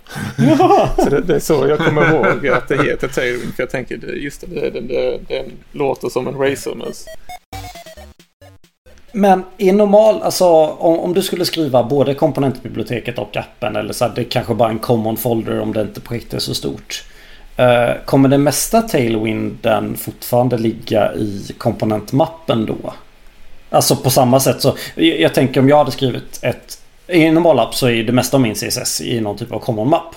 Så 1.05 1.11
det, 1.11 1.21
det 1.21 1.35
är 1.35 1.41
så 1.41 1.67
jag 1.69 1.79
kommer 1.79 2.15
ihåg 2.15 2.49
att 2.49 2.69
det 2.69 2.83
heter 2.83 3.09
Tailwind. 3.09 3.55
För 3.55 3.63
jag 3.63 3.71
tänker, 3.71 3.97
just 3.97 4.41
det, 4.41 4.71
det, 4.71 4.81
det, 4.81 5.19
det, 5.29 5.45
låter 5.73 6.09
som 6.09 6.29
en 6.29 6.35
Razermus. 6.35 7.05
Men 9.13 9.43
i 9.59 9.73
normal, 9.73 10.23
alltså 10.23 10.47
om, 10.65 10.99
om 10.99 11.15
du 11.15 11.23
skulle 11.23 11.45
skriva 11.45 11.85
både 11.85 12.15
komponentbiblioteket 12.15 13.19
och 13.19 13.37
appen 13.37 13.77
eller 13.77 13.93
så 13.93 14.05
här, 14.05 14.13
det 14.15 14.25
kanske 14.25 14.55
bara 14.55 14.71
en 14.71 14.79
common 14.79 15.17
folder 15.17 15.61
om 15.61 15.73
det 15.73 15.81
inte 15.81 16.01
projektet 16.01 16.35
är 16.35 16.39
så 16.39 16.55
stort. 16.55 17.05
Eh, 17.57 17.91
kommer 18.05 18.29
det 18.29 18.39
mesta 18.39 18.83
Tailwinden 18.83 19.97
fortfarande 19.97 20.59
ligga 20.59 21.15
i 21.15 21.55
komponentmappen 21.59 22.67
då? 22.67 22.93
Alltså 23.71 23.97
på 23.97 24.11
samma 24.11 24.41
sätt 24.41 24.63
så, 24.63 24.77
jag, 24.95 25.35
tänker 25.35 25.61
om 25.61 25.69
jag 25.69 25.79
hade 25.79 25.91
skrivit 25.91 26.39
ett 26.43 26.79
i 27.09 27.25
en 27.25 27.47
app 27.47 27.75
så 27.75 27.89
är 27.89 28.05
det 28.05 28.13
mesta 28.13 28.37
av 28.37 28.41
min 28.41 28.55
CSS 28.55 29.01
i 29.01 29.21
någon 29.21 29.37
typ 29.37 29.53
av 29.53 29.59
common 29.59 29.89
mapp. 29.89 30.15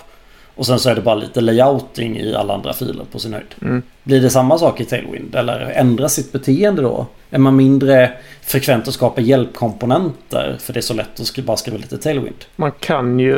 Och 0.57 0.65
sen 0.65 0.79
så 0.79 0.89
är 0.89 0.95
det 0.95 1.01
bara 1.01 1.15
lite 1.15 1.41
layouting 1.41 2.19
i 2.19 2.35
alla 2.35 2.53
andra 2.53 2.73
filer 2.73 3.05
på 3.11 3.19
sin 3.19 3.33
höjd. 3.33 3.55
Mm. 3.61 3.81
Blir 4.03 4.21
det 4.21 4.29
samma 4.29 4.57
sak 4.57 4.81
i 4.81 4.85
Tailwind? 4.85 5.35
Eller 5.35 5.59
ändras 5.59 6.13
sitt 6.13 6.31
beteende 6.31 6.81
då? 6.81 7.05
Är 7.29 7.37
man 7.37 7.55
mindre 7.55 8.11
frekvent 8.41 8.87
att 8.87 8.93
skapa 8.93 9.21
hjälpkomponenter? 9.21 10.57
För 10.59 10.73
det 10.73 10.79
är 10.79 10.81
så 10.81 10.93
lätt 10.93 11.19
att 11.19 11.45
bara 11.45 11.57
skriva 11.57 11.77
lite 11.77 11.97
Tailwind. 11.97 12.45
Man 12.55 12.71
kan 12.71 13.19
ju, 13.19 13.35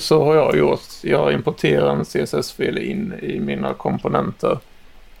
så 0.00 0.24
har 0.24 0.34
jag 0.34 0.56
gjort, 0.56 0.80
jag 1.02 1.32
importerar 1.32 1.90
en 1.90 2.04
CSS-fil 2.04 2.78
in 2.78 3.14
i 3.22 3.40
mina 3.40 3.74
komponenter. 3.74 4.58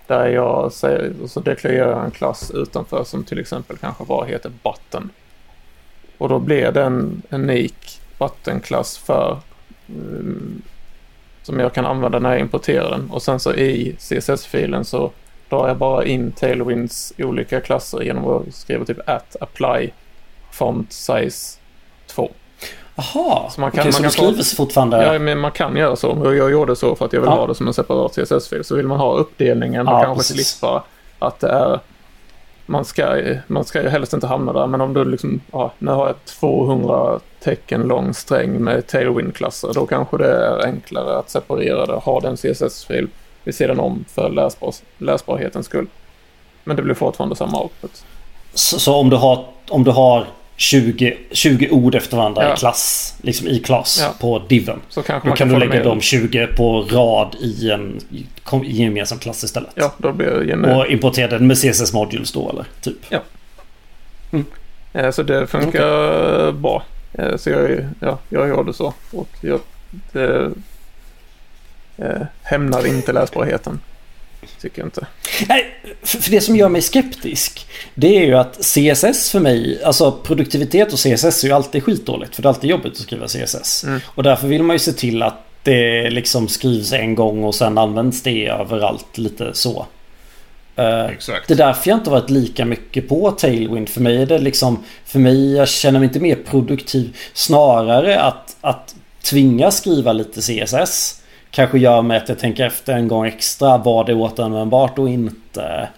Där 0.06 0.26
jag 0.26 0.72
säger, 0.72 1.12
och 1.22 1.30
så 1.30 1.40
deklarerar 1.40 1.90
jag 1.90 2.04
en 2.04 2.10
klass 2.10 2.50
utanför 2.54 3.04
som 3.04 3.24
till 3.24 3.38
exempel 3.38 3.76
kanske 3.76 4.04
bara 4.04 4.26
heter 4.26 4.52
button. 4.62 5.10
Och 6.18 6.28
då 6.28 6.38
blir 6.38 6.72
det 6.72 6.82
en 6.82 7.22
unik 7.30 8.00
button-klass 8.18 8.98
för 8.98 9.38
mm, 9.88 10.62
som 11.48 11.60
jag 11.60 11.72
kan 11.72 11.86
använda 11.86 12.18
när 12.18 12.30
jag 12.30 12.40
importerar 12.40 12.90
den. 12.90 13.10
Och 13.10 13.22
sen 13.22 13.40
så 13.40 13.54
i 13.54 13.96
CSS-filen 13.98 14.84
så 14.84 15.10
drar 15.48 15.68
jag 15.68 15.76
bara 15.76 16.04
in 16.04 16.32
Tailwinds 16.32 17.12
olika 17.18 17.60
klasser 17.60 18.00
genom 18.02 18.28
att 18.28 18.54
skriva 18.54 18.84
typ 18.84 19.08
at 19.08 19.36
apply 19.40 19.90
font 20.52 20.92
size 20.92 21.58
2. 22.06 22.30
Jaha, 22.96 23.50
Så 23.50 23.60
man 23.60 23.70
kan- 23.70 23.92
så 23.92 24.02
man 24.02 24.08
det 24.10 24.16
kan 24.16 24.26
få- 24.26 24.32
skrivs 24.32 24.56
fortfarande... 24.56 25.04
Ja, 25.12 25.18
men 25.18 25.38
man 25.38 25.50
kan 25.50 25.76
göra 25.76 25.96
så. 25.96 26.08
Och 26.10 26.36
Jag 26.36 26.50
gjorde 26.50 26.76
så 26.76 26.96
för 26.96 27.04
att 27.04 27.12
jag 27.12 27.20
vill 27.20 27.30
Ja. 27.30 27.36
ha 27.36 27.46
det 27.46 27.54
som 27.54 27.66
en 27.66 27.74
separat 27.74 28.12
CSS-fil. 28.14 28.64
Så 28.64 28.76
vill 28.76 28.86
man 28.86 28.98
ha 28.98 29.14
uppdelningen 29.16 29.88
och 29.88 29.94
Ja, 29.94 30.02
kanske 30.04 30.34
precis. 30.34 30.48
slippa 30.48 30.84
att 31.18 31.40
det 31.40 31.48
är... 31.48 31.80
Man 32.70 32.84
ska, 32.84 33.22
man 33.46 33.64
ska 33.64 33.82
ju 33.82 33.88
helst 33.88 34.12
inte 34.12 34.26
hamna 34.26 34.52
där, 34.52 34.66
men 34.66 34.80
om 34.80 34.94
du 34.94 35.04
liksom, 35.04 35.40
ja, 35.52 35.72
nu 35.78 35.90
har 35.90 36.06
jag 36.06 36.24
200 36.24 37.20
tecken 37.40 37.82
lång 37.82 38.14
sträng 38.14 38.64
med 38.64 38.86
Tailwind-klasser, 38.86 39.74
då 39.74 39.86
kanske 39.86 40.18
det 40.18 40.46
är 40.46 40.66
enklare 40.66 41.18
att 41.18 41.30
separera 41.30 41.86
det, 41.86 41.92
ha 41.92 42.20
den 42.20 42.36
CSS-fil 42.36 43.08
vid 43.44 43.54
sidan 43.54 43.80
om 43.80 44.04
för 44.08 44.30
läsbar, 44.30 44.74
läsbarhetens 44.98 45.66
skull. 45.66 45.86
Men 46.64 46.76
det 46.76 46.82
blir 46.82 46.94
fortfarande 46.94 47.36
samma 47.36 47.62
output. 47.62 48.04
Så, 48.54 48.78
så 48.78 48.94
om 48.94 49.10
du 49.10 49.16
har, 49.16 49.44
om 49.68 49.84
du 49.84 49.90
har 49.90 50.26
20, 50.60 51.16
20 51.30 51.70
ord 51.70 51.94
efter 51.94 52.16
varandra 52.16 52.42
Ja. 52.44 52.54
i 52.54 52.56
klass, 52.56 53.14
liksom 53.22 53.48
i 53.48 53.58
klass 53.58 53.98
Ja. 54.02 54.14
på 54.20 54.42
diven. 54.48 54.80
Så 54.88 55.02
kanske 55.02 55.28
Då 55.28 55.34
kan 55.34 55.48
kan 55.48 55.60
du 55.60 55.66
lägga 55.66 55.78
det 55.78 55.88
de 55.88 55.94
med. 55.96 56.04
20 56.04 56.46
på 56.46 56.80
rad 56.82 57.36
i 57.40 57.70
en, 57.70 58.00
i 58.10 58.26
en 58.52 58.62
gemensam 58.64 59.18
klass 59.18 59.44
istället. 59.44 59.70
Ja, 59.74 59.94
då 59.98 60.12
blir 60.12 60.26
det 60.26 60.46
gener- 60.46 60.76
Och 60.78 60.86
importera 60.86 61.28
den 61.38 61.46
med 61.46 61.56
CSS 61.58 61.92
modules 61.92 62.32
då 62.32 62.50
eller? 62.50 62.64
Typ. 62.80 62.96
Eh, 64.92 65.10
Så 65.10 65.22
det 65.22 65.46
funkar 65.46 66.52
bra. 66.52 66.82
Eh, 67.12 67.36
Så 67.36 67.50
jag, 67.50 67.86
ja, 68.00 68.18
jag 68.28 68.48
gjorde 68.48 68.72
så. 68.72 68.94
Och 69.12 69.28
jag 69.40 69.60
det, 70.12 70.50
eh, 71.98 72.22
hämnar 72.42 72.86
inte 72.86 73.12
läsbarheten. 73.12 73.80
Tycker 74.60 74.80
jag 74.80 74.86
inte. 74.86 75.06
Nej, 75.48 75.66
för 76.02 76.30
det 76.30 76.40
som 76.40 76.56
gör 76.56 76.68
mig 76.68 76.82
skeptisk 76.82 77.66
Det 77.94 78.16
är 78.16 78.26
ju 78.26 78.34
att 78.34 78.56
CSS 78.56 79.30
för 79.30 79.40
mig 79.40 79.82
Alltså 79.84 80.12
produktivitet 80.12 80.92
och 80.92 80.98
CSS 80.98 81.44
är 81.44 81.48
ju 81.48 81.54
alltid 81.54 81.82
skitdåligt 81.82 82.34
För 82.34 82.42
det 82.42 82.46
är 82.46 82.50
alltid 82.50 82.70
jobbigt 82.70 82.92
att 82.92 82.98
skriva 82.98 83.26
CSS 83.26 83.84
Mm. 83.84 84.00
Och 84.06 84.22
därför 84.22 84.48
vill 84.48 84.62
man 84.62 84.74
ju 84.74 84.78
se 84.78 84.92
till 84.92 85.22
att 85.22 85.44
det 85.62 86.10
liksom 86.10 86.48
skrivs 86.48 86.92
en 86.92 87.14
gång 87.14 87.44
och 87.44 87.54
sen 87.54 87.78
används 87.78 88.22
det 88.22 88.46
överallt 88.46 89.18
lite 89.18 89.50
så 89.54 89.86
Eh, 90.78 91.04
Exakt. 91.04 91.48
Det 91.48 91.54
är 91.54 91.58
därför 91.58 91.90
jag 91.90 91.98
inte 91.98 92.10
varit 92.10 92.30
lika 92.30 92.64
mycket 92.64 93.08
på 93.08 93.30
Tailwind. 93.30 93.88
För 93.88 94.00
mig 94.00 94.22
är 94.22 94.26
det 94.26 94.38
liksom... 94.38 94.84
För 95.04 95.18
mig, 95.18 95.52
jag 95.52 95.68
känner 95.68 95.98
mig 95.98 96.06
inte 96.06 96.20
mer 96.20 96.36
produktiv. 96.36 97.16
Snarare 97.32 98.20
att, 98.20 98.56
att 98.60 98.94
tvinga 99.22 99.70
skriva 99.70 100.12
lite 100.12 100.40
CSS. 100.40 101.22
Kanske 101.50 101.78
gör 101.78 102.02
mig 102.02 102.16
att 102.16 102.28
jag 102.28 102.38
tänker 102.38 102.66
efter 102.66 102.92
en 102.92 103.08
gång 103.08 103.26
extra. 103.26 103.78
Vad 103.78 104.06
det 104.06 104.12
är 104.12 104.16
återanvändbart 104.16 104.98
och 104.98 105.08
inte. 105.08 105.88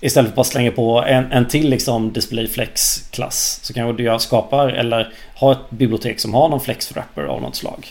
Istället 0.00 0.28
för 0.28 0.32
att 0.32 0.36
bara 0.36 0.44
slänga 0.44 0.70
på 0.70 1.04
en, 1.06 1.32
en 1.32 1.48
till 1.48 1.70
liksom 1.70 2.12
DisplayFlex-klass. 2.12 3.60
Så 3.62 3.74
kanske 3.74 4.02
jag 4.02 4.20
skapar 4.20 4.68
eller 4.68 5.12
har 5.34 5.52
ett 5.52 5.70
bibliotek 5.70 6.20
som 6.20 6.34
har 6.34 6.48
någon 6.48 6.60
flex-wrapper 6.60 7.26
av 7.26 7.42
något 7.42 7.56
slag. 7.56 7.86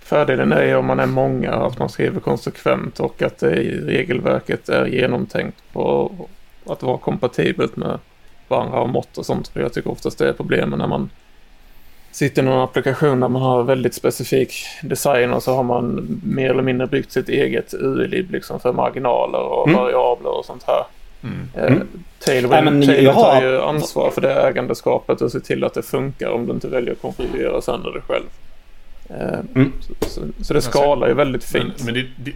Fördelen 0.00 0.52
är 0.52 0.62
ju 0.62 0.76
om 0.76 0.86
man 0.86 1.00
är 1.00 1.06
många 1.06 1.52
att 1.52 1.78
man 1.78 1.88
skriver 1.88 2.20
konsekvent 2.20 3.00
och 3.00 3.22
att 3.22 3.38
det 3.38 3.56
i 3.56 3.80
regelverket 3.80 4.68
är 4.68 4.86
genomtänkt 4.86 5.62
på 5.72 6.12
att 6.66 6.82
vara 6.82 6.98
kompatibelt 6.98 7.76
med 7.76 7.98
varandra 8.48 8.80
och 8.80 8.88
mått 8.88 9.18
och 9.18 9.26
sånt. 9.26 9.48
För 9.48 9.60
jag 9.60 9.72
tycker 9.72 9.90
oftast 9.90 10.18
det 10.18 10.28
är 10.28 10.32
problemen 10.32 10.78
när 10.78 10.86
man 10.86 11.10
sitter 12.16 12.42
i 12.42 12.44
någon 12.44 12.62
applikation 12.62 13.20
där 13.20 13.28
man 13.28 13.42
har 13.42 13.62
väldigt 13.62 13.94
specifik 13.94 14.54
design 14.82 15.32
och 15.32 15.42
så 15.42 15.54
har 15.54 15.62
man 15.62 16.20
mer 16.24 16.50
eller 16.50 16.62
mindre 16.62 16.86
byggt 16.86 17.12
sitt 17.12 17.28
eget 17.28 17.74
ULIB 17.74 18.30
liksom 18.30 18.60
för 18.60 18.72
marginaler 18.72 19.38
och 19.38 19.68
Mm. 19.68 19.80
variabler 19.80 20.38
och 20.38 20.44
sånt 20.44 20.62
här. 20.66 20.82
Mm. 21.22 21.48
Eh, 21.54 21.64
Mm. 21.76 21.88
Tailwind, 22.24 22.50
Nej, 22.50 22.62
men 22.64 22.80
jag 22.82 22.86
Tailwind 22.88 23.14
har- 23.16 23.40
tar 23.40 23.42
ju 23.42 23.60
ansvar 23.60 24.10
för 24.10 24.20
det 24.20 24.32
ägandeskapet 24.34 25.20
och 25.20 25.32
ser 25.32 25.40
till 25.40 25.64
att 25.64 25.74
det 25.74 25.82
funkar 25.82 26.28
om 26.30 26.46
du 26.46 26.52
inte 26.52 26.68
väljer 26.68 26.92
att 26.92 27.00
konfigurera 27.02 27.60
sönder 27.62 27.90
det 27.92 28.00
själv. 28.00 28.24
Eh, 29.10 29.38
Mm. 29.54 29.72
så, 29.80 29.94
så, 30.08 30.20
så 30.44 30.54
det 30.54 30.60
skalar 30.62 31.08
ju 31.08 31.14
väldigt 31.14 31.44
fint. 31.44 31.74
Men, 31.76 31.84
men 31.86 31.94
det, 31.94 32.06
det, 32.24 32.32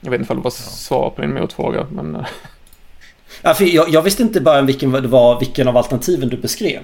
Jag 0.00 0.10
vet 0.10 0.20
inte 0.20 0.32
om 0.32 0.38
det 0.38 0.44
var 0.44 0.50
svar 0.50 1.10
på 1.10 1.20
din 1.22 1.34
motfråga, 1.34 1.86
men 1.92 2.16
eh, 2.16 2.26
Ja, 3.42 3.54
för 3.54 3.64
jag, 3.64 3.88
jag 3.88 4.02
visste 4.02 4.22
inte 4.22 4.40
bara 4.40 4.62
vilken 4.62 4.92
det 4.92 5.00
var 5.08 5.38
vilken 5.40 5.68
av 5.68 5.76
alternativen 5.76 6.28
du 6.28 6.36
beskrev. 6.36 6.80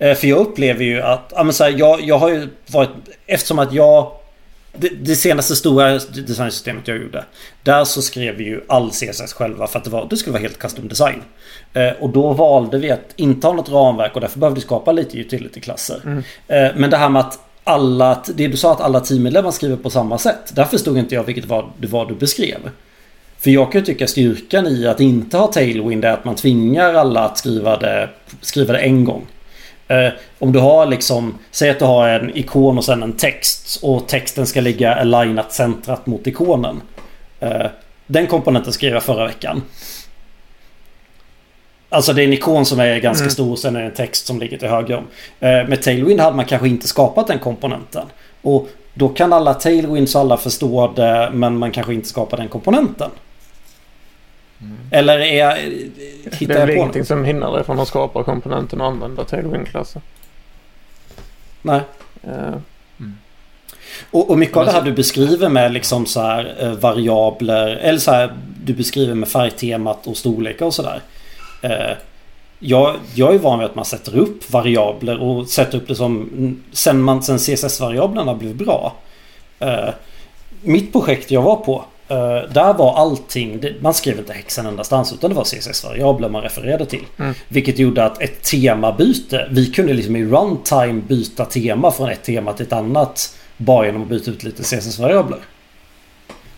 Eh, 0.00 0.14
För 0.14 0.26
jag 0.26 0.38
upplever 0.38 0.84
ju 0.84 1.00
att, 1.02 1.32
ja 1.36 1.42
men 1.44 1.52
så 1.52 1.64
här, 1.64 1.74
jag, 1.78 2.00
jag 2.00 2.18
har 2.18 2.28
ju 2.30 2.48
varit, 2.66 2.90
eftersom 3.26 3.58
att 3.58 3.72
jag 3.72 4.12
det, 4.76 4.88
det 4.88 5.16
senaste 5.16 5.56
stora 5.56 5.92
designsystemet 5.98 6.88
jag 6.88 6.98
gjorde 6.98 7.24
Där 7.62 7.84
så 7.84 8.02
skrev 8.02 8.34
vi 8.34 8.44
ju 8.44 8.60
all 8.68 8.90
CSS 8.90 9.32
själva 9.32 9.66
för 9.66 9.78
att 9.78 9.84
det, 9.84 9.90
var, 9.90 10.06
det 10.10 10.16
skulle 10.16 10.32
vara 10.32 10.42
helt 10.42 10.58
custom 10.58 10.88
design. 10.88 11.22
Eh, 11.72 11.90
Och 12.00 12.10
då 12.10 12.32
valde 12.32 12.78
vi 12.78 12.90
att 12.90 13.12
inte 13.16 13.46
ha 13.46 13.54
något 13.54 13.68
ramverk 13.68 14.14
och 14.14 14.20
därför 14.20 14.38
behövde 14.38 14.60
vi 14.60 14.66
skapa 14.66 14.92
lite 14.92 15.18
utility-klasser. 15.18 16.22
Eh, 16.48 16.68
Men 16.76 16.90
det 16.90 16.96
här 16.96 17.08
med 17.08 17.20
att 17.20 17.38
alla, 17.64 18.22
det 18.34 18.48
du 18.48 18.56
sa 18.56 18.72
att 18.72 18.80
alla 18.80 19.00
teammedlemmar 19.00 19.50
skriver 19.50 19.76
på 19.76 19.90
samma 19.90 20.18
sätt 20.18 20.54
Där 20.54 20.64
förstod 20.64 20.98
inte 20.98 21.14
jag 21.14 21.24
vilket 21.24 21.44
var, 21.44 21.70
det 21.78 21.86
var 21.86 22.06
du 22.06 22.14
beskrev. 22.14 22.70
För 23.38 23.50
jag 23.50 23.72
kan 23.72 23.80
ju 23.80 23.84
tycka 23.84 24.06
styrkan 24.06 24.66
i 24.66 24.86
att 24.86 25.00
inte 25.00 25.36
ha 25.36 25.46
Tailwind 25.46 26.04
är 26.04 26.12
att 26.12 26.24
man 26.24 26.34
tvingar 26.34 26.94
alla 26.94 27.20
att 27.20 27.38
skriva 27.38 27.76
det, 27.76 28.08
skriva 28.40 28.72
det 28.72 28.78
en 28.78 29.04
gång. 29.04 29.26
Eh, 29.90 30.12
om 30.38 30.52
du 30.52 30.58
har 30.58 30.86
liksom, 30.86 31.38
säg 31.50 31.70
att 31.70 31.78
du 31.78 31.84
har 31.84 32.08
en 32.08 32.36
ikon 32.36 32.78
och 32.78 32.84
sen 32.84 33.02
en 33.02 33.12
text 33.12 33.78
och 33.82 34.08
texten 34.08 34.46
ska 34.46 34.60
ligga 34.60 34.94
alignat 34.94 35.52
centrat 35.52 36.06
mot 36.06 36.26
ikonen. 36.26 36.82
Eh, 37.40 37.66
den 38.06 38.26
komponenten 38.26 38.72
skrev 38.72 38.92
jag 38.92 39.02
förra 39.02 39.26
veckan. 39.26 39.62
Alltså 41.88 42.12
det 42.12 42.22
är 42.22 42.26
en 42.26 42.32
ikon 42.32 42.66
som 42.66 42.80
är 42.80 42.98
ganska 42.98 43.22
mm. 43.22 43.30
stor 43.30 43.52
och 43.52 43.58
sen 43.58 43.76
är 43.76 43.80
det 43.80 43.86
en 43.86 43.94
text 43.94 44.26
som 44.26 44.40
ligger 44.40 44.58
till 44.58 44.68
höger 44.68 44.96
om. 44.96 45.04
Eh, 45.40 45.68
med 45.68 45.82
Tailwind 45.82 46.20
hade 46.20 46.36
man 46.36 46.44
kanske 46.44 46.68
inte 46.68 46.88
skapat 46.88 47.26
den 47.26 47.38
komponenten. 47.38 48.06
Och 48.42 48.68
då 48.94 49.08
kan 49.08 49.32
alla 49.32 49.54
Tailwinds 49.54 50.16
alla 50.16 50.36
förstå 50.36 50.92
det 50.96 51.30
men 51.32 51.58
man 51.58 51.70
kanske 51.70 51.94
inte 51.94 52.08
skapar 52.08 52.36
den 52.36 52.48
komponenten. 52.48 53.10
Mm. 54.62 54.78
Eller 54.90 55.18
är 55.18 55.38
jag... 55.38 55.56
Hittar 56.32 56.54
det 56.54 56.60
är 56.60 56.66
väl 56.66 56.76
ingenting 56.76 57.04
som 57.04 57.24
hindrar 57.24 57.52
dig 57.52 57.64
från 57.64 57.80
att 57.80 57.88
skapa 57.88 58.24
komponenten 58.24 58.80
och 58.80 58.86
använda 58.86 59.24
Tailwind-klasser. 59.24 60.02
Nej. 61.62 61.80
Uh. 62.24 62.56
Mm. 63.00 63.18
Och, 64.10 64.30
och, 64.30 64.38
mycket 64.38 64.56
av 64.56 64.66
det 64.66 64.72
här 64.72 64.82
du 64.82 64.92
beskriver 64.92 65.48
med 65.48 65.72
liksom 65.72 66.06
så 66.06 66.20
här 66.20 66.56
eh, 66.60 66.72
variabler 66.72 67.66
eller 67.66 67.98
så 67.98 68.10
här 68.10 68.36
du 68.64 68.72
beskriver 68.72 69.14
med 69.14 69.28
färgtemat 69.28 70.06
och 70.06 70.16
storlekar 70.16 70.66
och 70.66 70.74
sådär. 70.74 71.02
Eh, 71.62 71.96
jag, 72.58 72.96
jag 73.14 73.34
är 73.34 73.38
van 73.38 73.58
vid 73.58 73.66
att 73.68 73.74
man 73.74 73.84
sätter 73.84 74.16
upp 74.16 74.50
variabler 74.50 75.22
och 75.22 75.48
sätter 75.48 75.78
upp 75.78 75.88
det 75.88 75.94
som 75.94 76.30
sen, 76.72 77.02
man, 77.02 77.22
sen 77.22 77.38
CSS-variablerna 77.38 78.34
blev 78.34 78.56
bra. 78.56 78.94
Mitt 80.62 80.92
projekt 80.92 81.30
jag 81.30 81.42
var 81.42 81.56
på 81.56 81.84
Uh, 82.10 82.52
där 82.52 82.74
var 82.74 82.96
allting, 82.96 83.60
det, 83.60 83.82
man 83.82 83.94
skrev 83.94 84.18
inte 84.18 84.32
häxan 84.32 84.66
endastans 84.66 85.12
utan 85.12 85.30
det 85.30 85.36
var 85.36 85.44
CSS-variabler 85.44 86.28
man 86.28 86.42
refererade 86.42 86.86
till. 86.86 87.06
Mm. 87.18 87.34
Vilket 87.48 87.78
gjorde 87.78 88.04
att 88.04 88.22
ett 88.22 88.42
temabyte, 88.42 89.48
vi 89.50 89.66
kunde 89.66 89.92
liksom 89.92 90.16
i 90.16 90.24
runtime 90.24 91.00
byta 91.08 91.44
tema 91.44 91.90
från 91.90 92.08
ett 92.08 92.22
tema 92.22 92.52
till 92.52 92.66
ett 92.66 92.72
annat 92.72 93.36
bara 93.56 93.86
genom 93.86 94.02
att 94.02 94.08
byta 94.08 94.30
ut 94.30 94.42
lite 94.42 94.62
CSS-variabler. 94.62 95.38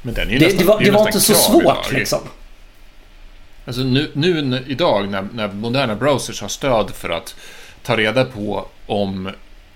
Men 0.03 0.15
den 0.15 0.29
är 0.29 0.33
ju 0.33 0.39
det, 0.39 0.45
nästan, 0.45 0.67
det 0.67 0.73
var, 0.73 0.81
det 0.81 0.91
var 0.91 1.07
inte 1.07 1.21
så 1.21 1.35
svårt 1.35 1.63
idag. 1.63 1.77
liksom. 1.91 2.19
Alltså 3.65 3.83
nu, 3.83 4.11
nu 4.13 4.65
idag 4.67 5.09
när, 5.09 5.29
när 5.35 5.49
moderna 5.49 5.95
browsers 5.95 6.41
har 6.41 6.49
stöd 6.49 6.91
för 6.91 7.11
att 7.11 7.35
ta 7.83 7.97
reda 7.97 8.25
på 8.25 8.67
om 8.87 9.31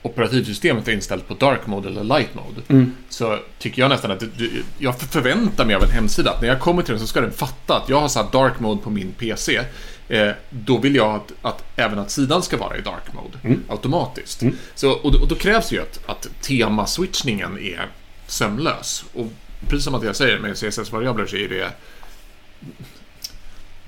operativsystemet 0.07 0.89
är 0.89 0.93
inställt 0.93 1.29
på 1.29 1.35
dark 1.35 1.67
mode 1.67 1.89
eller 1.89 2.05
light 2.05 2.35
mode. 2.35 2.61
Mm. 2.69 2.93
Så 3.09 3.39
tycker 3.59 3.83
jag 3.83 3.89
nästan 3.89 4.11
att 4.11 4.21
du, 4.21 4.63
jag 4.79 5.01
förväntar 5.01 5.65
mig 5.65 5.75
av 5.75 5.83
en 5.83 5.91
hemsida 5.91 6.31
att 6.31 6.41
när 6.41 6.49
jag 6.49 6.61
kommer 6.61 6.83
till 6.83 6.93
den 6.93 7.01
så 7.01 7.07
ska 7.07 7.21
den 7.21 7.33
fatta 7.33 7.77
att 7.77 7.89
jag 7.89 8.01
har 8.01 8.09
satt 8.09 8.33
dark 8.33 8.61
mode 8.61 8.83
på 8.83 8.91
min 8.91 9.13
PC. 9.13 9.61
Eh, 10.09 10.31
då 10.51 10.79
vill 10.79 10.95
jag 10.95 11.15
att, 11.15 11.33
att, 11.43 11.65
även 11.77 11.99
att 11.99 12.11
sidan 12.11 12.43
ska 12.43 12.57
vara 12.57 12.77
i 12.77 12.81
dark 12.81 13.13
mode 13.13 13.39
mm. 13.43 13.63
automatiskt. 13.69 14.43
Mm. 14.43 14.57
Så, 14.75 14.91
och, 14.91 15.15
och, 15.15 15.29
då 15.29 15.35
krävs 15.35 15.73
ju 15.73 15.83
att, 15.83 16.01
att 16.07 16.29
temaswitchningen 16.43 17.59
är 17.59 17.87
sömlös. 18.27 19.05
Och 19.15 19.27
precis 19.69 19.85
som 19.85 19.95
att 19.95 20.05
jag 20.05 20.17
säger 20.17 20.39
med 20.39 20.57
CSS-variabler 20.57 21.27
så 21.27 21.37
är 21.37 21.49
det 21.49 21.71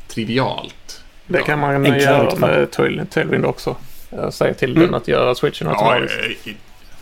trivialt. 0.09 1.05
Det 1.27 1.43
kan 1.43 1.59
man 1.59 1.85
ja, 1.85 1.97
göra 1.97 2.37
med 2.37 3.11
Tailwind 3.11 3.45
också. 3.45 3.77
Säga 4.31 4.55
till 4.55 4.71
mm. 4.71 4.83
den 4.83 4.95
att 4.95 5.09
göra 5.09 5.35
switchen 5.35 5.69
automatiskt. 5.69 6.15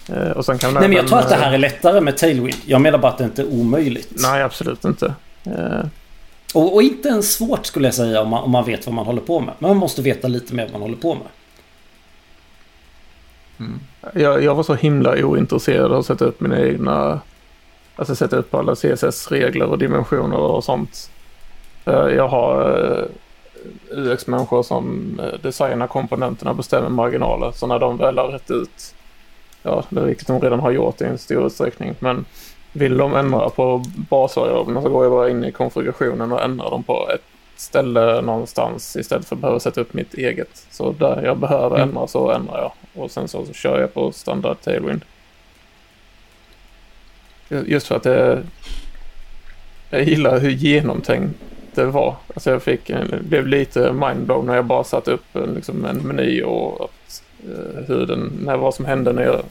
Ja, 0.06 0.14
eh, 0.14 0.30
och 0.30 0.44
sen 0.44 0.58
kan 0.58 0.74
Nej, 0.74 0.82
men 0.82 0.92
jag 0.92 1.08
tror 1.08 1.18
att 1.18 1.28
det 1.28 1.34
här 1.34 1.52
är 1.52 1.58
lättare 1.58 2.00
med 2.00 2.16
Tailwind. 2.16 2.56
Jag 2.66 2.80
menar 2.80 2.98
bara 2.98 3.12
att 3.12 3.18
det 3.18 3.24
inte 3.24 3.42
är 3.42 3.46
omöjligt. 3.46 4.08
Nej, 4.10 4.42
absolut 4.42 4.84
inte. 4.84 5.14
Eh. 5.44 5.86
Och, 6.54 6.74
och, 6.74 6.82
inte 6.82 7.08
ens 7.08 7.34
svårt 7.34 7.66
skulle 7.66 7.86
jag 7.86 7.94
säga 7.94 8.20
om 8.20 8.28
man, 8.28 8.42
om 8.42 8.50
man 8.50 8.64
vet 8.64 8.86
vad 8.86 8.94
man 8.94 9.06
håller 9.06 9.20
på 9.20 9.40
med. 9.40 9.54
Men 9.58 9.68
man 9.68 9.76
måste 9.76 10.02
veta 10.02 10.28
lite 10.28 10.54
mer 10.54 10.62
vad 10.64 10.72
man 10.72 10.82
håller 10.82 10.96
på 10.96 11.14
med. 11.14 11.26
Mm. 13.58 13.80
Jag, 14.14 14.44
jag, 14.44 14.54
var 14.54 14.62
så 14.62 14.74
himla 14.74 15.24
ointresserad 15.24 15.92
av 15.92 15.98
att 15.98 16.06
sätta 16.06 16.24
upp 16.24 16.40
mina 16.40 16.60
egna... 16.60 17.20
Alltså 17.96 18.16
sätta 18.16 18.36
upp 18.36 18.54
alla 18.54 18.74
CSS-regler 18.74 19.66
och 19.66 19.78
dimensioner 19.78 20.36
och 20.36 20.64
sånt. 20.64 21.10
Eh, 21.84 21.94
jag 21.94 22.28
har 22.28 23.08
UX-människor 23.90 24.62
som 24.62 25.16
eh, 25.22 25.40
designar 25.40 25.86
komponenterna 25.86 26.54
bestämmer 26.54 26.88
marginaler. 26.88 27.52
Så 27.52 27.66
när 27.66 27.78
de 27.78 27.96
väl 27.96 28.18
har 28.18 28.28
rätt 28.28 28.50
ut, 28.50 28.94
ja 29.62 29.84
riktigt 29.90 30.26
de 30.26 30.40
redan 30.40 30.60
har 30.60 30.70
gjort 30.70 31.00
i 31.00 31.04
en 31.04 31.18
stor 31.18 31.46
utsträckning, 31.46 31.94
men 31.98 32.24
vill 32.72 32.96
de 32.96 33.14
ändra 33.14 33.50
på 33.50 33.84
basvariablerna 34.10 34.82
så 34.82 34.88
går 34.88 35.04
jag 35.04 35.12
bara 35.12 35.30
in 35.30 35.44
i 35.44 35.52
konfigurationen 35.52 36.32
och 36.32 36.42
ändrar 36.42 36.70
dem 36.70 36.82
på 36.82 37.08
ett 37.14 37.22
ställe 37.56 38.20
någonstans 38.20 38.96
istället 38.96 39.26
för 39.26 39.36
att 39.36 39.40
behöva 39.40 39.60
sätta 39.60 39.80
upp 39.80 39.94
mitt 39.94 40.14
eget. 40.14 40.66
Så 40.70 40.92
där 40.92 41.22
jag 41.24 41.38
behöver 41.38 41.76
mm. 41.76 41.88
ändra 41.88 42.06
så 42.06 42.30
ändrar 42.30 42.58
jag 42.58 42.72
och 43.02 43.10
sen 43.10 43.28
så, 43.28 43.44
så 43.46 43.52
kör 43.52 43.80
jag 43.80 43.94
på 43.94 44.12
standard 44.12 44.56
Tailwind. 44.64 45.04
Just 47.48 47.86
för 47.86 47.96
att 47.96 48.02
det, 48.02 48.42
jag 49.90 50.02
gillar 50.02 50.38
hur 50.38 50.50
genomtänkt 50.50 51.40
det 51.82 51.90
var. 51.90 52.16
Alltså 52.34 52.50
jag 52.50 52.62
fick, 52.62 52.90
eh, 52.90 53.04
blev 53.20 53.46
lite 53.46 53.92
mindblown 53.92 54.46
när 54.46 54.54
jag 54.54 54.64
bara 54.64 54.84
satte 54.84 55.10
upp 55.10 55.36
en, 55.36 55.54
liksom 55.54 55.84
en 55.84 55.96
meny 55.96 56.42
och 56.42 56.84
att, 56.84 57.22
eh, 57.44 57.84
hur 57.86 58.06
den, 58.06 58.32
när, 58.44 58.56
vad 58.56 58.74
som 58.74 58.84
hände 58.84 59.12
när 59.12 59.22
jag 59.22 59.42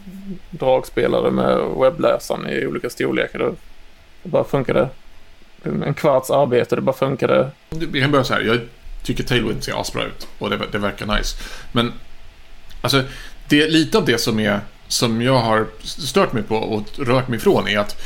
dragspelade 0.49 1.31
med 1.31 1.57
webbläsaren 1.79 2.49
i 2.49 2.67
olika 2.67 2.89
storlekar. 2.89 3.39
Det, 3.39 3.51
det 4.23 4.29
bara 4.29 4.43
funkade. 4.43 4.89
En 5.63 5.93
kvarts 5.93 6.29
arbete, 6.29 6.75
det 6.75 6.81
bara 6.81 6.95
funkade. 6.95 7.49
Vi 7.69 8.01
kan 8.01 8.11
börja 8.11 8.23
så 8.23 8.33
här. 8.33 8.41
Jag 8.41 8.59
tycker 9.03 9.23
Tailwind 9.23 9.63
ser 9.63 9.81
asbra 9.81 10.03
ut 10.03 10.27
och 10.39 10.49
det, 10.49 10.59
det 10.71 10.77
verkar 10.77 11.17
nice. 11.17 11.37
Men 11.71 11.93
alltså, 12.81 13.03
det 13.49 13.61
är 13.61 13.69
lite 13.69 13.97
av 13.97 14.05
det 14.05 14.17
som 14.17 14.39
är 14.39 14.59
som 14.87 15.21
jag 15.21 15.37
har 15.37 15.67
stört 15.83 16.33
mig 16.33 16.43
på 16.43 16.55
och 16.55 16.83
rört 16.99 17.27
mig 17.27 17.37
ifrån 17.37 17.67
är 17.67 17.79
att 17.79 18.01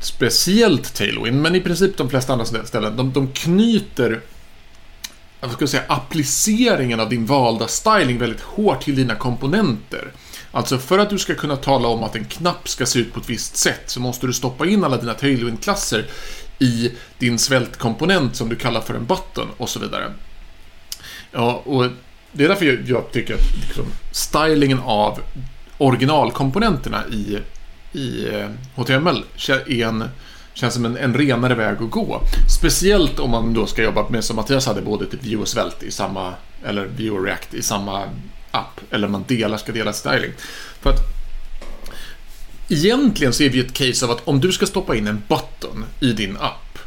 speciellt 0.00 0.94
Tailwind, 0.94 1.42
men 1.42 1.54
i 1.54 1.60
princip 1.60 1.96
de 1.96 2.10
flesta 2.10 2.32
andra 2.32 2.46
ställen, 2.64 2.96
de, 2.96 3.12
de 3.12 3.32
knyter 3.32 4.20
jag 5.40 5.52
ska 5.52 5.66
säga, 5.66 5.82
appliceringen 5.88 7.00
av 7.00 7.08
din 7.08 7.26
valda 7.26 7.68
styling 7.68 8.18
väldigt 8.18 8.40
hårt 8.40 8.82
till 8.82 8.96
dina 8.96 9.14
komponenter. 9.14 10.12
Alltså 10.52 10.78
för 10.78 10.98
att 10.98 11.10
du 11.10 11.18
ska 11.18 11.34
kunna 11.34 11.56
tala 11.56 11.88
om 11.88 12.02
att 12.02 12.16
en 12.16 12.24
knapp 12.24 12.68
ska 12.68 12.86
se 12.86 12.98
ut 12.98 13.12
på 13.12 13.20
ett 13.20 13.30
visst 13.30 13.56
sätt 13.56 13.82
så 13.86 14.00
måste 14.00 14.26
du 14.26 14.32
stoppa 14.32 14.66
in 14.66 14.84
alla 14.84 14.96
dina 14.96 15.14
Tailwind-klasser 15.14 16.06
i 16.58 16.92
din 17.18 17.38
svältkomponent 17.38 18.36
som 18.36 18.48
du 18.48 18.56
kallar 18.56 18.80
för 18.80 18.94
en 18.94 19.06
button 19.06 19.48
och 19.56 19.68
så 19.68 19.78
vidare. 19.78 20.12
Ja, 21.32 21.62
och 21.64 21.86
det 22.32 22.44
är 22.44 22.48
därför 22.48 22.90
jag 22.90 23.12
tycker 23.12 23.34
att 23.34 23.56
liksom, 23.66 23.84
stylingen 24.12 24.78
av 24.78 25.20
originalkomponenterna 25.78 27.08
i 27.08 27.38
i 27.92 28.28
eh, 28.28 28.48
HTML 28.74 29.24
är 29.48 29.84
en, 29.84 30.04
känns 30.54 30.74
som 30.74 30.84
en, 30.84 30.96
en 30.96 31.14
renare 31.14 31.54
väg 31.54 31.82
att 31.82 31.90
gå. 31.90 32.22
Speciellt 32.58 33.18
om 33.18 33.30
man 33.30 33.54
då 33.54 33.66
ska 33.66 33.82
jobba 33.82 34.08
med, 34.08 34.24
som 34.24 34.36
Mattias 34.36 34.66
hade, 34.66 34.82
både 34.82 35.06
typ 35.06 35.24
Vue 35.24 35.36
och 35.36 35.48
Svelte 35.48 35.86
i 35.86 35.90
samma, 35.90 36.34
eller 36.64 36.86
Vue 36.86 37.10
och 37.10 37.24
React 37.24 37.54
i 37.54 37.62
samma 37.62 38.04
app. 38.50 38.80
Eller 38.90 39.08
man 39.08 39.24
delar, 39.28 39.58
ska 39.58 39.72
dela 39.72 39.92
styling. 39.92 40.32
För 40.80 40.90
att 40.90 41.00
egentligen 42.68 43.32
så 43.32 43.42
är 43.42 43.50
vi 43.50 43.60
ett 43.60 43.72
case 43.72 44.04
av 44.04 44.10
att 44.10 44.28
om 44.28 44.40
du 44.40 44.52
ska 44.52 44.66
stoppa 44.66 44.96
in 44.96 45.06
en 45.06 45.22
button 45.28 45.84
i 46.00 46.12
din 46.12 46.36
app. 46.36 46.78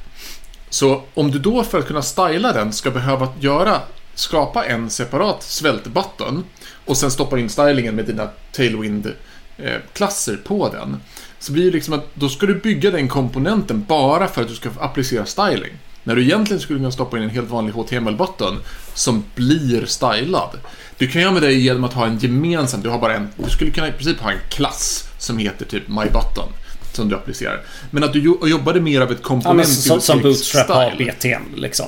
Så 0.70 1.04
om 1.14 1.32
du 1.32 1.40
då 1.40 1.64
för 1.64 1.80
att 1.80 1.88
kunna 1.88 2.02
styla 2.02 2.54
den 2.54 2.74
ska 2.74 2.92
behöva 2.92 3.28
göra 3.40 3.82
skapa 4.16 4.66
en 4.66 4.90
separat 4.90 5.44
svältbutton 5.44 6.44
och 6.86 6.98
sen 6.98 7.12
stoppa 7.12 7.40
in 7.40 7.50
stylingen 7.50 7.96
med 7.96 8.06
dina 8.06 8.30
Tailwind 8.52 9.14
Eh, 9.58 9.82
klasser 9.94 10.38
på 10.44 10.70
den. 10.70 10.98
Så 11.40 11.52
blir 11.52 11.66
det 11.66 11.72
liksom 11.72 11.94
att 11.94 12.16
då 12.16 12.30
ska 12.30 12.46
du 12.46 12.56
bygga 12.56 12.92
den 12.92 13.08
komponenten 13.08 13.86
bara 13.88 14.28
för 14.28 14.42
att 14.42 14.48
du 14.48 14.56
ska 14.56 14.70
applicera 14.80 15.26
styling. 15.26 15.72
När 16.04 16.16
du 16.16 16.24
egentligen 16.24 16.62
skulle 16.62 16.80
kunna 16.80 16.92
stoppa 16.92 17.18
in 17.18 17.24
en 17.24 17.30
helt 17.30 17.50
vanlig 17.50 17.74
HTML-button 17.74 18.58
som 18.94 19.24
blir 19.36 19.86
stylad. 19.86 20.50
Du 20.98 21.08
kan 21.08 21.22
göra 21.22 21.32
med 21.32 21.42
det 21.42 21.54
genom 21.54 21.84
att 21.84 21.94
ha 21.94 22.06
en 22.06 22.18
gemensam, 22.18 22.82
du 22.82 22.90
har 22.90 23.00
bara 23.00 23.16
en, 23.16 23.30
du 23.38 23.50
skulle 23.50 23.72
kunna 23.72 23.88
i 23.88 23.92
princip 23.92 24.20
ha 24.20 24.32
en 24.32 24.40
klass 24.50 25.10
som 25.18 25.38
heter 25.38 25.66
typ 25.66 25.88
MyButton 25.88 26.50
som 26.94 27.10
du 27.10 27.16
applicerar. 27.16 27.62
Men 27.92 28.04
att 28.04 28.14
du 28.14 28.20
jobbade 28.50 28.82
mer 28.82 29.02
av 29.02 29.12
ett 29.12 29.24
komponentbibliotek 29.24 29.92
ja, 29.92 30.00
Som 30.00 30.22
Bootstrap 30.22 30.68
har 30.68 30.96
BTM 30.98 31.44
liksom. 31.56 31.86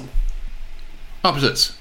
Ja, 1.22 1.34
precis. 1.34 1.74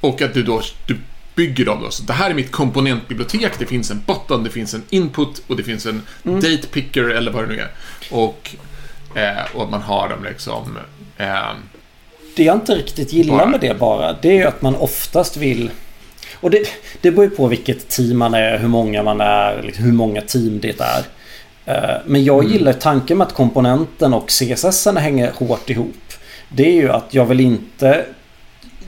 Och 0.00 0.22
att 0.22 0.34
du 0.34 0.42
då 0.42 0.62
du 0.86 0.98
bygger 1.40 1.64
dem 1.64 1.82
då. 1.82 1.90
Så 1.90 2.02
det 2.02 2.12
här 2.12 2.30
är 2.30 2.34
mitt 2.34 2.50
komponentbibliotek. 2.50 3.58
Det 3.58 3.66
finns 3.66 3.90
en 3.90 4.02
button, 4.06 4.44
det 4.44 4.50
finns 4.50 4.74
en 4.74 4.82
input 4.90 5.42
och 5.46 5.56
det 5.56 5.62
finns 5.62 5.86
en 5.86 6.02
mm. 6.24 6.40
date 6.40 6.66
picker 6.72 7.04
eller 7.04 7.32
vad 7.32 7.42
det 7.42 7.48
nu 7.48 7.60
är. 7.60 7.70
Och, 8.10 8.56
eh, 9.14 9.56
och 9.56 9.70
man 9.70 9.82
har 9.82 10.08
dem 10.08 10.24
liksom... 10.24 10.78
Eh, 11.16 11.52
det 12.36 12.44
jag 12.44 12.56
inte 12.56 12.74
riktigt 12.74 13.12
gillar 13.12 13.36
bara. 13.36 13.46
med 13.46 13.60
det 13.60 13.78
bara, 13.78 14.16
det 14.22 14.38
är 14.38 14.46
att 14.46 14.62
man 14.62 14.76
oftast 14.76 15.36
vill... 15.36 15.70
Och 16.34 16.50
det, 16.50 16.58
det 17.00 17.10
beror 17.10 17.24
ju 17.24 17.30
på 17.30 17.46
vilket 17.46 17.88
team 17.88 18.18
man 18.18 18.34
är, 18.34 18.58
hur 18.58 18.68
många 18.68 19.02
man 19.02 19.20
är, 19.20 19.62
liksom 19.62 19.84
hur 19.84 19.92
många 19.92 20.20
team 20.20 20.60
det 20.60 20.80
är. 20.80 21.04
Eh, 21.64 22.00
men 22.06 22.24
jag 22.24 22.38
mm. 22.38 22.52
gillar 22.52 22.72
tanken 22.72 23.18
med 23.18 23.26
att 23.26 23.34
komponenten 23.34 24.14
och 24.14 24.28
CSS 24.28 24.86
hänger 24.86 25.32
hårt 25.32 25.70
ihop. 25.70 26.12
Det 26.48 26.66
är 26.66 26.74
ju 26.74 26.90
att 26.90 27.14
jag 27.14 27.26
vill 27.26 27.40
inte 27.40 28.06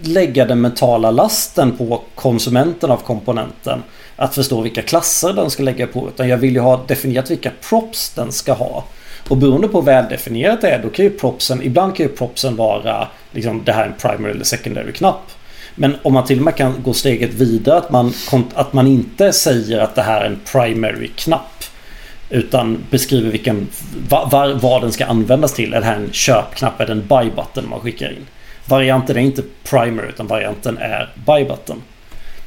lägga 0.06 0.44
den 0.44 0.60
mentala 0.60 1.10
lasten 1.10 1.76
på 1.76 2.02
konsumenten 2.14 2.90
av 2.90 2.96
komponenten. 2.96 3.82
Att 4.16 4.34
förstå 4.34 4.60
vilka 4.60 4.82
klasser 4.82 5.32
den 5.32 5.50
ska 5.50 5.62
lägga 5.62 5.86
på. 5.86 6.08
Utan 6.08 6.28
jag 6.28 6.36
vill 6.36 6.54
ju 6.54 6.60
ha 6.60 6.84
definierat 6.86 7.30
vilka 7.30 7.50
props 7.68 8.10
den 8.10 8.32
ska 8.32 8.52
ha. 8.52 8.84
Och 9.28 9.36
beroende 9.36 9.68
på 9.68 9.78
hur 9.78 9.86
väldefinierat 9.86 10.60
det 10.60 10.70
är, 10.70 10.82
då 10.82 10.88
kan 10.88 11.04
ju 11.04 11.10
propsen, 11.10 11.62
ibland 11.62 11.96
kan 11.96 12.06
ju 12.06 12.12
propsen 12.12 12.56
vara 12.56 13.08
liksom 13.30 13.62
det 13.64 13.72
här 13.72 13.82
är 13.82 13.86
en 13.86 13.94
primary 13.94 14.30
eller 14.30 14.44
secondary 14.44 14.92
knapp. 14.92 15.30
Men 15.74 15.96
om 16.02 16.12
man 16.12 16.24
till 16.24 16.38
och 16.38 16.44
med 16.44 16.56
kan 16.56 16.82
gå 16.82 16.92
steget 16.92 17.34
vidare 17.34 17.78
att 17.78 17.90
man, 17.90 18.12
att 18.54 18.72
man 18.72 18.86
inte 18.86 19.32
säger 19.32 19.78
att 19.78 19.94
det 19.94 20.02
här 20.02 20.20
är 20.20 20.26
en 20.26 20.40
primary 20.52 21.08
knapp. 21.08 21.64
Utan 22.30 22.78
beskriver 22.90 23.30
vilken, 23.30 23.68
var, 24.08 24.54
vad 24.54 24.82
den 24.82 24.92
ska 24.92 25.04
användas 25.04 25.52
till. 25.52 25.74
Är 25.74 25.80
det 25.80 25.86
här 25.86 25.96
en 25.96 26.12
köpknapp? 26.12 26.80
Är 26.80 26.86
det 26.86 26.92
en 26.92 27.06
buy 27.06 27.30
button 27.30 27.68
man 27.70 27.80
skickar 27.80 28.10
in? 28.10 28.26
Varianten 28.72 29.16
är 29.16 29.20
inte 29.20 29.42
primary 29.64 30.08
utan 30.08 30.26
varianten 30.26 30.78
är 30.78 31.12
buy 31.26 31.44
button. 31.44 31.82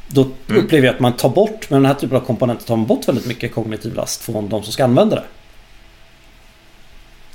Då 0.07 0.21
mm. 0.21 0.65
upplever 0.65 0.87
jag 0.87 0.93
att 0.93 0.99
man 0.99 1.13
tar 1.13 1.29
bort, 1.29 1.69
med 1.69 1.77
den 1.77 1.85
här 1.85 1.93
typen 1.93 2.17
av 2.17 2.21
komponenter 2.21 2.65
tar 2.65 2.75
man 2.75 2.85
bort 2.85 3.07
väldigt 3.07 3.25
mycket 3.25 3.53
kognitiv 3.53 3.95
last 3.95 4.21
från 4.21 4.49
de 4.49 4.63
som 4.63 4.73
ska 4.73 4.83
använda 4.83 5.15
det. 5.15 5.23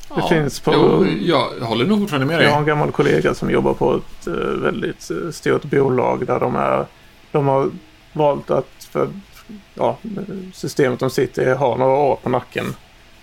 Det 0.09 0.20
ja, 0.20 0.29
finns 0.29 0.61
på... 0.61 0.72
Jo, 0.74 1.07
jag 1.20 1.66
håller 1.66 1.87
nog 1.87 2.00
fortfarande 2.00 2.26
med 2.26 2.38
dig. 2.38 2.44
Jag 2.44 2.53
har 2.53 2.61
en 2.61 2.66
gammal 2.66 2.92
kollega 2.92 3.35
som 3.35 3.50
jobbar 3.50 3.74
på 3.74 3.94
ett 3.94 4.29
uh, 4.29 4.35
väldigt 4.35 5.11
uh, 5.11 5.31
stort 5.31 5.64
bolag 5.64 6.26
där 6.26 6.40
de 6.40 6.57
är... 6.57 6.87
De 7.33 7.46
har 7.48 7.70
valt 8.12 8.50
att... 8.50 8.88
För, 8.90 9.09
ja, 9.74 9.98
systemet 10.55 11.00
de 11.00 11.11
sitter 11.11 11.48
i 11.48 11.55
har 11.55 11.76
några 11.76 11.96
år 11.96 12.18
på 12.22 12.29
nacken. 12.29 12.74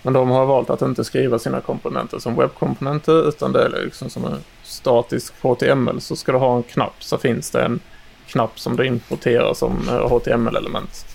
Men 0.07 0.13
de 0.13 0.29
har 0.29 0.45
valt 0.45 0.69
att 0.69 0.81
inte 0.81 1.03
skriva 1.03 1.39
sina 1.39 1.61
komponenter 1.61 2.19
som 2.19 2.35
webbkomponenter 2.35 3.29
utan 3.29 3.51
det 3.51 3.63
är 3.63 3.69
liksom 3.69 4.09
som 4.09 4.25
en 4.25 4.43
statisk 4.63 5.33
HTML. 5.41 6.01
Så 6.01 6.15
ska 6.15 6.31
du 6.31 6.37
ha 6.37 6.55
en 6.57 6.63
knapp 6.63 7.03
så 7.03 7.17
finns 7.17 7.51
det 7.51 7.61
en 7.61 7.79
knapp 8.27 8.59
som 8.59 8.75
du 8.75 8.85
importerar 8.85 9.53
som 9.53 9.87
HTML-element. 9.87 11.05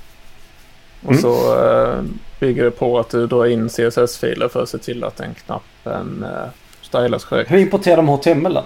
Och 1.03 1.11
mm. 1.11 1.23
så 1.23 1.65
eh, 1.65 2.03
bygger 2.41 2.65
det 2.65 2.71
på 2.71 2.99
att 2.99 3.11
du 3.11 3.27
drar 3.27 3.47
in 3.47 3.69
CSS-filer 3.69 4.49
för 4.49 4.63
att 4.63 4.69
se 4.69 4.79
till 4.79 5.05
att 5.05 5.17
den 5.17 5.35
knappen 5.35 6.25
eh, 6.25 6.49
stylas 6.83 7.25
korrekt. 7.25 7.51
Hur 7.51 7.59
importerar 7.59 7.97
de 7.97 8.09
HTML? 8.09 8.59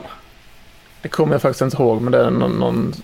Det 1.02 1.08
kommer 1.08 1.34
jag 1.34 1.42
faktiskt 1.42 1.62
inte 1.62 1.82
ihåg 1.82 2.02
men 2.02 2.12
det 2.12 2.18
är 2.18 2.30
någon, 2.30 2.52
någon 2.52 2.94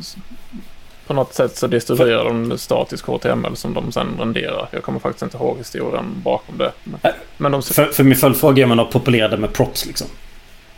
på 1.07 1.15
något 1.15 1.35
sätt 1.35 1.57
så 1.57 1.67
distribuerar 1.67 2.25
de 2.25 2.59
statisk 2.59 3.07
HTML 3.07 3.57
som 3.57 3.75
de 3.75 3.93
sen 3.93 4.09
renderar. 4.19 4.69
Jag 4.71 4.83
kommer 4.83 4.99
faktiskt 4.99 5.23
inte 5.23 5.37
ihåg 5.37 5.59
historien 5.59 6.05
bakom 6.25 6.59
det. 6.59 6.73
Men, 6.85 7.01
äh, 7.03 7.11
men 7.37 7.53
de... 7.53 7.63
för, 7.63 7.85
för 7.85 8.05
min 8.05 8.17
följdfråga 8.17 8.63
är 8.63 8.71
om 8.71 8.77
man 8.77 8.87
populerade 8.91 9.37
med 9.37 9.53
props 9.53 9.87
liksom. 9.87 10.07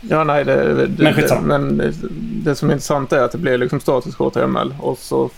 Ja, 0.01 0.23
nej, 0.23 0.45
det, 0.45 0.87
det, 0.87 1.03
men, 1.03 1.15
det, 1.15 1.41
men 1.41 1.93
det, 2.43 2.55
som 2.55 2.69
är 2.69 2.73
intressant 2.73 3.13
är 3.13 3.21
att 3.21 3.31
det 3.31 3.37
blir 3.37 3.57
liksom 3.57 3.79
statisk 3.79 4.17
HTML 4.17 4.73
och 4.79 4.97
så 4.97 5.29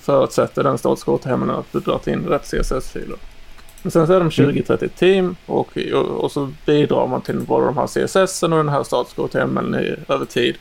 förutsätter 0.00 0.62
den 0.62 0.78
statiska 0.78 1.10
HTML 1.10 1.50
att 1.50 1.72
du 1.72 1.80
drar 1.80 2.08
in 2.08 2.26
rätt 2.26 2.44
CSS-filer. 2.44 3.16
Men 3.82 3.90
sen 3.90 4.06
så 4.06 4.12
är 4.12 4.20
de 4.20 4.30
20-30 4.30 4.78
mm. 4.78 4.88
team 4.88 5.36
och, 5.46 5.78
och, 5.92 6.24
och, 6.24 6.32
så 6.32 6.52
bidrar 6.66 7.06
man 7.06 7.20
till 7.20 7.40
både 7.40 7.66
de 7.66 7.76
här 7.76 7.86
CSS 7.86 8.42
och 8.42 8.50
den 8.50 8.68
här 8.68 8.82
statiska 8.82 9.22
HTML 9.22 9.96
över 10.08 10.24
tid. 10.24 10.56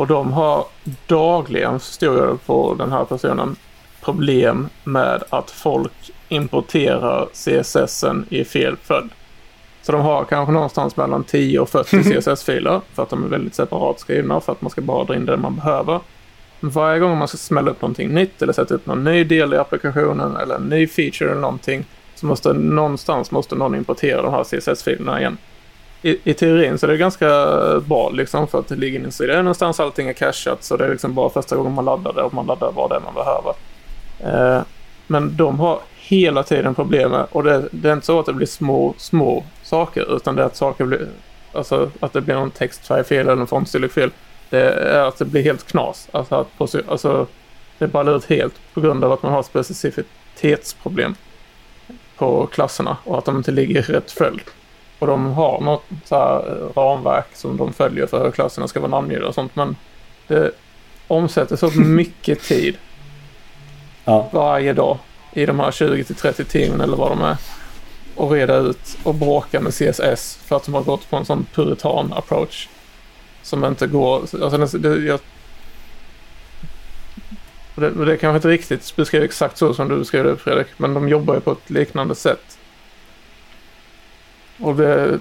Och 0.00 0.06
de 0.06 0.32
har 0.32 0.64
dagligen, 1.06 1.80
förstår 1.80 2.18
jag 2.18 2.46
på 2.46 2.74
den 2.78 2.92
här 2.92 3.04
personen, 3.04 3.56
problem 4.00 4.68
med 4.84 5.22
att 5.28 5.50
folk 5.50 6.10
importerar 6.28 7.28
CSSen 7.32 8.26
i 8.28 8.44
fel 8.44 8.76
följd. 8.82 9.10
Så 9.82 9.92
de 9.92 10.00
har 10.00 10.24
kanske 10.24 10.52
någonstans 10.52 10.96
mellan 10.96 11.24
10 11.24 11.60
och 11.60 11.68
40 11.68 12.02
CSS-filer 12.02 12.80
för 12.94 13.02
att 13.02 13.10
de 13.10 13.24
är 13.24 13.28
väldigt 13.28 13.54
separat 13.54 14.00
skrivna 14.00 14.40
för 14.40 14.52
att 14.52 14.62
man 14.62 14.70
ska 14.70 14.80
bara 14.80 15.04
dra 15.04 15.16
in 15.16 15.26
det 15.26 15.36
man 15.36 15.56
behöver. 15.56 16.00
Men 16.60 16.70
varje 16.70 16.98
gång 16.98 17.18
man 17.18 17.28
ska 17.28 17.36
smälla 17.36 17.70
upp 17.70 17.82
någonting 17.82 18.14
nytt 18.14 18.42
eller 18.42 18.52
sätta 18.52 18.74
upp 18.74 18.86
någon 18.86 19.04
ny 19.04 19.24
del 19.24 19.54
i 19.54 19.56
applikationen 19.56 20.36
eller 20.36 20.54
en 20.54 20.68
ny 20.68 20.86
feature 20.86 21.30
eller 21.30 21.40
någonting 21.40 21.84
så 22.14 22.26
måste 22.26 22.52
någonstans 22.52 23.30
måste 23.30 23.54
någon 23.54 23.74
importera 23.74 24.22
de 24.22 24.32
här 24.32 24.44
CSS-filerna 24.44 25.20
igen. 25.20 25.38
I, 26.02 26.18
I 26.24 26.34
teorin 26.34 26.78
så 26.78 26.86
är 26.86 26.90
det 26.90 26.96
ganska 26.96 27.26
bra 27.80 28.10
liksom 28.10 28.48
för 28.48 28.58
att 28.58 28.68
det 28.68 28.76
ligger 28.76 28.98
inuti. 28.98 29.26
Det 29.26 29.34
är 29.34 29.42
någonstans 29.42 29.80
allting 29.80 30.08
är 30.08 30.12
cashat 30.12 30.64
så 30.64 30.76
det 30.76 30.84
är 30.84 30.90
liksom 30.90 31.14
bara 31.14 31.30
första 31.30 31.56
gången 31.56 31.72
man 31.72 31.84
laddar 31.84 32.12
det 32.12 32.22
och 32.22 32.34
man 32.34 32.46
laddar 32.46 32.72
vad 32.72 32.90
det 32.90 32.96
är 32.96 33.00
man 33.00 33.14
behöver. 33.14 33.54
Eh, 34.20 34.62
men 35.06 35.36
de 35.36 35.60
har 35.60 35.80
hela 35.96 36.42
tiden 36.42 36.74
problem 36.74 37.10
med 37.10 37.26
och 37.30 37.42
det, 37.42 37.68
det, 37.72 37.88
är 37.88 37.92
inte 37.92 38.06
så 38.06 38.20
att 38.20 38.26
det 38.26 38.32
blir 38.32 38.46
små, 38.46 38.94
små 38.96 39.44
saker 39.62 40.16
utan 40.16 40.36
det 40.36 40.42
är 40.42 40.46
att 40.46 40.56
saker 40.56 40.84
blir, 40.84 41.08
alltså 41.52 41.90
att 42.00 42.12
det 42.12 42.20
blir 42.20 42.34
någon 42.34 42.50
textfärg 42.50 43.16
eller 43.18 43.36
någon 43.36 43.46
fontstorlek 43.46 43.92
fel. 43.92 44.10
Det 44.50 44.60
är 44.72 45.04
att 45.04 45.18
det 45.18 45.24
blir 45.24 45.42
helt 45.42 45.66
knas. 45.66 46.08
Alltså, 46.12 46.34
att, 46.34 46.74
alltså 46.88 47.26
det 47.78 47.86
ballar 47.86 48.16
ut 48.16 48.24
helt 48.24 48.54
på 48.74 48.80
grund 48.80 49.04
av 49.04 49.12
att 49.12 49.22
man 49.22 49.32
har 49.32 49.42
specificitetsproblem 49.42 51.14
på 52.16 52.46
klasserna 52.46 52.96
och 53.04 53.18
att 53.18 53.24
de 53.24 53.36
inte 53.36 53.50
ligger 53.50 53.90
i 53.90 53.92
rätt 53.92 54.10
följd. 54.10 54.42
Och 55.00 55.06
de 55.06 55.32
har 55.32 55.60
något 55.60 55.84
så 56.04 56.14
här 56.14 56.42
ramverk 56.74 57.26
som 57.34 57.56
de 57.56 57.72
följer 57.72 58.06
för 58.06 58.24
hur 58.24 58.30
klasserna 58.30 58.68
ska 58.68 58.80
vara 58.80 58.90
namngivna 58.90 59.26
och 59.26 59.34
sånt 59.34 59.56
men 59.56 59.76
det 60.26 60.50
omsätter 61.08 61.56
så 61.56 61.70
mycket 61.80 62.42
tid 62.42 62.76
ja. 64.04 64.28
varje 64.32 64.72
dag 64.72 64.98
i 65.32 65.46
de 65.46 65.60
här 65.60 65.70
20 65.70 66.04
till 66.04 66.14
30 66.14 66.44
timmen 66.44 66.80
eller 66.80 66.96
vad 66.96 67.10
de 67.10 67.22
är 67.22 67.36
och 68.14 68.30
reda 68.30 68.56
ut 68.56 68.98
och 69.02 69.14
bråka 69.14 69.60
med 69.60 69.72
CSS 69.72 70.38
för 70.44 70.56
att 70.56 70.64
de 70.64 70.74
har 70.74 70.82
gått 70.82 71.10
på 71.10 71.16
en 71.16 71.24
sån 71.24 71.46
puritan 71.54 72.12
approach 72.12 72.68
som 73.42 73.64
inte 73.64 73.86
går, 73.86 74.20
alltså 74.42 74.78
det, 74.78 74.96
jag, 74.96 75.20
det, 77.74 78.04
det 78.04 78.16
kanske 78.16 78.36
inte 78.36 78.48
riktigt 78.48 78.96
beskriver 78.96 79.24
exakt 79.24 79.58
så 79.58 79.74
som 79.74 79.88
du 79.88 79.98
beskrev 79.98 80.24
det 80.24 80.36
Fredrik, 80.36 80.66
men 80.76 80.94
de 80.94 81.08
jobbar 81.08 81.34
ju 81.34 81.40
på 81.40 81.52
ett 81.52 81.70
liknande 81.70 82.14
sätt. 82.14 82.58
Och 84.60 84.76
det, 84.76 85.18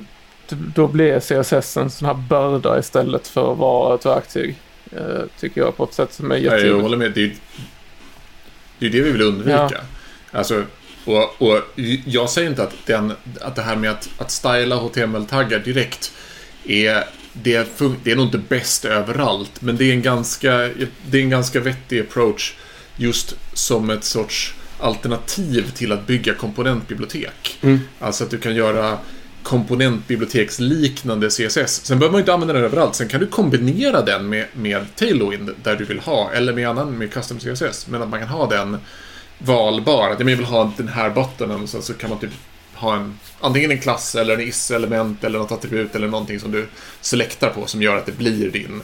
då 0.49 0.87
blir 0.87 1.19
CSS 1.19 1.77
en 1.77 1.89
sån 1.89 2.05
här 2.05 2.13
börda 2.13 2.79
istället 2.79 3.27
för 3.27 3.51
att 3.51 3.57
vara 3.57 3.95
ett 3.95 4.05
verktyg. 4.05 4.55
Eh, 4.91 5.21
tycker 5.39 5.61
jag 5.61 5.77
på 5.77 5.83
ett 5.83 5.93
sätt 5.93 6.13
som 6.13 6.31
är 6.31 6.35
jättejobbigt. 6.35 6.67
Jag 6.67 6.81
håller 6.81 6.97
med. 6.97 7.11
Det 7.11 7.23
är, 7.23 7.35
det 8.79 8.85
är 8.85 8.89
det 8.89 9.01
vi 9.01 9.11
vill 9.11 9.21
undvika. 9.21 9.69
Ja. 9.71 9.79
Alltså, 10.31 10.63
och, 11.05 11.41
och 11.41 11.61
jag 12.05 12.29
säger 12.29 12.49
inte 12.49 12.63
att, 12.63 12.75
den, 12.85 13.13
att 13.41 13.55
det 13.55 13.61
här 13.61 13.75
med 13.75 13.91
att, 13.91 14.09
att 14.17 14.31
styla 14.31 14.75
HTML-taggar 14.75 15.59
direkt 15.59 16.13
är 16.65 17.03
det, 17.33 17.77
det 18.03 18.11
är 18.11 18.15
nog 18.15 18.25
inte 18.25 18.37
bäst 18.37 18.85
överallt, 18.85 19.61
men 19.61 19.77
det 19.77 19.85
är 19.85 19.93
en 19.93 20.01
ganska, 20.01 20.51
det 21.09 21.17
är 21.17 21.21
en 21.21 21.29
ganska 21.29 21.59
vettig 21.59 21.99
approach 21.99 22.53
just 22.95 23.35
som 23.53 23.89
ett 23.89 24.03
sorts 24.03 24.53
alternativ 24.79 25.71
till 25.71 25.91
att 25.91 26.07
bygga 26.07 26.33
komponentbibliotek. 26.33 27.57
Mm. 27.61 27.79
Alltså 27.99 28.23
att 28.23 28.29
du 28.29 28.37
kan 28.37 28.55
göra 28.55 28.97
komponentbiblioteksliknande 29.43 31.29
CSS. 31.29 31.85
Sen 31.85 31.99
behöver 31.99 32.11
man 32.11 32.19
inte 32.19 32.33
använda 32.33 32.53
den 32.53 32.63
överallt. 32.63 32.95
Sen 32.95 33.07
kan 33.07 33.19
du 33.19 33.27
kombinera 33.27 34.01
den 34.01 34.29
med, 34.29 34.45
med 34.53 34.95
Tailwind 34.95 35.49
där 35.63 35.75
du 35.75 35.85
vill 35.85 35.99
ha, 35.99 36.31
eller 36.31 36.53
med 36.53 36.69
annan 36.69 36.97
med 36.97 37.13
custom 37.13 37.39
CSS. 37.39 37.87
Men 37.87 38.01
att 38.01 38.09
man 38.09 38.19
kan 38.19 38.29
ha 38.29 38.49
den 38.49 38.77
valbar. 39.37 40.09
Att 40.09 40.19
jag 40.19 40.25
vill 40.25 40.43
ha 40.43 40.73
den 40.77 40.87
här 40.87 41.09
bottenen 41.09 41.67
så, 41.67 41.81
så 41.81 41.93
kan 41.93 42.09
man 42.09 42.19
typ 42.19 42.33
ha 42.73 42.95
en, 42.95 43.19
antingen 43.39 43.71
en 43.71 43.79
klass 43.79 44.15
eller 44.15 44.33
en 44.33 44.41
is-element 44.41 45.23
eller 45.23 45.39
något 45.39 45.51
attribut 45.51 45.95
eller 45.95 46.07
någonting 46.07 46.39
som 46.39 46.51
du 46.51 46.67
selektar 47.01 47.49
på 47.49 47.65
som 47.65 47.81
gör 47.81 47.97
att 47.97 48.05
det 48.05 48.17
blir 48.17 48.51
din 48.51 48.81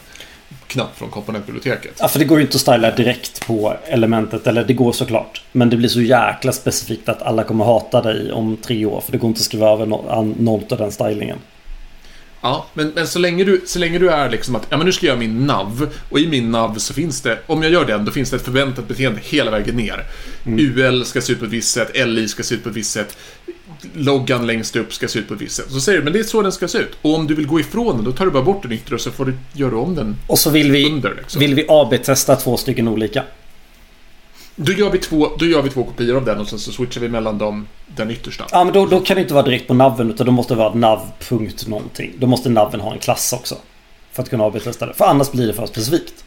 knapp 0.75 0.97
från 0.97 1.09
komponentbiblioteket. 1.09 1.97
Ja, 1.99 2.07
för 2.07 2.19
det 2.19 2.25
går 2.25 2.37
ju 2.37 2.45
inte 2.45 2.55
att 2.55 2.61
styla 2.61 2.91
direkt 2.91 3.47
på 3.47 3.75
elementet, 3.85 4.47
eller 4.47 4.63
det 4.63 4.73
går 4.73 4.91
såklart. 4.91 5.43
Men 5.51 5.69
det 5.69 5.77
blir 5.77 5.89
så 5.89 6.01
jäkla 6.01 6.51
specifikt 6.51 7.09
att 7.09 7.21
alla 7.21 7.43
kommer 7.43 7.65
hata 7.65 8.01
dig 8.01 8.31
om 8.31 8.57
tre 8.57 8.85
år, 8.85 9.01
för 9.01 9.11
det 9.11 9.17
går 9.17 9.27
inte 9.27 9.39
att 9.39 9.43
skriva 9.43 9.69
över 9.69 9.85
något 9.85 10.71
av 10.71 10.77
den 10.77 10.91
stylingen. 10.91 11.37
Ja, 12.41 12.65
men, 12.73 12.91
men 12.95 13.07
så, 13.07 13.19
länge 13.19 13.43
du, 13.43 13.61
så 13.65 13.79
länge 13.79 13.99
du 13.99 14.09
är 14.09 14.29
liksom 14.29 14.55
att, 14.55 14.67
ja 14.69 14.77
men 14.77 14.85
nu 14.85 14.91
ska 14.91 15.05
jag 15.05 15.13
göra 15.13 15.19
min 15.19 15.47
nav 15.47 15.93
och 16.09 16.19
i 16.19 16.27
min 16.27 16.51
nav 16.51 16.77
så 16.77 16.93
finns 16.93 17.21
det, 17.21 17.39
om 17.47 17.63
jag 17.63 17.71
gör 17.71 17.85
den, 17.85 18.05
då 18.05 18.11
finns 18.11 18.29
det 18.29 18.35
ett 18.35 18.45
förväntat 18.45 18.87
beteende 18.87 19.19
hela 19.23 19.51
vägen 19.51 19.75
ner. 19.75 20.03
Mm. 20.45 20.59
UL 20.59 21.05
ska 21.05 21.21
se 21.21 21.33
ut 21.33 21.39
på 21.39 21.45
ett 21.45 21.51
visst 21.51 21.73
sätt, 21.73 22.07
LI 22.07 22.27
ska 22.27 22.43
se 22.43 22.55
ut 22.55 22.63
på 22.63 22.69
ett 22.69 22.75
visst 22.75 22.91
sätt, 22.91 23.17
loggan 23.93 24.47
längst 24.47 24.75
upp 24.75 24.93
ska 24.93 25.07
se 25.07 25.19
ut 25.19 25.27
på 25.27 25.33
ett 25.33 25.41
visst 25.41 25.55
sätt. 25.55 25.71
Så 25.71 25.79
säger 25.79 25.99
du, 25.99 26.03
men 26.03 26.13
det 26.13 26.19
är 26.19 26.23
så 26.23 26.41
den 26.41 26.51
ska 26.51 26.67
se 26.67 26.77
ut. 26.77 26.97
Och 27.01 27.15
om 27.15 27.27
du 27.27 27.35
vill 27.35 27.47
gå 27.47 27.59
ifrån 27.59 27.95
den, 27.95 28.05
då 28.05 28.11
tar 28.11 28.25
du 28.25 28.31
bara 28.31 28.43
bort 28.43 28.61
den 28.61 28.71
yttre 28.71 28.95
och 28.95 29.01
så 29.01 29.11
får 29.11 29.25
du 29.25 29.33
göra 29.53 29.77
om 29.77 29.95
den 29.95 30.15
Och 30.27 30.39
så 30.39 30.49
vill 30.49 30.71
vi, 30.71 30.85
under, 30.85 31.15
liksom. 31.15 31.39
vill 31.39 31.55
vi 31.55 31.65
AB-testa 31.69 32.35
två 32.35 32.57
stycken 32.57 32.87
olika. 32.87 33.23
Då 34.55 34.71
gör, 34.71 34.89
vi 34.89 34.97
två, 34.97 35.31
då 35.39 35.45
gör 35.45 35.61
vi 35.61 35.69
två 35.69 35.83
kopior 35.83 36.17
av 36.17 36.25
den 36.25 36.39
och 36.39 36.47
sen 36.47 36.59
så 36.59 36.71
switchar 36.71 37.01
vi 37.01 37.09
mellan 37.09 37.37
dem, 37.37 37.67
den 37.87 38.11
yttersta. 38.11 38.45
Ja, 38.51 38.63
men 38.63 38.73
då, 38.73 38.85
då 38.85 38.99
kan 38.99 39.15
det 39.15 39.21
inte 39.21 39.33
vara 39.33 39.45
direkt 39.45 39.67
på 39.67 39.73
naven 39.73 40.09
utan 40.09 40.25
då 40.25 40.31
måste 40.31 40.53
det 40.53 40.57
vara 40.57 40.73
nav. 40.73 41.11
någonting. 41.67 42.13
Då 42.19 42.27
måste 42.27 42.49
naven 42.49 42.79
ha 42.79 42.93
en 42.93 42.99
klass 42.99 43.33
också. 43.33 43.55
För 44.11 44.23
att 44.23 44.29
kunna 44.29 44.43
AB-testa 44.43 44.85
det. 44.85 44.93
För 44.93 45.05
annars 45.05 45.31
blir 45.31 45.47
det 45.47 45.53
för 45.53 45.65
specifikt. 45.65 46.25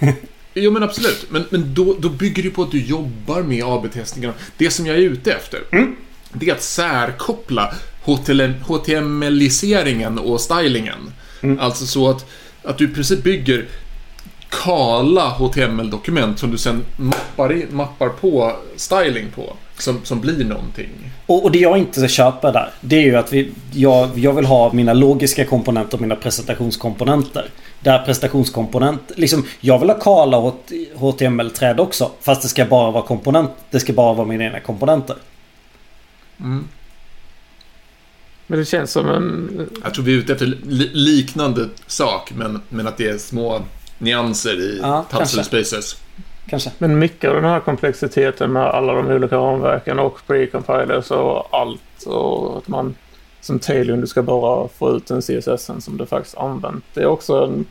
jo 0.54 0.70
men 0.70 0.82
absolut. 0.82 1.26
Men, 1.30 1.44
men 1.50 1.74
då, 1.74 1.96
då 1.98 2.08
bygger 2.08 2.42
det 2.42 2.50
på 2.50 2.62
att 2.62 2.70
du 2.70 2.80
jobbar 2.84 3.42
med 3.42 3.64
AB-testningarna. 3.64 4.34
Det 4.56 4.70
som 4.70 4.86
jag 4.86 4.96
är 4.96 5.00
ute 5.00 5.32
efter. 5.32 5.60
Mm. 5.72 5.96
Det 6.32 6.48
är 6.48 6.52
att 6.52 6.62
särkoppla 6.62 7.74
HTML-iseringen 8.66 10.18
och 10.18 10.40
stylingen. 10.40 11.12
Mm. 11.42 11.58
Alltså 11.60 11.86
så 11.86 12.10
att 12.10 12.26
att 12.62 12.78
du 12.78 12.84
i 12.84 12.88
princip 12.88 13.22
bygger 13.22 13.66
kala 14.48 15.28
HTML-dokument 15.28 16.38
som 16.38 16.50
du 16.50 16.58
sen 16.58 16.84
mappar, 16.96 17.52
in, 17.52 17.66
mappar 17.70 18.08
på 18.08 18.52
styling 18.76 19.26
på. 19.34 19.56
Som, 19.78 20.00
som 20.04 20.20
blir 20.20 20.44
någonting. 20.44 20.88
Och, 21.26 21.44
och 21.44 21.50
det 21.50 21.58
jag 21.58 21.78
inte 21.78 22.08
köper 22.08 22.52
där. 22.52 22.70
Det 22.80 22.96
är 22.96 23.02
ju 23.02 23.16
att 23.16 23.32
vi, 23.32 23.52
jag, 23.72 24.18
jag 24.18 24.32
vill 24.32 24.44
ha 24.44 24.72
mina 24.72 24.92
logiska 24.92 25.44
komponenter 25.44 25.96
och 25.96 26.00
mina 26.00 26.16
presentationskomponenter. 26.16 27.48
Där 27.80 27.98
prestationskomponent, 27.98 29.12
liksom 29.16 29.44
jag 29.60 29.78
vill 29.78 29.90
ha 29.90 29.98
kala 29.98 30.52
HTML-träd 30.94 31.80
också. 31.80 32.10
Fast 32.20 32.42
det 32.42 32.48
ska 32.48 32.64
bara 32.64 32.90
vara 32.90 33.02
komponent, 33.02 33.50
det 33.70 33.80
ska 33.80 33.92
bara 33.92 34.14
vara 34.14 34.26
mina 34.26 34.44
egna 34.44 34.60
komponenter. 34.60 35.16
Mm. 36.40 36.68
Men 38.46 38.58
det 38.58 38.64
känns 38.64 38.90
som 38.92 39.08
en... 39.08 39.68
Jag 39.84 39.94
tror 39.94 40.04
vi 40.04 40.14
är 40.14 40.18
ute 40.18 40.32
efter 40.32 40.46
li 40.46 40.90
liknande 40.92 41.68
sak, 41.86 42.32
men, 42.34 42.62
men 42.68 42.86
att 42.86 42.96
det 42.96 43.08
är 43.08 43.18
små 43.18 43.62
nyanser 43.98 44.60
i 44.60 44.78
Ja, 44.82 45.04
puzzle 45.10 45.18
kanske. 45.18 45.44
spaces. 45.44 45.96
Kanske. 46.46 46.70
Men 46.78 46.98
mycket 46.98 47.28
av 47.30 47.34
den 47.36 47.44
här 47.44 47.60
komplexiteten 47.60 48.52
med 48.52 48.62
alla 48.62 48.92
de 48.92 49.06
olika 49.06 49.36
ramverken 49.36 49.98
och 49.98 50.18
pre-compilers 50.26 51.12
och 51.12 51.58
allt 51.58 52.02
och 52.06 52.58
att 52.58 52.68
man 52.68 52.94
som 53.40 53.58
Tailwind 53.58 54.02
du 54.02 54.06
ska 54.06 54.22
bara 54.22 54.68
få 54.68 54.96
ut 54.96 55.10
en 55.10 55.22
CSS 55.22 55.70
som 55.84 55.96
du 55.96 56.06
faktiskt 56.06 56.36
använt. 56.36 56.84
Det 56.94 57.00
är 57.00 57.06
också 57.06 57.44
en 57.44 57.66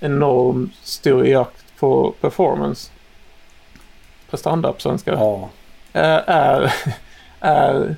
enorm 0.00 0.70
stor 0.82 1.26
jakt 1.26 1.64
på 1.78 2.14
performance. 2.20 2.90
Prestanda 4.30 4.72
på 4.72 4.80
svenska. 4.80 5.12
Ja. 5.12 5.48
är, 5.92 6.18
är, 6.26 6.74
är... 7.46 7.96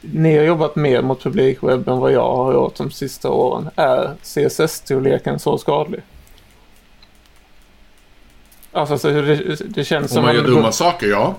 Ni 0.00 0.36
har 0.36 0.44
jobbat 0.44 0.76
mer 0.76 1.02
mot 1.02 1.22
publikwebb 1.22 1.88
än 1.88 1.98
vad 1.98 2.12
jag 2.12 2.36
har 2.36 2.52
gjort 2.52 2.76
de 2.76 2.90
sista 2.90 3.30
åren. 3.30 3.70
Är 3.76 4.14
CSS-storleken 4.22 5.38
så 5.38 5.58
skadlig? 5.58 6.00
Alltså, 8.72 8.98
så 8.98 9.08
det, 9.08 9.54
det 9.74 9.84
känns 9.84 10.10
Om 10.10 10.14
som... 10.14 10.24
man 10.24 10.34
gör 10.34 10.42
dumma 10.42 10.72
saker, 10.72 11.06
ja. 11.06 11.34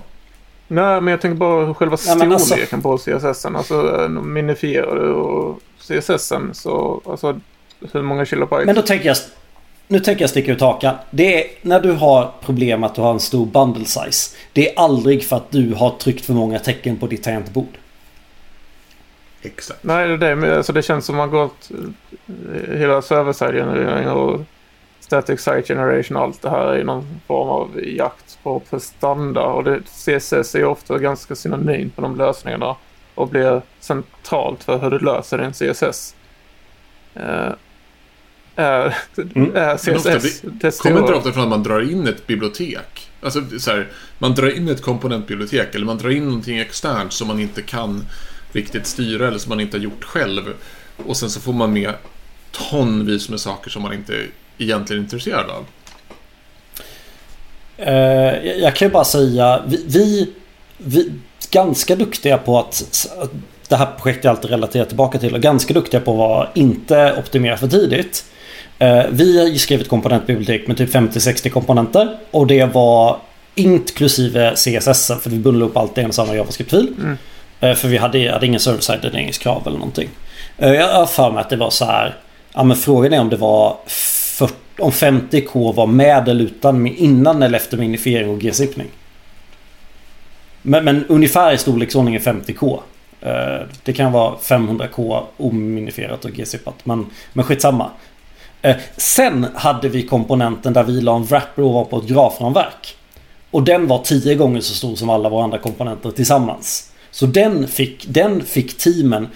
Nej, 0.67 1.01
men 1.01 1.11
jag 1.11 1.21
tänker 1.21 1.37
bara 1.37 1.73
själva 1.73 1.93
alltså- 1.93 2.39
storleken 2.39 2.81
på 2.81 2.97
CSSen. 2.97 3.55
Alltså, 3.55 4.07
minifierar 4.23 4.95
du 4.95 5.11
och 5.11 5.59
CSSen 5.79 6.53
så... 6.53 7.01
Alltså, 7.05 7.39
hur 7.93 8.01
många 8.01 8.25
kilobyte? 8.25 8.65
Men 8.65 8.75
då 8.75 8.81
tänker 8.81 9.07
jag... 9.07 9.17
Nu 9.87 9.99
tänker 9.99 10.23
jag 10.23 10.29
sticka 10.29 10.51
ut 10.51 10.61
hakan. 10.61 10.95
Det 11.11 11.43
är 11.43 11.51
när 11.61 11.79
du 11.79 11.91
har 11.91 12.31
problem 12.41 12.83
att 12.83 12.95
du 12.95 13.01
har 13.01 13.11
en 13.11 13.19
stor 13.19 13.45
bundle 13.45 13.85
size. 13.85 14.35
Det 14.53 14.69
är 14.69 14.79
aldrig 14.79 15.23
för 15.23 15.35
att 15.35 15.51
du 15.51 15.73
har 15.73 15.89
tryckt 15.89 16.25
för 16.25 16.33
många 16.33 16.59
tecken 16.59 16.97
på 16.97 17.07
ditt 17.07 17.23
tangentbord. 17.23 17.77
Exakt. 19.41 19.83
Nej, 19.83 20.07
det, 20.07 20.13
är 20.13 20.17
det, 20.17 20.35
men 20.35 20.57
alltså, 20.57 20.73
det 20.73 20.81
känns 20.81 21.05
som 21.05 21.15
man 21.15 21.29
gått 21.29 21.71
eh, 21.71 22.77
hela 22.77 23.01
server-side-generering 23.01 24.09
och 24.09 24.41
static 24.99 25.39
site 25.41 25.63
generation 25.63 26.17
och 26.17 26.23
allt 26.23 26.41
det 26.41 26.49
här 26.49 26.77
i 26.77 26.83
någon 26.83 27.19
form 27.27 27.49
av 27.49 27.79
jakt 27.83 28.39
på 28.43 28.59
prestanda. 28.59 29.41
Och 29.41 29.63
det, 29.63 29.79
CSS 29.79 30.55
är 30.55 30.65
ofta 30.65 30.97
ganska 30.97 31.35
synonymt 31.35 31.95
på 31.95 32.01
de 32.01 32.15
lösningarna 32.15 32.75
och 33.15 33.27
blir 33.27 33.61
centralt 33.79 34.63
för 34.63 34.77
hur 34.77 34.89
du 34.89 34.99
löser 34.99 35.37
din 35.37 35.51
CSS. 35.51 36.15
Eh, 38.57 38.63
är, 38.63 38.93
Mm. 39.35 39.55
är 39.55 39.79
Men 39.85 39.95
ofta, 39.95 40.19
CSS 40.19 40.41
det 40.41 40.49
det 40.59 40.77
kommer 40.79 40.99
inte 41.01 41.13
ofta 41.13 41.31
från 41.31 41.43
att 41.43 41.49
man 41.49 41.63
drar 41.63 41.91
in 41.91 42.07
ett 42.07 42.27
bibliotek. 42.27 43.09
Alltså, 43.21 43.41
så 43.59 43.71
här, 43.71 43.87
man 44.19 44.35
drar 44.35 44.55
in 44.57 44.67
ett 44.69 44.81
komponentbibliotek 44.81 45.75
eller 45.75 45.85
man 45.85 45.97
drar 45.97 46.09
in 46.09 46.25
någonting 46.25 46.57
externt 46.59 47.13
som 47.13 47.27
man 47.27 47.39
inte 47.39 47.61
kan 47.61 48.05
riktigt 48.51 48.87
styra 48.87 49.27
eller 49.27 49.37
som 49.37 49.49
man 49.49 49.59
inte 49.59 49.77
har 49.77 49.83
gjort 49.83 50.03
själv. 50.03 50.41
Och 51.05 51.17
sen 51.17 51.29
så 51.29 51.39
får 51.39 51.53
man 51.53 51.73
med 51.73 51.93
tonvis 52.51 53.29
med 53.29 53.39
saker 53.39 53.69
som 53.69 53.81
man 53.81 53.93
inte 53.93 54.13
egentligen 54.57 55.01
är 55.01 55.03
intresserad 55.03 55.49
av. 55.49 55.65
Eh, 57.77 58.47
jag- 58.61 58.75
kan 58.75 58.87
ju 58.87 58.91
bara 58.91 59.03
säga, 59.05 59.63
vi, 59.67 59.83
vi, 59.87 60.33
vi 60.77 60.99
är 60.99 61.11
ganska 61.51 61.95
duktiga 61.95 62.37
på 62.37 62.59
att, 62.59 63.07
att 63.21 63.31
det 63.67 63.75
här 63.75 63.87
projektet 64.01 64.25
är 64.25 64.29
alltid 64.29 64.49
relaterat 64.49 64.87
tillbaka 64.87 65.19
till 65.19 65.35
och 65.35 65.41
ganska 65.41 65.73
duktiga 65.73 65.99
på 65.99 66.11
att 66.11 66.17
vara 66.17 66.49
inte 66.55 67.15
optimera 67.17 67.57
för 67.57 67.67
tidigt. 67.67 68.25
Eh, 68.79 69.05
vi 69.09 69.39
har 69.39 69.47
ju 69.47 69.57
skrivit 69.57 69.87
komponentbibliotek 69.87 70.67
med 70.67 70.77
typ 70.77 70.89
50-60 70.93 71.49
komponenter 71.49 72.17
och 72.31 72.47
det 72.47 72.65
var 72.65 73.17
inklusive 73.55 74.55
CSS 74.55 75.11
för 75.21 75.29
vi 75.29 75.39
bundlade 75.39 75.71
upp 75.71 75.77
allt 75.77 75.97
i 75.97 76.01
en 76.01 76.13
samma 76.13 76.35
JavaScript-fil. 76.35 76.93
Mm. 76.99 77.17
Eh, 77.59 77.75
för 77.75 77.87
vi 77.87 77.97
hade, 77.97 78.31
hade 78.31 78.45
ingen 78.45 78.59
server-side 78.59 79.01
dederingskrav 79.01 79.67
eller 79.67 79.77
någonting. 79.77 80.09
Eh, 80.57 80.71
jag 80.73 80.93
har 80.93 81.05
för 81.05 81.31
mig 81.31 81.41
att 81.41 81.49
det 81.49 81.55
var 81.55 81.69
så 81.69 81.85
här. 81.85 82.15
Ja 82.53 82.63
men 82.63 82.77
frågan 82.77 83.13
är 83.13 83.19
om 83.19 83.29
det 83.29 83.37
var 83.37 83.77
40, 83.87 84.53
om 84.79 84.91
50k 84.91 85.73
var 85.73 85.87
med 85.87 86.29
eller 86.29 86.43
utan 86.43 86.87
innan 86.87 87.43
eller 87.43 87.57
efter 87.57 87.77
minifiering 87.77 88.29
och 88.29 88.39
gzippning. 88.39 88.87
Men, 90.61 90.85
men 90.85 91.05
ungefär 91.05 91.53
i 91.53 91.57
storleksordningen 91.57 92.21
50k. 92.21 92.79
Eh, 93.21 93.67
Det 93.83 93.93
kan 93.93 94.11
vara 94.11 94.35
500k 94.35 95.23
ominifierat 95.37 96.25
och 96.25 96.31
gzippat. 96.31 96.85
Men, 96.85 97.05
men 97.33 97.45
skitsamma. 97.45 97.91
Eh, 98.61 98.75
sen 98.97 99.47
hade 99.55 99.89
vi 99.89 100.03
komponenten 100.03 100.73
där 100.73 100.83
vi 100.83 101.01
la 101.01 101.15
en 101.15 101.23
wrapper 101.23 101.61
ovanpå 101.61 101.97
ett 101.97 102.07
graframverk. 102.07 102.95
Och 103.51 103.63
den 103.63 103.87
var 103.87 103.99
tio 104.03 104.35
gånger 104.35 104.61
så 104.61 104.73
stor 104.73 104.95
som 104.95 105.09
alla 105.09 105.29
våra 105.29 105.43
andra 105.43 105.57
komponenter 105.57 106.11
tillsammans. 106.11 106.91
Så 107.11 107.25
den 107.25 107.67
fick, 107.67 108.05
den 108.07 108.45
fick 108.45 108.77
teamen 108.77 109.27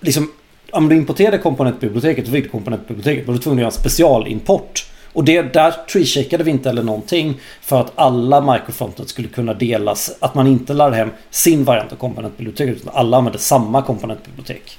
liksom 0.00 0.30
om 0.72 0.88
du 0.88 0.96
importerade 0.96 1.38
komponentbiblioteket 1.38 2.26
och 2.26 2.32
fick 2.32 2.44
du 2.44 2.50
komponentbiblioteket 2.50 3.26
var 3.26 3.34
du 3.34 3.40
tvungen 3.40 3.58
att 3.58 3.60
göra 3.60 3.68
en 3.68 3.80
specialimport. 3.80 4.86
Och 5.12 5.24
det, 5.24 5.42
där 5.42 5.74
tree-checkade 5.88 6.44
vi 6.44 6.50
inte 6.50 6.70
eller 6.70 6.82
någonting 6.82 7.40
för 7.60 7.80
att 7.80 7.92
alla 7.94 8.52
microfrontet 8.52 9.08
skulle 9.08 9.28
kunna 9.28 9.54
delas. 9.54 10.16
Att 10.20 10.34
man 10.34 10.46
inte 10.46 10.72
lade 10.72 10.96
hem 10.96 11.10
sin 11.30 11.64
variant 11.64 11.92
av 11.92 11.96
komponentbiblioteket 11.96 12.76
utan 12.76 12.94
alla 12.94 13.16
använde 13.16 13.38
samma 13.38 13.82
komponentbibliotek. 13.82 14.78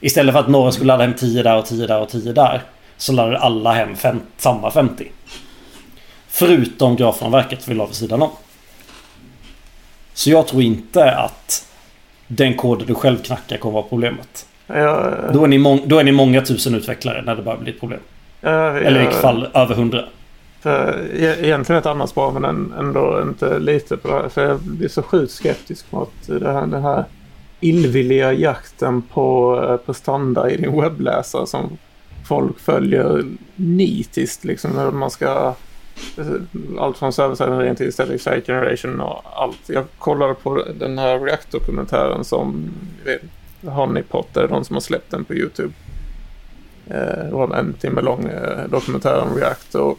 Istället 0.00 0.32
för 0.32 0.40
att 0.40 0.48
några 0.48 0.72
skulle 0.72 0.86
ladda 0.86 1.04
hem 1.04 1.14
10 1.14 1.42
där 1.42 1.58
och 1.58 1.66
10 1.66 1.86
där 1.86 2.00
och 2.00 2.08
10 2.08 2.32
där. 2.32 2.62
Så 2.98 3.12
laddade 3.12 3.38
alla 3.38 3.72
hem 3.72 3.96
fem, 3.96 4.20
samma 4.36 4.70
50. 4.70 5.10
Förutom 6.28 6.96
graframverket 6.96 7.68
vi 7.68 7.74
la 7.74 7.86
vid 7.86 7.94
sidan 7.94 8.22
om. 8.22 8.30
Så 10.14 10.30
jag 10.30 10.46
tror 10.46 10.62
inte 10.62 11.12
att 11.16 11.66
den 12.26 12.54
koden 12.56 12.86
du 12.86 12.94
själv 12.94 13.22
knackar 13.22 13.56
kommer 13.56 13.72
vara 13.74 13.82
problemet. 13.88 14.46
Ja, 14.66 15.10
Då 15.32 15.44
är, 15.44 15.48
ni 15.48 15.58
mång- 15.58 15.82
då 15.86 15.98
är 15.98 16.04
ni 16.04 16.12
många 16.12 16.40
tusen 16.42 16.74
utvecklare 16.74 17.22
när 17.22 17.36
det 17.36 17.42
börjar 17.42 17.58
bli 17.58 17.70
ett 17.72 17.80
problem. 17.80 18.00
ja, 18.40 18.78
Eller 18.78 19.00
i 19.00 19.04
vilket 19.04 19.20
fall 19.22 19.48
över 19.54 19.74
hundra. 19.74 20.04
För 20.60 21.06
e- 21.14 21.36
egentligen 21.46 21.78
ett 21.80 21.86
annat 21.86 22.10
spår 22.10 22.32
men 22.32 22.44
än- 22.44 22.72
ändå 22.78 23.20
inte 23.22 23.58
lite 23.58 23.96
på 23.96 24.08
det 24.08 24.14
här. 24.14 24.28
För 24.28 24.44
jag 24.48 24.60
blir 24.60 24.88
så 24.88 25.02
sjukt 25.02 25.32
skeptisk 25.32 25.92
mot 25.92 26.12
det 26.26 26.52
här, 26.52 26.66
den 26.66 26.82
här 26.82 27.04
illvilliga 27.60 28.32
jakten 28.32 29.02
på 29.02 29.56
eh, 29.68 29.76
prestanda 29.76 30.50
i 30.50 30.56
din 30.56 30.80
webbläsare 30.80 31.46
som 31.46 31.78
folk 32.28 32.58
följer 32.58 33.24
nitiskt 33.56 34.44
liksom 34.44 34.70
när 34.70 34.90
man 34.90 35.10
ska 35.10 35.54
allt 36.78 36.98
från 36.98 37.12
server-side 37.12 37.76
till 37.76 37.92
static 37.92 38.22
site 38.22 38.42
generation 38.46 39.00
och 39.00 39.22
allt. 39.24 39.58
Jag 39.66 39.84
kollade 39.98 40.34
på 40.34 40.64
den 40.74 40.98
här 40.98 41.18
React-dokumentären 41.18 42.24
som 42.24 42.70
Honeypot, 43.60 44.36
är 44.36 44.42
det 44.42 44.48
de 44.48 44.64
som 44.64 44.76
har 44.76 44.80
släppt 44.80 45.10
den 45.10 45.24
på 45.24 45.34
YouTube. 45.34 45.72
Eh, 46.86 47.24
det 47.24 47.30
var 47.32 47.54
en 47.54 47.72
timme 47.72 48.00
lång 48.00 48.24
eh, 48.24 48.68
dokumentär 48.68 49.20
om 49.20 49.36
React 49.36 49.74
och 49.74 49.98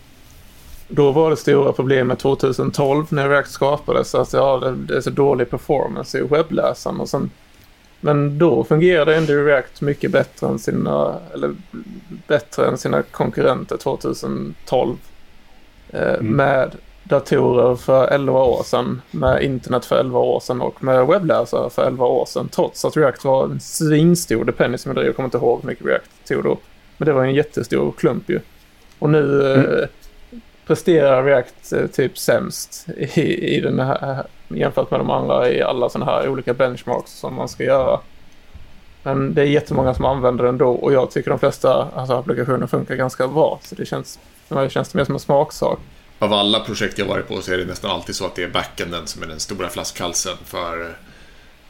då 0.88 1.12
var 1.12 1.30
det 1.30 1.38
stora 1.38 1.72
problemet 1.72 2.20
2012 2.20 3.06
när 3.10 3.30
React 3.30 3.52
skapades 3.52 4.16
att 4.16 4.34
ja, 4.34 4.58
det, 4.58 4.76
det 4.76 4.98
är 4.98 5.02
så 5.02 5.10
dålig 5.10 5.50
performance 5.50 6.20
i 6.20 6.22
webbläsaren 6.22 7.00
och 7.00 7.10
sen 7.10 7.32
men 8.02 8.38
då 8.38 8.64
fungerade 8.64 9.16
ändå 9.16 9.34
React 9.34 9.82
mycket 9.82 10.12
bättre 10.12 10.48
än 10.48 10.60
sina, 10.60 11.20
eller 11.34 11.56
bättre 12.28 12.68
än 12.68 12.78
sina 12.78 13.02
konkurrenter 13.02 13.78
2012. 13.78 14.96
Eh, 15.90 16.22
Med 16.22 16.76
datorer 17.04 17.76
för 17.76 18.08
11 18.08 18.44
år 18.44 18.64
sedan, 18.64 19.02
med 19.12 19.44
internet 19.44 19.86
för 19.86 20.00
11 20.00 20.20
år 20.20 20.40
sedan 20.40 20.62
och 20.62 20.84
med 20.84 21.08
webbläsare 21.08 21.70
för 21.70 21.88
11 21.88 22.06
år 22.06 22.26
sedan. 22.26 22.50
Trots 22.52 22.86
att 22.86 22.98
React 22.98 23.24
var 23.26 23.44
en 23.46 23.60
svinstor 23.60 24.46
dependency 24.46 24.90
med 24.90 24.96
det. 24.96 25.06
Jag 25.06 25.16
kommer 25.16 25.28
inte 25.28 25.38
ihåg 25.38 25.60
hur 25.62 25.68
mycket 25.68 25.86
React 25.86 26.28
tog 26.28 26.44
då. 26.44 26.58
Men 26.98 27.06
det 27.06 27.14
var 27.14 27.24
en 27.24 27.36
jättestor 27.36 27.92
klump 27.92 28.30
ju. 28.30 28.40
Och 29.00 29.10
nu 29.10 29.54
eh, 29.54 29.88
presterar 30.68 31.24
React 31.24 31.74
eh, 31.74 31.88
typ 31.88 32.18
sämst 32.18 32.88
i, 32.98 33.56
i 33.56 33.62
den 33.62 33.80
här, 33.80 34.26
jämfört 34.50 34.92
med 34.92 35.00
de 35.00 35.10
andra 35.10 35.50
i 35.50 35.62
alla 35.62 35.90
sådana 35.90 36.12
här 36.12 36.30
olika 36.30 36.54
benchmarks 36.54 37.12
som 37.12 37.36
man 37.36 37.50
ska 37.50 37.64
göra. 37.64 38.00
Men 39.04 39.34
det 39.34 39.42
är 39.42 39.46
jättemånga 39.46 39.94
som 39.94 40.06
använder 40.06 40.44
den 40.44 40.58
då 40.58 40.70
och 40.70 40.94
jag 40.94 41.12
tycker 41.12 41.30
de 41.30 41.40
flesta 41.40 41.88
alltså, 41.96 42.14
applikationer 42.14 42.68
funkar 42.68 42.96
ganska 42.96 43.28
bra. 43.28 43.60
Så 43.64 43.76
det 43.76 43.86
känns, 43.86 44.20
för 44.48 44.56
mig 44.56 44.70
känns 44.70 44.90
det 44.90 44.98
mer 44.98 45.06
som 45.06 45.16
en 45.16 45.20
smaksak. 45.20 45.80
Av 46.20 46.34
alla 46.34 46.60
projekt 46.60 47.00
jag 47.00 47.06
varit 47.06 47.28
på 47.28 47.42
så 47.42 47.54
är 47.54 47.58
det 47.58 47.66
nästan 47.66 47.92
alltid 47.92 48.16
så 48.16 48.26
att 48.26 48.36
det 48.36 48.44
är 48.44 48.50
backenden 48.50 49.08
som 49.08 49.24
är 49.24 49.28
den 49.28 49.40
stora 49.40 49.70
flaskhalsen 49.70 50.38
för, 50.46 50.96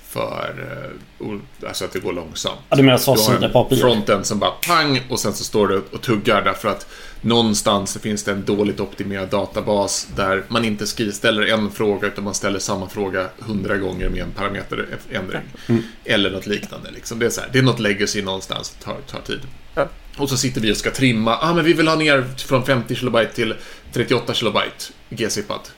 för 0.10 0.96
eh, 1.22 1.68
alltså 1.68 1.86
att 1.86 1.92
det 1.92 2.00
går 2.00 2.14
långsamt. 2.14 2.60
Ja, 2.70 2.76
du 2.76 2.84
menar 2.84 3.16
Du 3.16 3.22
har 3.22 3.46
en 3.46 3.52
API? 3.56 3.76
frontend 3.78 4.26
som 4.26 4.40
bara 4.40 4.52
pang 4.52 5.02
och 5.10 5.20
sen 5.20 5.34
så 5.34 5.44
står 5.44 5.68
det 5.68 5.82
och 5.92 6.02
tuggar 6.02 6.42
därför 6.42 6.70
att 6.70 6.88
någonstans 7.22 7.98
finns 8.02 8.24
det 8.24 8.32
en 8.32 8.46
dåligt 8.46 8.80
optimerad 8.80 9.30
databas 9.30 10.08
där 10.16 10.44
man 10.48 10.66
inte 10.66 10.88
skriver, 10.88 11.12
ställer 11.12 11.48
en 11.48 11.72
fråga 11.72 12.08
utan 12.08 12.24
man 12.24 12.34
ställer 12.34 12.60
samma 12.60 12.90
fråga 12.90 13.30
hundra 13.40 13.78
gånger 13.78 14.10
med 14.10 14.22
en 14.22 14.32
parameterändring. 14.32 15.42
Mm. 15.68 15.84
Eller 16.06 16.32
något 16.32 16.48
liknande. 16.48 16.92
Liksom. 16.92 17.20
Det, 17.20 17.26
är 17.26 17.30
så 17.30 17.42
här, 17.42 17.50
det 17.54 17.60
är 17.60 17.64
något 17.64 17.80
legacy 17.80 18.22
någonstans, 18.22 18.76
det 18.80 18.86
tar, 18.86 18.98
tar 19.08 19.22
tid. 19.22 19.42
Ja. 19.76 19.88
Och 20.18 20.30
så 20.30 20.38
sitter 20.38 20.62
vi 20.62 20.72
och 20.72 20.78
ska 20.78 20.92
trimma, 20.92 21.38
ah 21.42 21.54
men 21.54 21.66
vi 21.66 21.74
vill 21.74 21.88
ha 21.88 21.96
ner 21.96 22.26
från 22.38 22.66
50 22.66 22.96
kilobyte 22.96 23.34
till 23.34 23.56
38 23.94 24.34
kilobyte 24.34 24.86
G-zippat. 25.10 25.72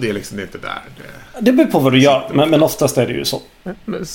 Det 0.00 0.08
är 0.08 0.12
liksom 0.12 0.40
inte 0.40 0.58
där. 0.58 0.82
Det... 0.96 1.40
Det 1.40 1.52
beror 1.52 1.66
på 1.66 1.78
vad 1.78 1.92
du 1.92 1.98
gör, 1.98 2.30
men, 2.32 2.50
men 2.50 2.62
oftast 2.62 2.98
är 2.98 3.06
det 3.06 3.12
ju 3.12 3.24
så. 3.24 3.42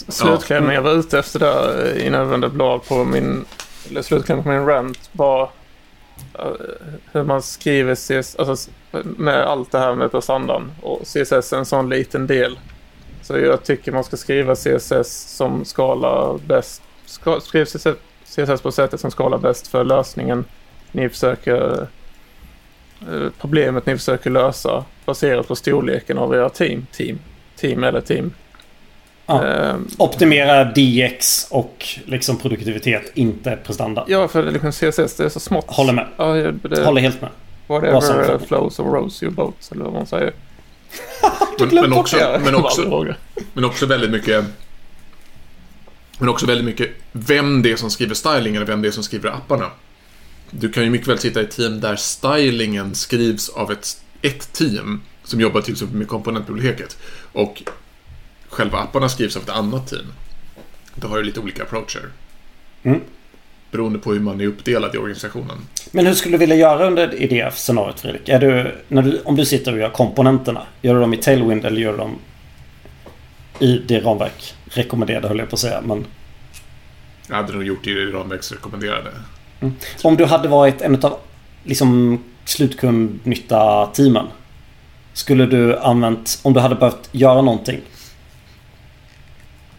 Slutklämmen 0.08 0.76
jag 0.76 0.82
var 0.82 0.92
ute 0.92 1.20
efter 1.20 1.40
där 1.40 1.98
innan 2.02 2.20
jag 2.20 2.28
vände 2.28 2.50
blad 2.50 2.88
på 2.88 3.04
min... 3.04 3.46
Eller 3.90 4.02
slutklämmen 4.02 4.44
på 4.44 4.50
min 4.50 4.66
rant 4.66 5.10
var 5.12 5.50
eh, 6.40 6.46
hur 7.12 7.24
man 7.24 7.42
skriver 7.42 7.96
CSS, 7.96 8.36
alltså 8.36 8.72
med 9.04 9.44
allt 9.44 9.72
det 9.72 9.80
här 9.80 9.96
med 9.96 10.12
prestandan. 10.12 10.72
Och 10.82 11.02
CSS 11.02 11.54
är 11.54 11.58
en 11.58 11.66
sån 11.66 11.90
liten 11.90 12.28
del. 12.28 12.60
Så 13.22 13.38
jag 13.38 13.64
tycker 13.64 13.92
man 13.92 14.04
ska 14.04 14.18
skriva 14.18 14.56
CSS 14.56 15.36
som 15.36 15.66
skalar 15.66 16.38
bäst. 16.48 16.82
Skriv 17.42 17.66
CSS, 17.66 17.88
CSS 18.26 18.62
på 18.62 18.72
sättet 18.72 19.00
som 19.00 19.12
skalar 19.12 19.38
bäst 19.38 19.68
för 19.68 19.84
lösningen 19.84 20.46
ni 20.92 21.10
försöker 21.10 21.88
eh, 23.02 23.30
problemet 23.40 23.86
ni 23.86 23.98
försöker 23.98 24.30
lösa 24.30 24.86
baserat 25.08 25.48
på 25.48 25.56
storleken 25.56 26.18
av 26.18 26.34
era 26.36 26.50
team. 26.50 26.86
Team, 26.92 27.20
team 27.56 27.84
eller 27.84 28.02
team. 28.02 28.32
Ja. 29.26 29.46
Ehm, 29.46 29.88
Optimera 29.98 30.64
DX 30.64 31.48
och 31.50 31.86
liksom 32.06 32.38
produktivitet, 32.38 33.12
inte 33.14 33.58
prestanda. 33.64 34.06
Ja, 34.08 34.28
för 34.28 34.52
liksom 34.52 34.72
CSS, 34.72 35.16
det 35.16 35.24
är 35.24 35.30
så 35.30 35.40
smått. 35.40 35.66
Håller 35.68 35.94
med. 35.94 36.08
Ja, 36.18 36.34
det, 36.34 36.86
Håller 36.86 37.02
helt 37.02 37.22
med. 37.22 37.30
Whatever 37.68 38.00
sammanfattning. 38.00 38.48
flows 38.48 38.80
or 38.80 38.86
rows 38.86 39.24
your 39.24 39.34
boat, 39.34 39.70
eller 39.72 39.84
vad 39.84 39.94
man 39.94 40.08
säger. 40.08 40.34
Men, 41.60 41.70
men, 41.76 41.94
också, 41.94 42.40
men, 42.44 42.56
också, 42.56 43.16
men 43.54 43.66
också 43.66 43.86
väldigt 43.86 44.12
mycket 44.12 44.46
Men 46.20 46.30
också 46.30 46.46
väldigt 46.46 46.66
mycket 46.66 46.90
vem 47.12 47.62
det 47.62 47.72
är 47.72 47.76
som 47.76 47.90
skriver 47.90 48.16
styling 48.16 48.56
eller 48.56 48.66
vem 48.66 48.82
det 48.82 48.88
är 48.88 48.92
som 48.92 49.04
skriver 49.04 49.30
apparna. 49.30 49.66
Du 50.52 50.72
kan 50.72 50.84
ju 50.84 50.90
mycket 50.90 51.08
väl 51.08 51.20
sitta 51.20 51.42
i 51.42 51.46
team 51.46 51.82
där 51.82 51.96
stylingen 51.96 52.96
skrivs 52.96 53.50
av 53.50 53.72
ett, 53.72 54.02
ett 54.22 54.54
team 54.54 55.02
som 55.24 55.42
jobbar 55.42 55.62
till 55.62 55.74
exempel 55.74 55.98
med 55.98 56.08
komponentbiblioteket 56.08 56.98
och 57.32 57.64
själva 58.50 58.78
apparna 58.78 59.10
skrivs 59.10 59.36
av 59.36 59.44
ett 59.44 59.50
annat 59.50 59.88
team. 59.88 60.14
Då 60.96 61.08
har 61.08 61.18
du 61.18 61.24
lite 61.24 61.40
olika 61.40 61.64
approacher. 61.64 62.10
Mm. 62.84 63.02
Beroende 63.72 64.00
på 64.00 64.14
hur 64.14 64.20
man 64.20 64.42
är 64.42 64.46
uppdelad 64.46 64.96
i 64.96 64.98
organisationen. 64.98 65.58
Men 65.92 66.06
hur 66.06 66.14
skulle 66.14 66.34
du 66.34 66.38
vilja 66.38 66.56
göra 66.56 66.88
under 66.88 67.14
i 67.14 67.28
det 67.28 67.54
scenariot 67.54 68.00
Fredrik? 68.00 68.30
Är 68.30 68.40
du, 68.40 68.76
när 68.88 69.02
du, 69.02 69.22
om 69.22 69.36
du 69.36 69.46
sitter 69.46 69.74
och 69.74 69.80
gör 69.80 69.90
komponenterna, 69.90 70.62
gör 70.82 70.94
du 70.94 71.00
dem 71.00 71.14
i 71.14 71.18
Tailwind 71.18 71.66
eller 71.66 71.82
gör 71.82 71.92
du 71.92 71.98
dem 71.98 72.20
i 73.60 73.82
det 73.88 74.00
ramverk 74.00 74.56
rekommenderade 74.66 75.28
höll 75.28 75.40
jag 75.40 75.50
på 75.50 75.56
att 75.56 75.60
säga. 75.60 75.82
Men 75.82 76.06
Jag 77.28 77.36
hade 77.36 77.54
nog 77.54 77.64
gjort 77.64 77.84
det 77.84 77.90
i 77.90 77.94
det 77.94 78.12
ramverksrekommenderade. 78.12 79.12
om 80.04 80.16
du 80.16 80.26
hade 80.26 80.48
varit 80.48 80.82
en 80.82 81.06
av 81.06 81.20
liksom 81.64 82.20
slutkundnytta-teamen. 82.50 84.28
Skulle 85.14 85.46
du 85.46 85.78
använt, 85.78 86.40
om 86.44 86.54
du 86.54 86.60
hade 86.60 86.76
behövt 86.76 87.10
göra 87.12 87.42
någonting. 87.42 87.82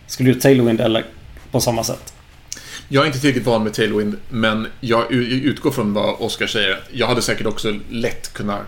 Skulle 0.07 0.33
du 0.33 0.41
Tailwind 0.41 0.81
eller 0.81 1.05
på 1.51 1.61
samma 1.61 1.85
sätt? 1.85 2.15
Jag 2.89 3.03
är 3.03 3.07
inte 3.07 3.21
tillräckligt 3.21 3.47
van 3.47 3.65
med 3.65 3.75
Tailwind, 3.75 4.17
men 4.29 4.67
jag 4.81 5.13
utgår 5.13 5.71
från 5.71 5.95
vad 5.95 6.15
Oskar 6.19 6.47
säger. 6.47 6.81
Jag 6.93 7.07
hade 7.07 7.23
säkert 7.23 7.47
också 7.47 7.75
lätt 7.91 8.33
kunnat 8.33 8.61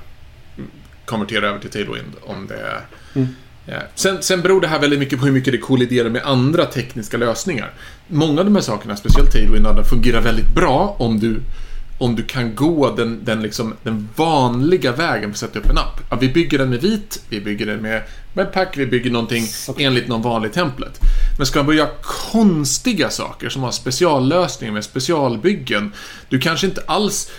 konvertera 1.05 1.49
över 1.49 1.59
till 1.59 1.71
Tailwind 1.71 2.13
om 2.23 2.47
det... 2.47 2.83
Mm. 3.15 3.29
Ja. 3.67 3.79
Sen, 3.95 4.23
sen 4.23 4.41
beror 4.41 4.61
det 4.61 4.69
här 4.69 4.81
väldigt 4.81 4.99
mycket 4.99 5.19
på 5.19 5.25
hur 5.25 5.33
mycket 5.33 5.53
det 5.53 5.59
kolliderar 5.59 6.09
med 6.09 6.23
andra 6.23 6.65
tekniska 6.65 7.17
lösningar. 7.17 7.71
Många 8.07 8.41
av 8.41 8.45
de 8.45 8.55
här 8.55 8.63
sakerna, 8.63 8.97
speciellt 8.97 9.33
Tailwind, 9.33 9.87
fungerar 9.87 10.21
väldigt 10.21 10.55
bra 10.55 10.97
om 10.99 11.21
du 11.21 11.41
om 12.01 12.17
du 12.17 12.23
kan 12.23 12.55
gå 12.55 12.95
den, 12.97 13.25
den, 13.25 13.43
liksom, 13.43 13.75
den 13.83 14.09
vanliga 14.17 14.93
vägen 14.93 15.23
för 15.23 15.31
att 15.31 15.37
sätta 15.37 15.59
upp 15.59 15.71
en 15.71 15.79
app. 15.79 16.01
Ja, 16.11 16.17
vi 16.21 16.29
bygger 16.29 16.59
den 16.59 16.71
med 16.71 16.81
vit, 16.81 17.23
vi 17.29 17.41
bygger 17.41 17.67
den 17.67 17.81
med 17.83 18.03
Webpack, 18.33 18.77
vi 18.77 18.87
bygger 18.87 19.11
någonting 19.11 19.47
Såklart. 19.47 19.87
enligt 19.87 20.09
någon 20.09 20.23
vanlig 20.23 20.53
template. 20.53 21.01
Men 21.39 21.47
ska 21.47 21.59
man 21.59 21.67
börja 21.67 21.89
konstiga 22.03 23.11
saker 23.11 23.49
som 23.49 23.63
har 23.63 23.71
speciallösningar 23.71 24.73
med 24.73 24.85
specialbyggen. 24.85 25.93
Du 26.29 26.41
kanske 26.41 26.67
inte 26.67 26.83
alls 26.87 27.31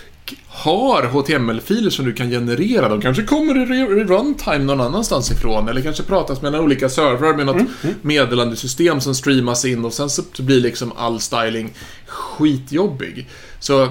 har 0.48 1.02
HTML-filer 1.02 1.90
som 1.90 2.04
du 2.04 2.12
kan 2.12 2.30
generera. 2.30 2.88
De 2.88 3.00
kanske 3.00 3.22
kommer 3.22 3.72
i 3.72 4.04
runtime 4.04 4.58
någon 4.58 4.80
annanstans 4.80 5.30
ifrån. 5.30 5.68
Eller 5.68 5.80
kanske 5.80 6.02
pratas 6.02 6.42
mellan 6.42 6.60
olika 6.60 6.88
servrar 6.88 7.34
med 7.34 7.46
något 7.46 7.62
meddelandesystem 8.02 9.00
som 9.00 9.14
streamas 9.14 9.64
in 9.64 9.84
och 9.84 9.92
sen 9.92 10.10
så 10.10 10.22
blir 10.38 10.60
liksom 10.60 10.92
all 10.96 11.20
styling 11.20 11.72
skitjobbig. 12.06 13.28
Så 13.60 13.88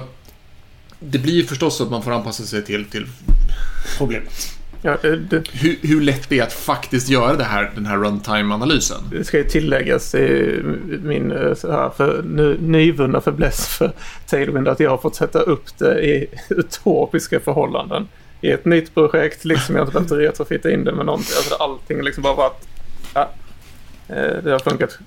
det 1.04 1.18
blir 1.18 1.34
ju 1.34 1.44
förstås 1.44 1.76
så 1.76 1.84
att 1.84 1.90
man 1.90 2.02
får 2.02 2.10
anpassa 2.10 2.44
sig 2.44 2.64
till, 2.64 2.84
till 2.84 3.06
Problemet. 3.98 4.58
Ja, 4.84 4.96
det, 5.02 5.48
hur, 5.52 5.76
hur 5.82 6.00
lätt 6.00 6.28
det 6.28 6.38
är 6.38 6.42
att 6.42 6.52
faktiskt 6.52 7.08
göra 7.08 7.36
det 7.36 7.44
här, 7.44 7.72
den 7.74 7.86
här 7.86 7.96
runtime-analysen. 7.96 9.00
det 9.10 9.24
ska 9.24 9.38
ju 9.38 9.44
tilläggas 9.44 10.14
i 10.14 10.60
min 11.02 11.32
eh, 11.32 11.54
så 11.54 11.72
här, 11.72 11.90
för, 11.90 12.22
nu, 12.22 12.58
nyvunna 12.60 13.20
fäbless 13.20 13.68
för 13.68 13.92
Tailwind 14.26 14.68
att 14.68 14.80
jag 14.80 14.90
har 14.90 14.98
fått 14.98 15.16
sätta 15.16 15.40
upp 15.40 15.78
det 15.78 16.00
i 16.00 16.26
utopiska 16.48 17.40
förhållanden. 17.40 18.08
I 18.40 18.50
ett 18.50 18.64
nytt 18.64 18.94
projekt, 18.94 19.44
liksom 19.44 19.76
jag 19.76 19.82
har 19.82 19.86
inte 20.00 20.14
behövt 20.14 20.30
retrofitta 20.30 20.70
in 20.70 20.84
det 20.84 20.92
med 20.92 21.06
någonting. 21.06 21.34
Alltså 21.36 21.54
allting 21.54 22.02
liksom 22.02 22.22
bara 22.22 22.34
varit... 22.34 22.68
Ja, 23.14 23.30
eh, 24.08 24.42
det 24.44 24.50
har 24.50 24.58
funkat 24.58 24.98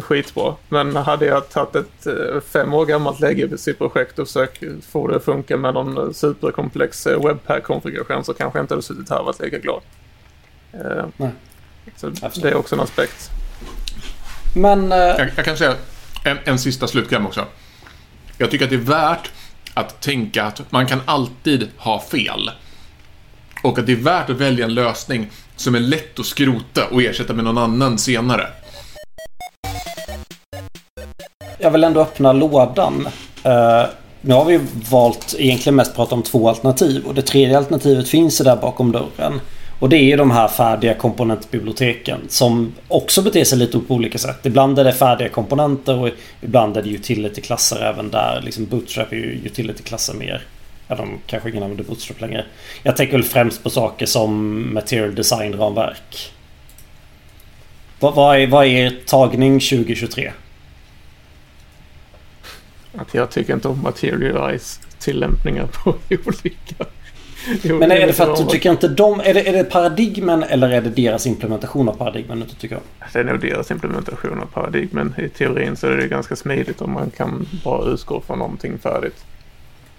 skitbra. 0.00 0.54
Men 0.68 0.96
hade 0.96 1.26
jag 1.26 1.48
tagit 1.48 1.74
ett 1.74 2.06
eh, 2.06 2.40
fem 2.52 2.74
år 2.74 2.86
gammalt 2.86 3.20
legacy-projekt 3.20 4.18
och 4.18 4.26
försökt 4.26 4.62
få 4.90 5.08
det 5.08 5.16
att 5.16 5.24
funka 5.24 5.56
med 5.56 5.74
någon 5.74 6.14
superkomplex 6.14 7.06
eh, 7.06 7.26
webpack-konfiguration 7.26 8.24
så 8.24 8.34
kanske 8.34 8.58
jag 8.58 8.64
inte 8.64 8.74
hade 8.74 8.82
suttit 8.82 9.10
här 9.10 9.18
och 9.18 9.26
varit 9.26 9.40
lika 9.40 9.58
glad. 9.58 9.80
Eh, 10.72 11.04
Nej. 11.16 11.30
Så 11.96 12.10
det 12.42 12.48
är 12.48 12.54
också 12.54 12.74
en 12.74 12.80
aspekt. 12.80 13.30
Men... 14.56 14.90
Jag, 14.90 15.30
jag 15.36 15.44
kan 15.44 15.56
säga 15.56 15.74
en, 16.24 16.38
en 16.44 16.58
sista 16.58 16.86
slutkläm 16.86 17.26
också. 17.26 17.44
Jag 18.38 18.50
tycker 18.50 18.64
att 18.64 18.70
det 18.70 18.76
är 18.76 18.80
värt 18.80 19.30
att 19.74 20.00
tänka 20.00 20.44
att 20.44 20.72
man 20.72 20.86
kan 20.86 21.00
alltid 21.04 21.68
ha 21.76 22.00
fel. 22.00 22.50
Och 23.62 23.78
att 23.78 23.86
det 23.86 23.92
är 23.92 23.96
värt 23.96 24.30
att 24.30 24.36
välja 24.36 24.64
en 24.64 24.74
lösning 24.74 25.30
som 25.56 25.74
är 25.74 25.80
lätt 25.80 26.18
att 26.18 26.26
skrota 26.26 26.86
och 26.86 27.02
ersätta 27.02 27.32
med 27.32 27.44
någon 27.44 27.58
annan 27.58 27.98
senare. 27.98 28.48
Jag 31.64 31.70
vill 31.70 31.84
ändå 31.84 32.00
öppna 32.00 32.32
lådan. 32.32 33.08
Uh, 33.46 33.84
nu 34.20 34.34
har 34.34 34.44
vi 34.44 34.60
valt 34.90 35.34
egentligen 35.38 35.76
mest 35.76 35.96
prata 35.96 36.14
om 36.14 36.22
två 36.22 36.48
alternativ 36.48 37.04
och 37.06 37.14
det 37.14 37.22
tredje 37.22 37.58
alternativet 37.58 38.08
finns 38.08 38.38
där 38.38 38.56
bakom 38.56 38.92
dörren. 38.92 39.40
Och 39.78 39.88
det 39.88 39.96
är 39.96 40.02
ju 40.02 40.16
de 40.16 40.30
här 40.30 40.48
färdiga 40.48 40.94
komponentbiblioteken 40.94 42.20
som 42.28 42.74
också 42.88 43.22
beter 43.22 43.44
sig 43.44 43.58
lite 43.58 43.78
på 43.78 43.94
olika 43.94 44.18
sätt. 44.18 44.46
Ibland 44.46 44.78
är 44.78 44.84
det 44.84 44.92
färdiga 44.92 45.28
komponenter 45.28 45.98
och 45.98 46.08
ibland 46.40 46.76
är 46.76 46.82
det 46.82 46.90
utility-klasser 46.90 47.82
även 47.82 48.10
där. 48.10 48.40
Liksom 48.44 48.66
Bootstrap 48.66 49.12
är 49.12 49.16
ju 49.16 49.40
utility-klasser 49.44 50.14
mer. 50.14 50.42
Ja, 50.88 50.94
de 50.94 51.18
kanske 51.26 51.50
ingen 51.50 51.62
använder 51.62 51.84
Bootstrap 51.84 52.20
längre. 52.20 52.44
Jag 52.82 52.96
tänker 52.96 53.12
väl 53.12 53.24
främst 53.24 53.62
på 53.62 53.70
saker 53.70 54.06
som 54.06 54.74
Material 54.74 55.14
Design-ramverk. 55.14 56.32
Vad, 58.00 58.14
vad, 58.14 58.38
är, 58.38 58.46
vad 58.46 58.64
är 58.64 58.68
er 58.68 58.92
tagning 59.06 59.60
2023? 59.60 60.32
Att 62.96 63.14
jag 63.14 63.30
tycker 63.30 63.54
inte 63.54 63.68
om 63.68 63.82
materialize 63.82 64.80
tillämpningar 64.98 65.66
på 65.66 65.90
olika... 66.10 66.84
Men 67.62 67.92
är 67.92 68.06
det 68.06 68.12
för 68.12 68.32
att 68.32 68.38
du 68.38 68.44
tycker 68.44 68.70
inte 68.70 68.88
de... 68.88 69.20
Är 69.20 69.34
det, 69.34 69.48
är 69.48 69.52
det 69.52 69.64
paradigmen 69.64 70.42
eller 70.42 70.70
är 70.70 70.80
det 70.80 70.90
deras 70.90 71.26
implementation 71.26 71.88
av 71.88 71.92
paradigmen 71.96 72.38
du 72.38 72.44
inte 72.44 72.56
tycker 72.56 72.76
om? 72.76 72.82
Det 73.12 73.18
är 73.18 73.24
nog 73.24 73.40
deras 73.40 73.70
implementation 73.70 74.40
av 74.40 74.46
paradigmen. 74.46 75.14
I 75.18 75.28
teorin 75.28 75.76
så 75.76 75.86
är 75.86 75.96
det 75.96 76.08
ganska 76.08 76.36
smidigt 76.36 76.82
om 76.82 76.92
man 76.92 77.10
kan 77.10 77.46
bara 77.64 77.90
utgå 77.90 78.20
från 78.20 78.38
någonting 78.38 78.78
färdigt. 78.78 79.24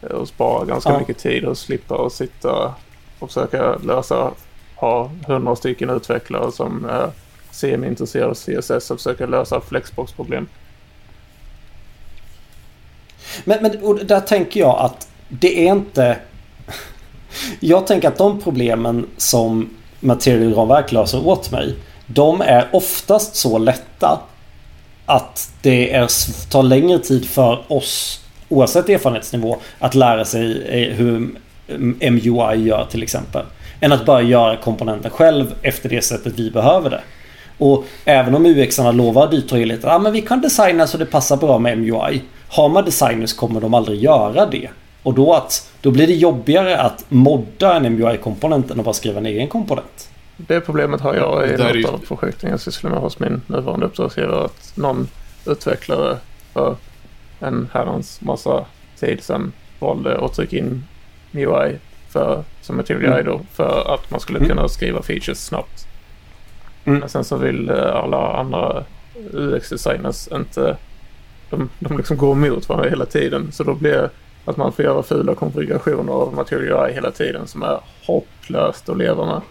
Och 0.02 0.28
spara 0.28 0.66
ganska 0.66 0.89
Ja. 0.91 1.00
mycket 1.00 1.18
tid 1.18 1.46
och 1.46 1.58
slippa 1.58 2.06
att 2.06 2.14
sitta 2.14 2.76
och 3.20 3.30
försöka 3.30 3.78
lösa, 3.78 4.32
ha 4.76 5.12
hundra 5.28 5.56
stycken 5.56 5.89
utvecklare 5.89 6.52
som 6.52 6.86
är 6.86 7.10
semi-intresserade 7.52 8.30
av 8.30 8.36
CSS 8.36 8.91
och 8.91 8.98
försöka 8.98 9.26
lösa 9.26 9.62
flexbox-problem. 9.62 10.48
Men, 13.44 13.58
men 13.62 13.84
och 13.84 14.06
där 14.06 14.20
tänker 14.20 14.60
jag 14.60 14.80
att 14.80 15.08
det 15.30 15.68
är 15.68 15.72
inte... 15.72 16.18
Jag 17.60 17.88
tänker 17.88 18.08
att 18.08 18.18
de 18.18 18.42
problemen 18.42 19.08
som 19.18 19.70
materialramverk 20.00 20.92
löser 20.92 21.28
åt 21.28 21.52
mig. 21.52 21.76
De 22.06 22.42
är 22.42 22.70
oftast 22.72 23.36
så 23.36 23.58
lätta 23.58 24.20
att 25.06 25.52
det 25.62 25.94
är, 25.94 26.10
tar 26.50 26.64
längre 26.64 27.00
tid 27.00 27.30
för 27.30 27.72
oss 27.74 28.22
oavsett 28.50 28.90
erfarenhetsnivå 28.90 29.58
att 29.80 29.96
lära 29.96 30.26
sig 30.26 30.68
eh, 30.68 30.96
hur 30.96 31.16
mm, 31.68 31.98
MUI 32.00 32.68
gör 32.68 32.88
till 32.92 33.04
exempel. 33.04 33.46
Än 33.80 33.92
att 33.92 34.06
bara 34.06 34.22
göra 34.22 34.58
komponenten 34.58 35.12
själv 35.12 35.56
efter 35.62 35.90
det 35.90 36.02
sättet 36.02 36.34
vi 36.40 36.52
behöver 36.52 36.90
det. 36.90 37.02
Och 37.58 37.86
även 38.06 38.36
om 38.36 38.45
UXarna 38.45 38.91
lovar 38.91 39.32
dyrt 39.32 39.51
och 39.51 39.58
heligt 39.58 39.86
att 39.86 39.91
ah, 39.91 39.99
men 39.99 40.14
vi 40.14 40.22
kan 40.22 40.41
designa 40.41 40.88
så 40.88 40.97
det 40.97 41.06
passar 41.06 41.38
bra 41.38 41.60
med 41.60 41.78
MUI. 41.78 42.22
Har 42.49 42.70
man 42.70 42.86
designers 42.86 43.34
kommer 43.34 43.62
de 43.62 43.74
aldrig 43.74 44.03
göra 44.03 44.45
det. 44.45 44.70
Och 45.03 45.14
då, 45.14 45.34
att, 45.34 45.72
då 45.82 45.91
blir 45.91 46.08
det 46.08 46.14
jobbigare 46.14 46.78
att 46.82 47.06
modda 47.10 47.76
en 47.76 47.93
MUI-komponent 47.95 48.72
än 48.72 48.80
att 48.80 48.86
bara 48.86 48.93
skriva 48.93 49.18
en 49.20 49.26
egen 49.26 49.47
komponent. 49.47 50.10
Det 50.38 50.62
problemet 50.62 51.01
har 51.01 51.16
jag 51.16 51.49
i 51.49 51.82
något 51.84 51.93
av 51.93 51.97
projekten 52.08 52.49
jag 52.49 52.60
sysslar 52.60 52.91
med 52.91 52.99
hos 52.99 53.20
min 53.20 53.41
nuvarande 53.47 53.86
uppdragsgivare. 53.86 54.45
Att 54.45 54.78
någon 54.78 55.08
utvecklare 55.45 56.18
för 56.53 56.76
en 57.39 57.70
herrans 57.74 58.22
massa 58.22 58.66
tid 58.99 59.24
sedan 59.24 59.51
valde 59.80 60.26
att 60.26 60.34
trycka 60.34 60.58
in 60.58 60.84
MUI 61.32 61.76
för, 62.10 62.43
som 62.62 62.78
material 62.78 63.20
mm. 63.20 63.26
då 63.26 63.41
för 63.53 63.93
att 63.93 64.12
man 64.12 64.20
skulle 64.20 64.39
mm. 64.39 64.49
kunna 64.49 64.68
skriva 64.68 65.01
features 65.01 65.45
snabbt. 65.45 65.88
Mm. 66.86 67.00
Men 67.00 67.10
sen 67.10 67.24
så 67.24 67.38
vill 67.38 67.70
eh, 67.70 67.96
alla 67.96 68.34
andra 68.40 68.84
UX-designers 69.34 70.36
inte... 70.36 70.78
De, 71.50 71.70
de 71.80 71.98
liksom 71.98 72.18
går 72.18 72.32
emot 72.32 72.70
varandra 72.70 72.90
hela 72.90 73.06
tiden. 73.06 73.52
Så 73.52 73.64
då 73.64 73.74
blir 73.74 74.10
att 74.46 74.58
man 74.58 74.72
får 74.72 74.86
göra 74.86 75.04
fula 75.04 75.36
konfigurationer 75.36 76.14
av 76.14 76.34
Material 76.34 76.92
hela 76.92 77.12
tiden 77.12 77.48
som 77.48 77.64
är 77.64 77.80
hopplöst 78.06 78.90
att 78.90 78.98
leva 78.98 79.26
med. 79.26 79.42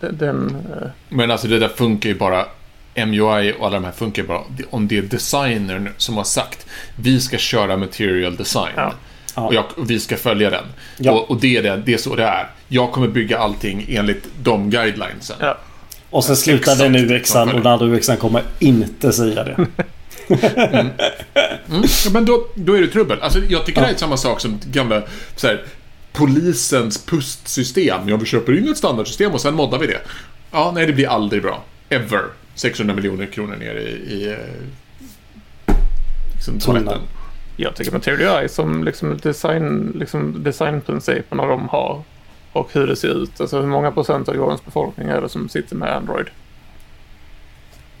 Den, 0.00 0.16
den, 0.18 0.56
eh, 0.72 0.88
Men 1.08 1.30
alltså 1.30 1.48
det 1.48 1.58
där 1.58 1.68
funkar 1.68 2.08
ju 2.08 2.14
bara 2.14 2.46
MUI 2.94 3.54
och 3.58 3.66
alla 3.66 3.76
de 3.76 3.84
här 3.84 3.92
funkar 3.92 4.22
bara 4.22 4.40
om 4.70 4.88
det 4.88 4.98
är 4.98 5.02
designern 5.02 5.88
som 5.96 6.16
har 6.16 6.24
sagt 6.24 6.66
vi 6.96 7.20
ska 7.20 7.36
köra 7.38 7.76
material 7.76 8.36
design. 8.36 8.72
Ja. 8.76 8.92
Och, 9.34 9.54
jag, 9.54 9.64
och, 9.76 9.90
vi 9.90 10.00
ska 10.00 10.16
följa 10.16 10.50
den. 10.50 10.64
Ja. 10.98 11.12
Och, 11.12 11.30
och, 11.30 11.40
det, 11.40 11.56
är 11.56 11.62
det, 11.62 11.82
det 11.86 11.94
är 11.94 11.98
så 11.98 12.16
det 12.16 12.24
är. 12.24 12.50
Jag 12.68 12.92
kommer 12.92 13.08
bygga 13.08 13.38
allting 13.38 13.86
enligt 13.88 14.28
de 14.42 14.70
guidelinesen. 14.70 15.36
Ja. 15.40 15.58
Och 16.14 16.24
sen 16.24 16.36
slutar 16.36 16.76
den 16.76 16.96
UXan 16.96 17.48
och 17.48 17.54
den 17.54 17.66
andra 17.66 17.86
UXan 17.86 18.16
kommer 18.16 18.42
inte 18.58 19.12
säga 19.12 19.44
det. 19.44 19.54
mm. 19.54 20.88
Mm. 21.68 21.82
Ja, 22.04 22.10
men 22.12 22.24
då, 22.24 22.46
då 22.54 22.74
är 22.74 22.80
det 22.80 22.86
trubbel. 22.86 23.20
Alltså, 23.22 23.38
jag 23.48 23.66
tycker 23.66 23.80
ja. 23.80 23.86
det 23.86 23.92
är 23.92 23.96
samma 23.96 24.16
sak 24.16 24.40
som 24.40 24.60
gamla 24.64 25.02
så 25.36 25.46
här, 25.46 25.62
polisens 26.12 27.04
pustsystem. 27.04 28.08
Ja, 28.08 28.16
vi 28.16 28.26
köper 28.26 28.58
in 28.58 28.68
ett 28.68 28.78
standardsystem 28.78 29.32
och 29.32 29.40
sen 29.40 29.54
moddar 29.54 29.78
vi 29.78 29.86
det. 29.86 30.00
Ja, 30.50 30.72
nej, 30.74 30.86
det 30.86 30.92
blir 30.92 31.08
aldrig 31.08 31.42
bra. 31.42 31.64
Ever. 31.88 32.22
600 32.54 32.94
miljoner 32.94 33.26
kronor 33.26 33.56
ner 33.56 33.74
i, 33.74 34.14
i 34.14 34.28
eh, 34.32 35.74
liksom, 36.34 36.58
toaletten. 36.58 37.00
Jag 37.56 37.76
tycker 37.76 37.92
Material 37.92 38.42
UI 38.42 38.48
som 38.48 38.84
liksom 38.84 39.18
design, 39.22 39.92
liksom 39.94 40.42
designprinciperna 40.42 41.46
de 41.46 41.68
har 41.68 42.02
och 42.54 42.68
hur 42.72 42.86
det 42.86 42.96
ser 42.96 43.22
ut. 43.22 43.40
Alltså 43.40 43.60
hur 43.60 43.66
många 43.66 43.92
procent 43.92 44.28
av 44.28 44.36
jordens 44.36 44.64
befolkning 44.64 45.08
är 45.08 45.20
det 45.20 45.28
som 45.28 45.48
sitter 45.48 45.76
med 45.76 45.96
Android? 45.96 46.26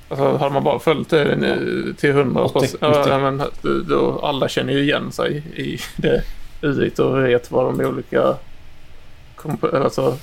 Alltså 0.08 0.36
hade 0.36 0.54
man 0.54 0.64
bara 0.64 0.78
följt 0.78 1.10
det 1.10 1.94
till 1.96 2.10
100 2.10 2.48
procent. 2.48 2.76
Ja, 2.80 3.18
men 3.18 3.42
då 3.88 4.20
alla 4.22 4.48
känner 4.48 4.72
ju 4.72 4.78
igen 4.78 5.12
sig 5.12 5.36
i 5.36 5.78
det 5.96 6.22
UIT 6.62 6.98
och 6.98 7.24
vet 7.24 7.50
vad 7.50 7.64
de 7.64 7.84
olika 7.86 8.36
alltså, 9.72 10.16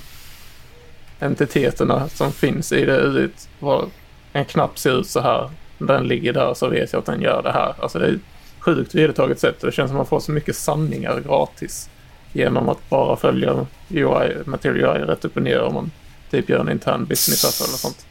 entiteterna 1.19 2.09
som 2.09 2.31
finns 2.31 2.71
i 2.71 2.85
det 2.85 3.01
UIT. 3.01 3.49
Vad 3.59 3.89
en 4.33 4.45
knapp 4.45 4.77
ser 4.77 4.99
ut 4.99 5.07
så 5.07 5.19
här. 5.19 5.49
Den 5.77 6.03
ligger 6.07 6.33
där 6.33 6.53
så 6.53 6.67
vet 6.67 6.93
jag 6.93 6.99
att 6.99 7.05
den 7.05 7.21
gör 7.21 7.43
det 7.43 7.51
här. 7.51 7.73
Alltså 7.79 7.99
det 7.99 8.05
är 8.05 8.19
sjukt 8.59 8.95
vedertaget 8.95 9.39
sätt. 9.39 9.61
Det 9.61 9.71
känns 9.71 9.89
som 9.89 9.97
att 9.97 9.99
man 9.99 10.05
får 10.05 10.19
så 10.19 10.31
mycket 10.31 10.55
sanningar 10.55 11.19
gratis 11.19 11.89
genom 12.33 12.69
att 12.69 12.89
bara 12.89 13.15
följa 13.15 13.65
UI, 13.89 14.35
Material 14.45 14.77
UI 14.77 15.05
rätt 15.05 15.25
upp 15.25 15.35
och 15.35 15.43
ner 15.43 15.61
om 15.61 15.73
man 15.73 15.91
typ 16.31 16.49
gör 16.49 16.59
en 16.59 16.69
intern 16.69 17.05
business 17.05 17.61
eller 17.61 17.77
sånt. 17.77 18.05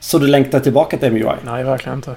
Så 0.00 0.18
du 0.18 0.26
längtar 0.26 0.60
tillbaka 0.60 0.98
till 0.98 1.12
MUI? 1.12 1.36
Nej, 1.44 1.64
verkligen 1.64 1.98
inte. 1.98 2.16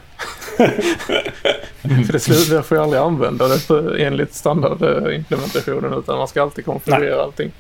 för 2.06 2.14
det 2.14 2.20
slutar, 2.20 2.56
jag 2.56 2.66
får 2.66 2.78
ju 2.78 2.84
aldrig 2.84 3.02
använda 3.02 3.48
det 3.48 4.04
enligt 4.06 4.34
standardimplementationen 4.34 5.94
utan 5.94 6.18
man 6.18 6.28
ska 6.28 6.42
alltid 6.42 6.66
konfigurera 6.66 7.16
Nej. 7.16 7.24
allting. 7.24 7.52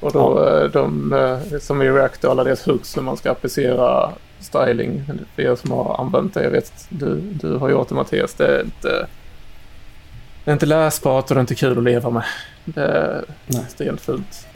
Och 0.00 0.12
då 0.12 0.18
ja. 0.18 0.64
Eh, 0.64 0.70
de, 0.70 1.12
eh, 1.12 1.58
som 1.58 1.82
i 1.82 1.90
React 1.90 2.24
och 2.24 2.30
alla 2.30 2.44
deras 2.44 2.66
hooks 2.66 2.96
när 2.96 3.02
man 3.02 3.16
ska 3.16 3.30
applicera 3.30 4.10
styling. 4.40 5.02
För 5.34 5.42
er 5.42 5.56
som 5.56 5.70
har 5.70 6.00
använt 6.00 6.34
det, 6.34 6.44
jag 6.44 6.50
vet 6.50 6.86
du, 6.88 7.20
du 7.20 7.56
har 7.56 7.70
gjort 7.70 7.88
det 7.88 7.94
Mattias, 7.94 8.34
det 8.34 8.46
är 8.46 8.62
inte 8.64 9.06
det 10.46 10.50
är 10.50 10.52
inte 10.52 10.66
läsbart 10.66 11.30
och 11.30 11.34
det 11.34 11.38
är 11.38 11.40
inte 11.40 11.54
kul 11.54 11.78
att 11.78 11.84
leva 11.84 12.10
med. 12.10 12.24
Det 12.64 12.82
är 12.82 13.24
stelt 13.68 14.00
fult. 14.00 14.46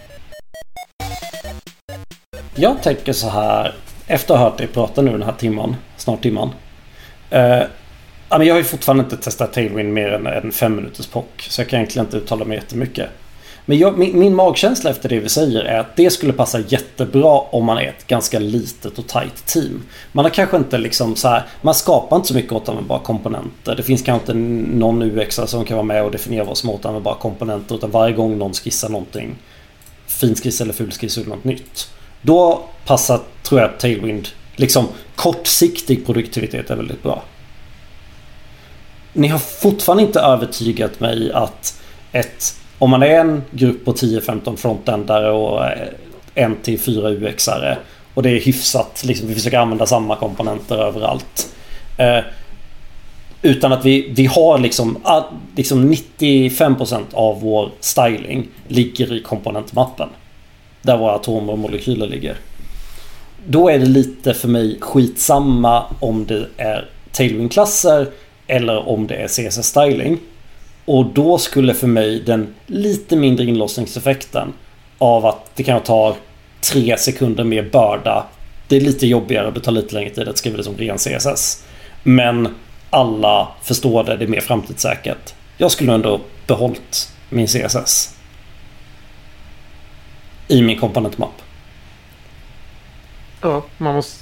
Jag 2.55 2.83
tänker 2.83 3.13
så 3.13 3.29
här, 3.29 3.75
efter 4.07 4.35
att 4.35 4.41
ha 4.41 4.49
hört 4.51 4.59
dig 4.59 4.67
prata 4.67 5.03
nu 5.03 5.13
den 5.13 5.23
här 5.23 5.33
timman, 5.33 5.77
snart 5.97 6.23
timman. 6.23 6.51
Eh, 7.31 7.63
jag 8.31 8.39
har 8.39 8.57
ju 8.57 8.65
fortfarande 8.65 9.05
inte 9.05 9.17
testat 9.17 9.53
Tailwind 9.53 9.93
mer 9.93 10.09
än 10.09 10.27
en 10.27 10.53
fem 10.53 10.77
minuters 10.77 11.07
pock. 11.07 11.47
Så 11.49 11.61
jag 11.61 11.69
kan 11.69 11.79
egentligen 11.79 12.07
inte 12.07 12.17
uttala 12.17 12.45
mig 12.45 12.57
jättemycket. 12.57 13.09
Men 13.71 13.79
jag, 13.79 13.99
min, 13.99 14.19
min, 14.19 14.35
magkänsla 14.35 14.91
efter 14.91 15.09
det 15.09 15.21
vi 15.21 15.29
säger 15.29 15.61
är 15.61 15.79
att 15.79 15.97
det 15.97 16.11
skulle 16.11 16.33
passa 16.33 16.61
jättebra 16.61 17.39
om 17.41 17.65
man 17.65 17.79
är 17.79 17.89
ett 17.89 18.07
ganska 18.07 18.39
litet 18.39 18.99
och 18.99 19.07
tight 19.07 19.47
team. 19.47 19.83
Man 20.13 20.25
har 20.25 20.31
kanske 20.31 20.57
inte 20.57 20.79
liksom 20.79 21.17
så 21.17 21.29
här, 21.29 21.47
man 21.63 21.75
skapar 21.75 22.17
inte 22.17 22.29
så 22.29 22.35
mycket 22.35 22.53
återanvändbara 22.53 22.99
komponenter. 22.99 23.77
Det 23.77 23.83
finns 23.83 24.03
kanske 24.03 24.33
inte 24.33 24.35
någon 24.77 25.03
UX 25.03 25.41
som 25.47 25.65
kan 25.65 25.77
vara 25.77 25.87
med 25.87 26.05
och 26.05 26.11
definiera 26.11 26.45
vad 26.45 26.59
som 26.59 26.69
är 26.69 26.75
återanvändbara 26.75 27.15
komponenter. 27.15 27.75
Utan 27.75 27.91
varje 27.91 28.15
gång 28.15 28.39
någon 28.39 28.53
skissar 28.53 28.89
någonting 28.89 29.37
finskiss 30.07 30.61
eller 30.61 30.73
fulskiss 30.73 31.17
eller 31.17 31.29
något 31.29 31.45
nytt. 31.45 31.91
Då 32.23 32.63
passar, 32.87 33.21
tror 33.43 33.61
jag, 33.61 33.79
Tailwind, 33.79 34.29
liksom 34.57 34.89
kortsiktig 35.15 36.07
produktivitet 36.07 36.71
är 36.71 36.77
väldigt 36.77 37.03
bra. 37.03 37.23
Ni 39.13 39.29
har 39.29 39.39
fortfarande 39.39 40.03
inte 40.03 40.21
övertygat 40.21 41.01
mig 41.01 41.33
att 41.33 41.81
ett 42.13 42.60
om 42.81 42.91
man 42.91 43.03
är 43.03 43.21
en 43.21 43.43
grupp 43.51 43.85
på 43.85 43.93
10-15 43.93 44.57
frontendare 44.57 45.31
och 45.31 45.65
eh, 45.65 45.89
en 46.35 46.57
till 46.57 46.81
fyra 46.81 47.11
UXare 47.11 47.79
och 48.15 48.23
det 48.23 48.31
är 48.31 48.41
hyfsat, 48.41 49.03
liksom, 49.05 49.29
vi 49.29 49.35
försöker 49.35 49.59
använda 49.59 49.87
samma 49.87 50.17
komponenter 50.17 50.77
överallt. 50.77 51.55
Eh, 51.99 52.25
utan 53.43 53.73
att 53.73 53.85
vi, 53.85 54.13
vi 54.17 54.27
har 54.27 54.59
liksom, 54.59 54.99
liksom 55.57 55.93
95% 55.93 57.05
av 57.13 57.41
vår 57.41 57.71
styling 57.81 58.49
ligger 58.69 59.13
i 59.13 59.23
komponentmappen. 59.23 60.09
Där 60.83 60.97
våra 60.97 61.13
atomer 61.13 61.53
och 61.53 61.59
molekyler 61.59 62.07
ligger. 62.07 62.37
Då 63.47 63.69
är 63.69 63.79
det 63.79 63.87
lite 63.87 64.35
för 64.35 64.49
mig 64.49 64.79
skitsamma 64.81 65.85
om 66.01 66.27
det 66.27 66.47
är 66.57 66.89
Tailwind-klasser 67.13 68.07
eller 68.47 68.89
om 68.89 69.07
det 69.07 69.15
är 69.15 69.27
CSS-styling. 69.27 70.19
Och 70.85 71.07
då 71.07 71.39
skulle 71.39 71.75
för 71.75 71.87
mig 71.87 72.21
den 72.21 72.55
lite 72.67 73.17
mindre 73.17 73.45
inlåsningseffekten 73.45 74.53
av 74.99 75.27
att 75.27 75.51
det 75.55 75.63
kan 75.63 75.83
ta 75.83 76.17
tre 76.61 76.97
sekunder 76.99 77.45
mer 77.45 77.63
börda. 77.63 78.27
Det 78.69 78.77
är 78.77 78.81
lite 78.81 79.07
jobbigare, 79.07 79.51
det 79.51 79.61
tar 79.61 79.73
lite 79.73 79.95
längre 79.95 80.11
tid 80.11 80.29
att 80.29 80.39
skriva 80.39 80.57
det 80.57 80.65
som 80.65 80.77
ren 80.77 80.99
CSS. 80.99 81.65
Men 82.03 82.55
alla 82.91 83.49
förstår 83.63 84.05
det, 84.05 84.17
det 84.17 84.25
är 84.25 84.29
mer 84.29 84.41
framtidssäkert. 84.41 85.35
Jag 85.57 85.71
skulle 85.71 85.93
ändå 85.93 86.21
behållit 86.47 87.13
min 87.29 87.47
CSS. 87.47 88.17
I 90.49 90.63
min 90.63 90.79
komponentmapp. 90.79 91.43
Ja, 93.41 93.65
man 93.79 93.95
måste... 93.95 94.21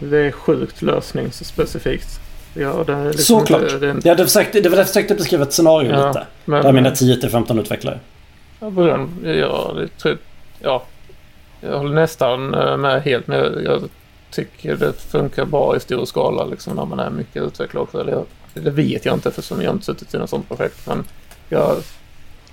Det 0.00 0.18
är 0.18 0.30
sjukt 0.30 0.82
lösningsspecifikt. 0.82 2.20
Ja, 2.54 2.84
det 2.86 2.92
är 2.92 3.04
liksom 3.04 3.40
Såklart. 3.40 3.60
Det, 3.60 3.78
det, 3.78 3.92
det, 3.92 4.08
jag 4.08 4.18
försökte, 4.18 4.60
det 4.60 4.68
var 4.68 4.76
jag 4.76 4.86
försökte 4.86 5.14
beskriva 5.14 5.42
ett 5.42 5.52
scenario 5.52 5.90
ja, 5.90 6.08
lite. 6.08 6.26
Men, 6.44 6.62
där 6.62 6.72
mina 6.72 6.90
10-15 6.90 7.60
utvecklare. 7.60 8.00
Ja, 8.60 9.06
ja, 9.24 9.74
det, 10.02 10.18
ja, 10.60 10.82
jag 11.60 11.78
håller 11.78 11.94
nästan 11.94 12.54
eh, 12.54 12.76
med 12.76 13.02
helt 13.02 13.26
med. 13.26 13.62
Jag 13.64 13.82
tycker 14.30 14.76
det 14.76 14.92
funkar 14.92 15.44
bra 15.44 15.76
i 15.76 15.80
stor 15.80 16.04
skala 16.04 16.44
liksom, 16.44 16.76
när 16.76 16.84
man 16.84 17.00
är 17.00 17.10
mycket 17.10 17.42
utvecklare 17.42 17.82
också. 17.82 18.00
Eller, 18.00 18.24
det 18.54 18.70
vet 18.70 19.04
jag 19.04 19.14
inte 19.14 19.28
eftersom 19.28 19.62
jag 19.62 19.74
inte 19.74 19.84
suttit 19.84 20.14
i 20.14 20.18
något 20.18 20.30
sånt 20.30 20.48
projekt. 20.48 20.86
Men 20.86 21.04
jag, 21.48 21.76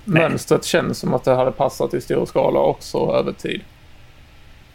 mönstret 0.04 0.64
känns 0.64 0.98
som 0.98 1.14
att 1.14 1.24
det 1.24 1.34
hade 1.34 1.52
passat 1.52 1.94
i 1.94 2.00
stor 2.00 2.26
skala 2.26 2.60
också 2.60 2.98
över 2.98 3.32
tid. 3.32 3.60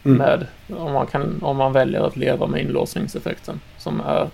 Mm. 0.04 0.18
Med, 0.18 0.46
om, 0.78 0.92
man 0.92 1.06
kan, 1.06 1.42
om 1.42 1.56
man 1.56 1.72
väljer 1.72 2.00
att 2.00 2.16
leva 2.16 2.46
med 2.46 2.62
inlåsningseffekten 2.62 3.60
som 3.78 4.00
är 4.00 4.28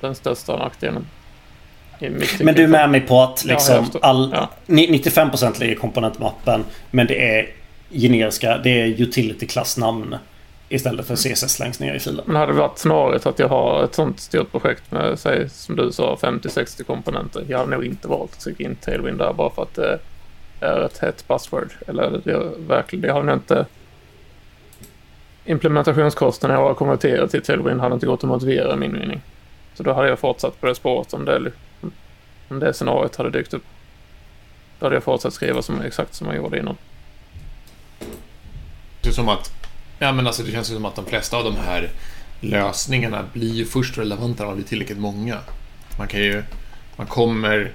den 0.00 0.14
största 0.14 0.56
nackdelen. 0.56 1.06
Men 2.40 2.54
du 2.54 2.64
är 2.64 2.68
med 2.68 2.90
mig 2.90 3.00
på 3.00 3.20
att 3.20 3.44
liksom 3.44 3.90
all, 4.02 4.30
ja. 4.34 4.48
95% 4.66 5.60
ligger 5.60 5.72
i 5.72 5.76
komponentmappen. 5.76 6.64
Men 6.90 7.06
det 7.06 7.36
är 7.36 7.48
generiska, 7.90 8.58
det 8.58 8.70
är 8.70 8.86
utility-klassnamn. 8.86 10.16
Istället 10.68 11.06
för 11.06 11.16
CSS 11.16 11.58
längst 11.58 11.80
ner 11.80 11.94
i 11.94 11.98
filen. 11.98 12.24
Men 12.26 12.36
hade 12.36 12.52
det 12.52 12.58
varit 12.58 12.78
snarare 12.78 13.30
att 13.30 13.38
jag 13.38 13.48
har 13.48 13.84
ett 13.84 13.94
sånt 13.94 14.20
stort 14.20 14.52
projekt 14.52 14.90
med, 14.90 15.18
säg, 15.18 15.48
som 15.48 15.76
du 15.76 15.92
sa, 15.92 16.18
50-60 16.22 16.84
komponenter. 16.84 17.44
Jag 17.48 17.58
hade 17.58 17.70
nog 17.70 17.84
inte 17.84 18.08
valt 18.08 18.32
att 18.32 18.40
trycka 18.40 18.64
in 18.64 18.76
Tailwind 18.76 19.18
där 19.18 19.32
bara 19.32 19.50
för 19.50 19.62
att 19.62 19.74
det 19.74 19.98
är 20.60 20.80
ett 20.80 20.98
hett 20.98 21.28
buzzword. 21.28 21.72
Eller 21.86 22.20
det, 22.24 22.50
verkligen, 22.68 23.02
det 23.02 23.12
har 23.12 23.22
nog 23.22 23.36
inte... 23.36 23.66
Implementationskostnaden 25.44 26.58
jag 26.58 26.66
har 26.66 26.74
konverterat 26.74 27.30
till 27.30 27.42
Tailwind 27.42 27.80
hade 27.80 27.94
inte 27.94 28.06
gått 28.06 28.24
att 28.24 28.28
motivera 28.28 28.74
i 28.74 28.76
min 28.76 28.92
mening. 28.92 29.20
Så 29.80 29.84
då 29.84 29.92
hade 29.92 30.08
jag 30.08 30.18
fortsatt 30.18 30.60
på 30.60 30.66
det 30.66 30.74
spåret 30.74 31.12
om 31.12 31.24
det, 31.24 31.52
om 32.48 32.58
det 32.58 32.74
scenariot 32.74 33.16
hade 33.16 33.30
dykt 33.30 33.54
upp. 33.54 33.64
Då 34.78 34.86
hade 34.86 34.96
jag 34.96 35.04
fortsatt 35.04 35.34
skriva 35.34 35.62
som, 35.62 35.80
exakt 35.80 36.14
som 36.14 36.26
jag 36.26 36.36
gjorde 36.36 36.58
innan. 36.58 36.76
Det 39.02 39.12
som 39.12 39.28
att, 39.28 39.52
ja 39.98 40.12
men 40.12 40.26
alltså 40.26 40.42
det 40.42 40.52
känns 40.52 40.66
som 40.66 40.84
att 40.84 40.94
de 40.94 41.06
flesta 41.06 41.36
av 41.36 41.44
de 41.44 41.56
här 41.56 41.90
lösningarna 42.40 43.24
blir 43.32 43.52
ju 43.52 43.64
först 43.64 43.98
relevanta 43.98 44.42
när 44.42 44.50
man 44.50 44.56
blir 44.56 44.66
tillräckligt 44.66 44.98
många. 44.98 45.38
Man 45.98 46.08
kan 46.08 46.20
ju, 46.20 46.42
man 46.96 47.06
kommer, 47.06 47.72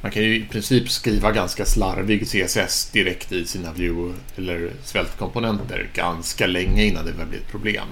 man 0.00 0.10
kan 0.10 0.22
ju 0.22 0.36
i 0.36 0.44
princip 0.44 0.90
skriva 0.90 1.32
ganska 1.32 1.64
slarvig 1.64 2.26
CSS 2.26 2.90
direkt 2.90 3.32
i 3.32 3.46
sina 3.46 3.72
view 3.72 4.18
eller 4.36 4.70
svältkomponenter 4.82 5.88
ganska 5.94 6.46
länge 6.46 6.84
innan 6.84 7.06
det 7.06 7.12
börjar 7.12 7.28
bli 7.28 7.38
ett 7.38 7.50
problem. 7.50 7.86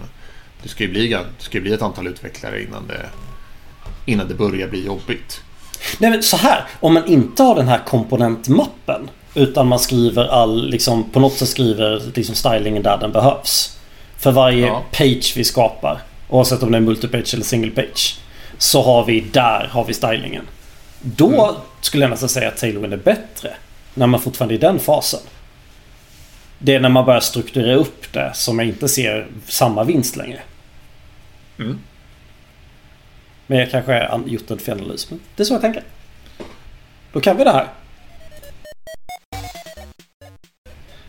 Det 0.63 0.69
ska 0.69 0.85
ju 0.85 0.91
bli, 0.91 1.09
det 1.09 1.25
ska 1.39 1.61
bli 1.61 1.73
ett 1.73 1.83
antal 1.83 2.07
utvecklare 2.07 2.63
innan 2.63 2.87
det, 2.87 3.07
innan 4.07 4.29
det 4.29 4.35
börjar 4.35 4.69
bli 4.69 4.87
jobbigt. 4.87 5.41
Nej 5.99 6.11
men 6.11 6.23
så 6.23 6.37
här. 6.37 6.65
Om 6.81 6.95
man 6.95 7.07
inte 7.07 7.43
har 7.43 7.55
den 7.55 7.69
här 7.69 7.79
komponentmappen. 7.87 9.11
Utan 9.35 9.67
man 9.67 9.79
skriver 9.79 10.25
all, 10.25 10.69
liksom 10.71 11.11
på 11.11 11.21
något 11.21 11.33
sätt 11.33 11.49
skriver 11.49 12.03
liksom 12.15 12.35
stylingen 12.35 12.83
där 12.83 12.99
den 12.99 13.13
behövs. 13.13 13.79
För 14.19 14.33
varje 14.33 14.67
Ja. 14.67 14.83
page 14.93 15.33
vi 15.37 15.45
skapar. 15.45 16.01
Oavsett 16.29 16.63
om 16.63 16.73
det 16.73 16.79
är 16.79 16.83
multipage 16.83 17.35
eller 17.35 17.45
single 17.45 17.71
page. 17.71 18.17
Så 18.59 18.83
har 18.83 19.05
vi 19.05 19.21
där 19.21 19.69
har 19.73 19.85
vi 19.85 19.95
stylingen. 19.95 20.47
Då 21.01 21.57
skulle 21.81 22.05
jag 22.05 22.11
nästan 22.11 22.29
säga 22.29 22.49
att 22.49 22.57
Tailwind 22.57 22.93
är 22.93 22.97
bättre. 22.97 23.51
När 23.95 24.07
man 24.07 24.21
fortfarande 24.21 24.55
är 24.55 24.57
i 24.57 24.61
den 24.61 24.79
fasen. 24.79 25.21
Det 26.59 26.75
är 26.75 26.81
när 26.81 26.89
man 26.89 27.05
börjar 27.05 27.21
strukturera 27.21 27.75
upp 27.77 28.13
det 28.13 28.31
som 28.35 28.59
jag 28.59 28.69
inte 28.69 28.89
ser 28.89 29.27
samma 29.49 29.85
vinst 29.85 30.17
längre. 30.17 30.41
Mm. 31.59 31.79
Men 33.47 33.59
jag 33.59 33.71
kanske 33.71 33.93
har 33.93 34.23
gjort 34.27 34.51
en 34.51 34.59
felanalys. 34.59 35.11
Men 35.11 35.21
det 35.37 35.43
är 35.43 35.45
så 35.45 35.55
jag 35.55 35.61
tänker. 35.61 35.83
Då 37.13 37.21
kan 37.21 37.37
vi 37.37 37.45
det 37.45 37.51
här. 37.51 37.69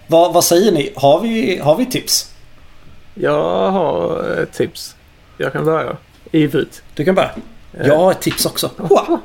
Vad, 0.08 0.34
vad 0.34 0.44
säger 0.44 0.72
ni? 0.72 0.94
Har 0.96 1.20
vi, 1.20 1.58
har 1.58 1.76
vi 1.76 1.86
tips? 1.86 2.36
Jag 3.14 3.72
har 3.72 4.24
ett 4.44 4.54
tips. 4.54 4.96
Jag 5.38 5.54
kan 5.54 5.66
börja. 5.66 5.98
Ivrigt. 6.32 6.84
Du 6.94 7.06
kan 7.06 7.16
börja. 7.16 7.32
Jag 7.72 7.98
har 7.98 8.12
ett 8.12 8.22
tips 8.22 8.46
också. 8.46 8.72
Hoa! 8.78 9.20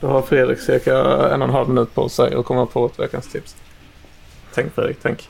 Då 0.00 0.06
har 0.06 0.22
Fredrik 0.22 0.60
cirka 0.60 0.96
en 0.98 1.42
och 1.42 1.48
en 1.48 1.54
halv 1.54 1.68
minut 1.68 1.94
på 1.94 2.08
sig 2.08 2.34
att 2.34 2.44
komma 2.44 2.66
på 2.66 2.86
ett 2.86 2.98
veckans 2.98 3.28
tips. 3.28 3.56
Tänk 4.54 4.74
Fredrik, 4.74 4.96
tänk. 5.02 5.28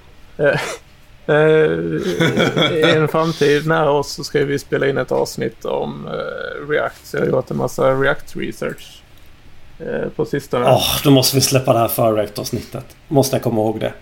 Eh, 1.27 1.35
I 2.73 2.93
en 2.97 3.09
framtid 3.13 3.67
nära 3.67 3.91
oss 3.91 4.13
så 4.13 4.25
ska 4.25 4.45
vi 4.45 4.59
spela 4.59 4.89
in 4.89 4.99
ett 4.99 5.13
avsnitt 5.13 5.65
om 5.65 6.07
eh, 6.07 6.69
React. 6.69 7.07
Så 7.07 7.17
jag 7.17 7.23
har 7.23 7.29
gjort 7.29 7.51
en 7.51 7.57
massa 7.57 7.95
React 7.95 8.37
research 8.37 9.03
eh, 9.79 10.09
på 10.17 10.25
sistone. 10.25 10.67
Åh, 10.67 10.97
då 11.05 11.11
måste 11.11 11.37
vi 11.37 11.41
släppa 11.41 11.73
det 11.73 11.79
här 11.79 11.89
före 11.89 12.29
avsnittet. 12.37 12.97
Måste 13.09 13.37
jag 13.37 13.43
komma 13.43 13.61
ihåg 13.61 13.81
det. 13.81 13.93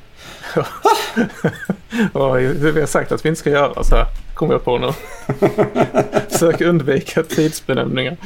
Vi 2.73 2.81
har 2.81 2.87
sagt 2.87 3.13
att 3.13 3.25
vi 3.25 3.29
inte 3.29 3.39
ska 3.39 3.51
göra 3.51 3.85
så 3.85 3.97
här. 3.97 4.07
Kommer 4.35 4.55
jag 4.55 4.65
på 4.65 4.79
nu. 4.79 4.91
Försök 6.31 6.61
undvika 6.61 7.23
tidsbenämningar. 7.23 8.17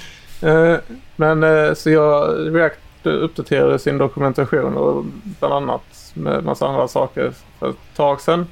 Men 1.17 1.77
så 1.77 1.91
jag, 1.91 2.37
React 2.57 2.79
uppdaterade 3.03 3.79
sin 3.79 3.99
dokumentation 3.99 4.77
och 4.77 5.05
bland 5.41 5.55
annat 5.55 6.13
med 6.15 6.45
massa 6.45 6.67
andra 6.67 6.89
saker 6.89 7.33
för 7.59 7.71
ett 7.71 7.77
tag 7.97 8.21
sedan. 8.21 8.47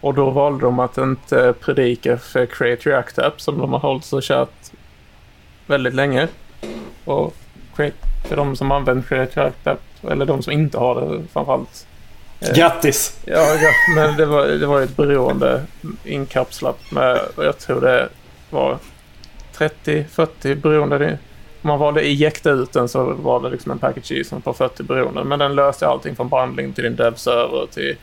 Och 0.00 0.14
då 0.14 0.30
valde 0.30 0.64
de 0.64 0.78
att 0.78 0.98
inte 0.98 1.54
predika 1.60 2.18
för 2.18 2.46
Create 2.46 2.90
React 2.90 3.18
App 3.18 3.40
som 3.40 3.58
de 3.58 3.72
har 3.72 3.78
hållit 3.80 4.04
så 4.04 4.20
kärt 4.20 4.70
väldigt 5.66 5.94
länge. 5.94 6.28
Och 7.04 7.34
för 8.28 8.36
de 8.36 8.56
som 8.56 8.72
använder 8.72 9.02
Create 9.08 9.40
React 9.40 9.66
App, 9.66 9.80
eller 10.10 10.26
de 10.26 10.42
som 10.42 10.52
inte 10.52 10.78
har 10.78 11.00
det 11.00 11.22
framförallt, 11.32 11.86
Eh. 12.40 12.54
Grattis! 12.54 13.18
Ja, 13.24 13.34
ja 13.54 13.70
men 13.96 14.16
det 14.16 14.26
var, 14.26 14.46
det 14.46 14.66
var 14.66 14.80
ett 14.80 14.96
beroende 14.96 15.62
inkapslat 16.04 16.78
med, 16.92 17.18
och 17.36 17.44
jag 17.44 17.58
tror 17.58 17.80
det 17.80 18.08
var 18.50 18.78
30-40 19.56 20.54
beroende. 20.54 20.98
Det- 20.98 21.18
Om 21.62 21.68
man 21.68 21.78
valde 21.78 22.00
ejecta 22.00 22.50
ut 22.50 22.72
den 22.72 22.88
så 22.88 23.04
var 23.04 23.40
det 23.40 23.50
liksom 23.50 23.72
en 23.72 23.78
package 23.78 24.26
som 24.26 24.42
på 24.42 24.52
40 24.52 24.82
beroende. 24.82 25.24
Men 25.24 25.38
den 25.38 25.54
löste 25.54 25.88
allting 25.88 26.16
från 26.16 26.28
bundling 26.28 26.72
till 26.72 26.84
din 26.84 26.96
dev-server 26.96 27.66
till 27.74 27.96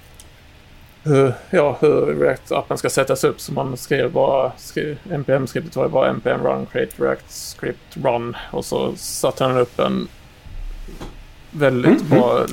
hur, 1.06 1.34
ja, 1.50 1.78
hur 1.80 2.06
React-appen 2.06 2.76
ska 2.76 2.90
sättas 2.90 3.24
upp. 3.24 3.40
Så 3.42 3.54
man 3.54 3.78
skrev 3.78 4.12
bara, 4.12 4.52
skrev, 4.58 4.98
npm-skriptet 5.04 5.76
var 5.76 5.84
ju 5.86 5.90
bara 5.90 6.10
npm 6.14 6.44
run 6.44 6.66
create 6.66 7.04
react 7.04 7.32
script 7.32 7.98
run 8.04 8.36
och 8.52 8.66
så 8.66 8.94
satte 8.96 9.44
den 9.48 9.58
upp 9.58 9.80
en 9.80 10.08
väldigt 11.52 12.02
Mhm. 12.02 12.10
bra 12.10 12.46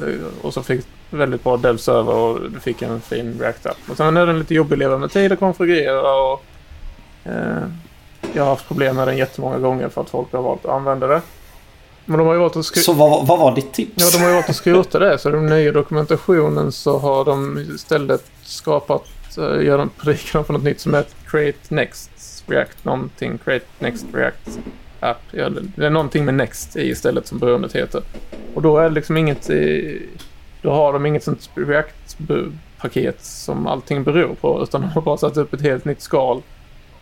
och 0.42 0.54
så 0.54 0.62
fick 0.62 0.86
väldigt 1.10 1.44
bra 1.44 1.56
dev-server 1.56 2.14
och 2.14 2.50
du 2.50 2.60
fick 2.60 2.82
en 2.82 3.00
fin 3.00 3.38
React-app. 3.40 3.90
Och 3.90 3.96
sen 3.96 4.16
är 4.16 4.26
den 4.26 4.38
lite 4.38 4.54
jobbig 4.54 4.74
att 4.74 4.78
leva 4.78 4.98
med 4.98 5.10
tid 5.10 5.32
att 5.32 5.38
konfigurera 5.38 6.14
och 6.32 6.44
eh, 7.24 7.62
jag 8.34 8.42
har 8.42 8.50
haft 8.50 8.68
problem 8.68 8.96
med 8.96 9.08
den 9.08 9.16
jättemånga 9.16 9.58
gånger 9.58 9.88
för 9.88 10.00
att 10.00 10.10
folk 10.10 10.32
har 10.32 10.42
valt 10.42 10.64
att 10.64 10.70
använda 10.72 11.06
det. 11.06 11.20
Men 12.04 12.18
de 12.18 12.26
har 12.26 12.34
ju 12.34 12.40
valt 12.40 12.56
att 12.56 12.64
Så 12.64 12.92
vad, 12.92 13.26
vad 13.26 13.38
var 13.38 13.54
ditt 13.54 13.72
tips? 13.72 13.92
Ja, 13.96 14.06
de 14.12 14.18
har 14.22 14.28
ju 14.28 14.34
valt 14.34 14.48
att 14.50 14.56
skrota 14.56 14.98
det. 14.98 15.18
Så 15.18 15.28
i 15.28 15.32
den 15.32 15.46
nya 15.46 15.72
dokumentationen 15.72 16.72
så 16.72 16.98
har 16.98 17.24
de 17.24 17.58
istället 17.74 18.30
skapat, 18.42 19.04
uh, 19.38 19.64
gör 19.64 19.78
de, 19.78 19.88
predikar 19.88 20.38
de 20.38 20.44
för 20.44 20.52
något 20.52 20.62
nytt 20.62 20.80
som 20.80 20.94
heter 20.94 21.12
Create 21.30 21.58
Next 21.74 22.10
React 22.46 22.84
någonting. 22.84 23.38
Create 23.44 23.66
Next 23.78 24.06
React 24.12 24.58
App. 25.00 25.18
Ja, 25.30 25.48
det- 25.48 25.62
det 25.76 25.86
är 25.86 25.90
någonting 25.90 26.24
med 26.24 26.34
Next 26.34 26.76
i 26.76 26.80
istället 26.90 27.26
som 27.26 27.38
beroendet 27.38 27.72
heter. 27.76 28.02
Och 28.54 28.62
då 28.62 28.78
är 28.78 28.82
det 28.82 28.90
liksom 28.94 29.16
inget 29.16 29.50
i, 29.50 30.02
Då 30.62 30.70
har 30.70 30.92
de 30.92 31.06
inget 31.06 31.24
sånt 31.24 31.50
React-paket 31.54 33.24
som 33.24 33.66
allting 33.66 34.04
beror 34.04 34.34
på. 34.34 34.62
Utan 34.62 34.80
de 34.80 34.86
har 34.90 35.02
bara 35.02 35.16
satt 35.16 35.36
upp 35.36 35.52
ett 35.54 35.60
helt 35.60 35.84
nytt 35.84 36.02
skal. 36.02 36.42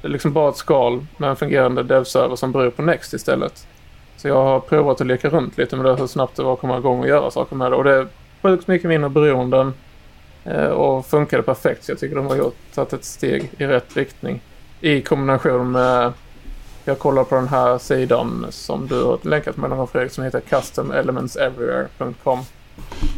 Det 0.02 0.08
är 0.08 0.12
liksom 0.12 0.32
bara 0.32 0.48
ett 0.50 0.56
skal 0.56 1.06
med 1.16 1.30
en 1.30 1.36
fungerande 1.36 1.82
dev-server 1.82 2.36
som 2.36 2.52
beror 2.52 2.70
på 2.70 2.82
Next 2.82 3.14
istället. 3.14 3.66
Så 4.20 4.28
jag 4.28 4.42
har 4.44 4.60
provat 4.60 5.00
att 5.00 5.06
leka 5.06 5.28
runt 5.28 5.58
lite 5.58 5.76
med 5.76 5.84
det 5.84 5.96
hur 5.96 6.06
snabbt 6.06 6.36
det 6.36 6.42
var 6.42 6.52
att 6.52 6.60
komma 6.60 6.78
igång 6.78 7.00
och 7.00 7.08
göra 7.08 7.30
saker 7.30 7.56
med 7.56 7.72
det. 7.72 7.76
Och 7.76 7.84
det 7.84 7.94
är 7.94 8.06
sjukt 8.42 8.68
mycket 8.68 8.88
mindre 8.88 9.10
beroenden. 9.10 9.74
Eh, 10.44 10.66
och 10.66 11.06
funkade 11.06 11.42
perfekt. 11.42 11.84
Så 11.84 11.92
jag 11.92 11.98
tycker 11.98 12.16
de 12.16 12.26
har 12.26 12.36
gjort, 12.36 12.56
tagit 12.74 12.92
ett 12.92 13.04
steg 13.04 13.50
i 13.58 13.66
rätt 13.66 13.96
riktning. 13.96 14.40
I 14.80 15.00
kombination 15.00 15.72
med 15.72 16.12
jag 16.84 16.98
kollar 16.98 17.24
på 17.24 17.34
den 17.34 17.48
här 17.48 17.78
sidan 17.78 18.46
som 18.50 18.86
du 18.86 19.04
har 19.04 19.18
länkat 19.22 19.56
med 19.56 19.70
någon 19.70 19.88
Fredrik 19.88 20.12
som 20.12 20.24
heter 20.24 20.40
customelementseverywhere.com. 20.40 22.38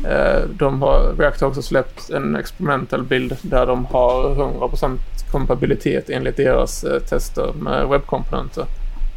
Eh, 0.06 0.42
de 0.48 0.82
har, 0.82 1.14
React 1.18 1.40
har 1.40 1.48
också 1.48 1.62
släppt 1.62 2.10
en 2.10 2.36
experimental 2.36 3.02
bild 3.02 3.36
där 3.42 3.66
de 3.66 3.84
har 3.86 4.34
100% 4.34 4.98
kompatibilitet 5.32 6.10
enligt 6.10 6.36
deras 6.36 6.84
eh, 6.84 7.00
tester 7.00 7.52
med 7.52 7.88
webbkomponenter. 7.88 8.66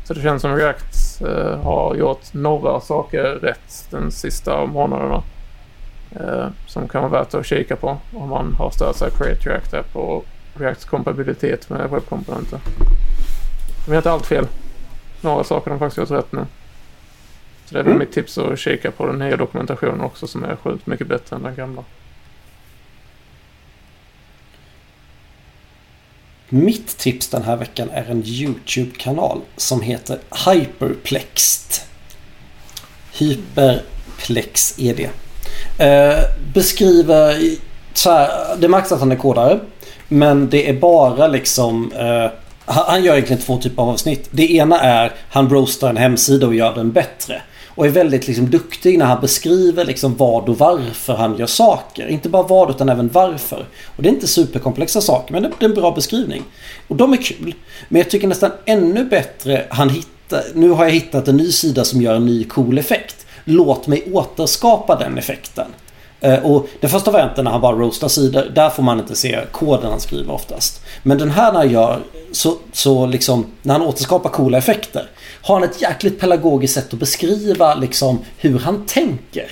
Så 0.07 0.13
det 0.13 0.21
känns 0.21 0.41
som 0.41 0.55
React 0.55 1.04
eh, 1.21 1.61
har 1.61 1.95
gjort 1.95 2.33
några 2.33 2.79
saker 2.81 3.23
rätt 3.23 3.87
den 3.89 4.11
sista 4.11 4.65
månaderna. 4.65 5.23
Eh, 6.11 6.47
som 6.67 6.87
kan 6.87 7.01
vara 7.01 7.11
värt 7.11 7.33
att 7.33 7.45
kika 7.45 7.75
på 7.75 7.97
om 8.13 8.29
man 8.29 8.55
har 8.57 8.69
stört 8.71 8.95
sig 8.95 9.11
Create 9.11 9.49
React 9.49 9.73
App 9.73 9.95
och 9.95 10.25
Reacts 10.53 10.85
kompatibilitet 10.85 11.69
med 11.69 11.89
webbkomponenter. 11.89 12.59
De 13.85 13.91
gör 13.91 13.97
inte 13.97 14.11
allt 14.11 14.25
fel. 14.25 14.47
Några 15.21 15.43
saker 15.43 15.71
har 15.71 15.77
de 15.77 15.79
faktiskt 15.79 15.97
gjort 15.97 16.19
rätt 16.19 16.31
nu. 16.31 16.45
Så 17.65 17.73
det 17.73 17.79
är 17.79 17.83
väl 17.83 17.91
Mm. 17.91 17.99
mitt 17.99 18.11
tips 18.11 18.37
att 18.37 18.59
kika 18.59 18.91
på 18.91 19.05
den 19.05 19.19
nya 19.19 19.37
dokumentationen 19.37 20.01
också 20.01 20.27
som 20.27 20.43
är 20.43 20.55
sjukt 20.55 20.87
mycket 20.87 21.07
bättre 21.07 21.35
än 21.35 21.43
den 21.43 21.55
gamla. 21.55 21.83
Mitt 26.49 26.97
tips 26.97 27.27
den 27.27 27.43
här 27.43 27.55
veckan 27.55 27.89
är 27.93 28.05
en 28.11 28.23
YouTube-kanal 28.25 29.41
som 29.57 29.81
heter 29.81 30.19
Hyperplexed. 30.45 31.81
Hyperplex 33.13 34.79
är 34.79 34.95
det. 34.95 35.09
Eh, 35.85 36.23
beskriver 36.53 37.55
så 37.93 38.11
här, 38.11 38.55
det 38.57 38.67
märks 38.67 38.91
att 38.91 38.99
han 38.99 39.11
är 39.11 39.15
kodare. 39.15 39.59
Men 40.07 40.49
det 40.49 40.69
är 40.69 40.73
bara 40.73 41.27
liksom 41.27 41.91
eh, 41.91 42.31
han, 42.65 43.03
gör 43.03 43.13
egentligen 43.13 43.41
två 43.41 43.57
typer 43.57 43.81
av 43.81 43.89
avsnitt. 43.89 44.27
Det 44.31 44.51
ena 44.51 44.81
är 44.81 45.11
han 45.29 45.49
roastar 45.49 45.89
en 45.89 45.97
hemsida 45.97 46.47
och 46.47 46.55
gör 46.55 46.75
den 46.75 46.91
bättre. 46.91 47.41
Och 47.75 47.85
är 47.85 47.89
väldigt 47.89 48.27
liksom 48.27 48.49
duktig 48.49 48.97
när 48.97 49.05
han 49.05 49.21
beskriver 49.21 49.85
liksom 49.85 50.15
vad 50.15 50.49
och 50.49 50.57
varför 50.57 51.13
han 51.13 51.37
gör 51.37 51.45
saker. 51.45 52.07
Inte 52.07 52.29
bara 52.29 52.43
vad 52.43 52.69
utan 52.69 52.89
även 52.89 53.09
varför. 53.09 53.65
Och 53.95 54.03
det 54.03 54.09
är 54.09 54.13
inte 54.13 54.27
superkomplexa 54.27 55.01
saker 55.01 55.33
men 55.33 55.43
det 55.43 55.49
är 55.59 55.65
en 55.65 55.75
bra 55.75 55.91
beskrivning. 55.91 56.43
Och 56.87 56.95
de 56.95 57.13
är 57.13 57.17
kul. 57.17 57.55
Men 57.89 58.01
jag 58.01 58.09
tycker 58.09 58.27
nästan 58.27 58.51
ännu 58.65 59.05
bättre 59.05 59.65
han 59.69 59.89
hittar... 59.89 60.43
Nu 60.53 60.69
har 60.69 60.85
jag 60.85 60.91
hittat 60.91 61.27
en 61.27 61.37
ny 61.37 61.51
sida 61.51 61.85
som 61.85 62.01
gör 62.01 62.15
en 62.15 62.25
ny 62.25 62.43
cool 62.43 62.77
effekt. 62.77 63.25
Låt 63.43 63.87
mig 63.87 64.11
återskapa 64.13 64.95
den 64.95 65.17
effekten. 65.17 65.67
Eh, 66.21 66.45
och 66.45 66.67
den 66.79 66.89
första 66.89 67.11
varianten 67.11 67.43
när 67.45 67.51
han 67.51 67.61
bara 67.61 67.75
roastar 67.75 68.07
sidor, 68.07 68.51
där 68.55 68.69
får 68.69 68.83
man 68.83 68.99
inte 68.99 69.15
se 69.15 69.39
koden 69.51 69.91
han 69.91 69.99
skriver 69.99 70.33
oftast. 70.33 70.81
Men 71.03 71.17
den 71.17 71.31
här 71.31 71.51
när 71.51 71.59
han 71.59 71.71
gör, 71.71 71.99
så, 72.31 72.57
så 72.71 73.05
liksom, 73.05 73.45
när 73.61 73.73
han 73.73 73.87
återskapar 73.87 74.29
coola 74.29 74.57
effekter, 74.57 75.09
har 75.45 75.59
han 75.59 75.69
ett 75.69 75.81
jäkligt 75.81 76.19
pedagogiskt 76.19 76.73
sätt 76.73 76.93
att 76.93 76.99
beskriva 76.99 77.75
liksom 77.75 78.19
hur 78.37 78.59
han 78.59 78.85
tänker. 78.85 79.51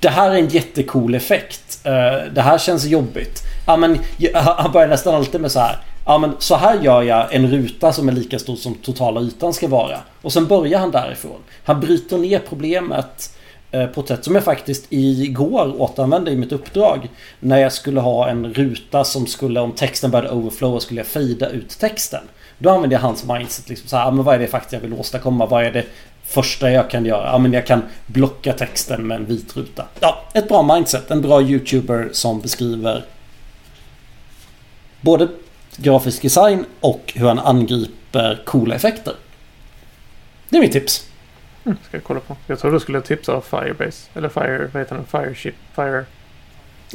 Det 0.00 0.08
här 0.08 0.30
är 0.30 0.34
en 0.34 0.48
jättecool 0.48 1.14
effekt. 1.14 1.80
Eh, 1.84 2.32
det 2.34 2.40
här 2.40 2.58
känns 2.58 2.84
jobbigt. 2.84 3.42
Ja, 3.66 3.76
men, 3.76 3.98
han 4.34 4.72
börjar 4.72 4.88
nästan 4.88 5.14
alltid 5.14 5.40
med 5.40 5.52
så 5.52 5.60
här. 5.60 5.78
Ja 6.06 6.18
men 6.18 6.32
så 6.38 6.56
här 6.56 6.80
gör 6.82 7.02
jag 7.02 7.34
en 7.34 7.50
ruta 7.50 7.92
som 7.92 8.08
är 8.08 8.12
lika 8.12 8.38
stor 8.38 8.56
som 8.56 8.74
totala 8.74 9.20
ytan 9.20 9.54
ska 9.54 9.68
vara. 9.68 9.98
Och 10.22 10.32
sen 10.32 10.46
börjar 10.46 10.78
han 10.78 10.90
därifrån. 10.90 11.40
Han 11.64 11.80
bryter 11.80 12.18
ner 12.18 12.42
problemet 12.48 13.36
eh, 13.70 13.86
på 13.86 14.00
ett 14.00 14.08
sätt 14.08 14.24
som 14.24 14.34
jag 14.34 14.44
faktiskt 14.44 14.86
igår 14.90 15.74
återanvände 15.78 16.30
i 16.30 16.36
mitt 16.36 16.52
uppdrag. 16.52 17.08
När 17.40 17.58
jag 17.58 17.72
skulle 17.72 18.00
ha 18.00 18.28
en 18.28 18.54
ruta 18.54 19.04
som 19.04 19.26
skulle, 19.26 19.60
om 19.60 19.72
texten 19.72 20.10
började 20.10 20.30
overflowa, 20.30 20.80
skulle 20.80 21.00
jag 21.00 21.06
fejda 21.06 21.48
ut 21.48 21.78
texten. 21.78 22.22
Då 22.58 22.70
använde 22.70 22.94
jag 22.94 23.00
hans 23.00 23.24
mindset. 23.24 23.68
Liksom 23.68 23.88
så 23.88 23.96
här, 23.96 24.10
men 24.10 24.24
vad 24.24 24.34
är 24.34 24.38
det 24.38 24.46
faktiskt 24.46 24.72
jag 24.72 24.80
vill 24.80 24.92
åstadkomma? 24.92 25.46
Vad 25.46 25.64
är 25.64 25.70
det 25.70 25.84
första 26.24 26.70
jag 26.70 26.90
kan 26.90 27.04
göra? 27.04 27.26
Ja, 27.26 27.38
men 27.38 27.52
jag 27.52 27.66
kan 27.66 27.82
blocka 28.06 28.52
texten 28.52 29.06
med 29.06 29.16
en 29.16 29.24
vit 29.24 29.56
ruta. 29.56 29.86
Ja, 30.00 30.22
ett 30.34 30.48
bra 30.48 30.62
mindset. 30.62 31.10
En 31.10 31.22
bra 31.22 31.42
YouTuber 31.42 32.08
som 32.12 32.40
beskriver 32.40 33.04
både 35.00 35.28
grafisk 35.76 36.22
design 36.22 36.64
och 36.80 37.12
hur 37.14 37.28
han 37.28 37.38
angriper 37.38 38.42
coola 38.44 38.74
effekter. 38.74 39.14
Det 40.48 40.56
är 40.56 40.60
mitt 40.60 40.72
tips. 40.72 41.08
Mm, 41.64 41.78
ska 41.88 41.96
jag 41.96 42.04
kolla 42.04 42.20
på. 42.20 42.36
Jag 42.46 42.58
tror 42.58 42.72
du 42.72 42.80
skulle 42.80 43.00
tipsa 43.00 43.32
av 43.32 43.40
Firebase. 43.40 44.10
Eller 44.14 44.28
Fire... 44.28 44.70
Vad 44.72 44.82
heter 44.82 44.94
den? 44.94 45.04
Fireship? 45.06 45.54
Fire... 45.74 46.04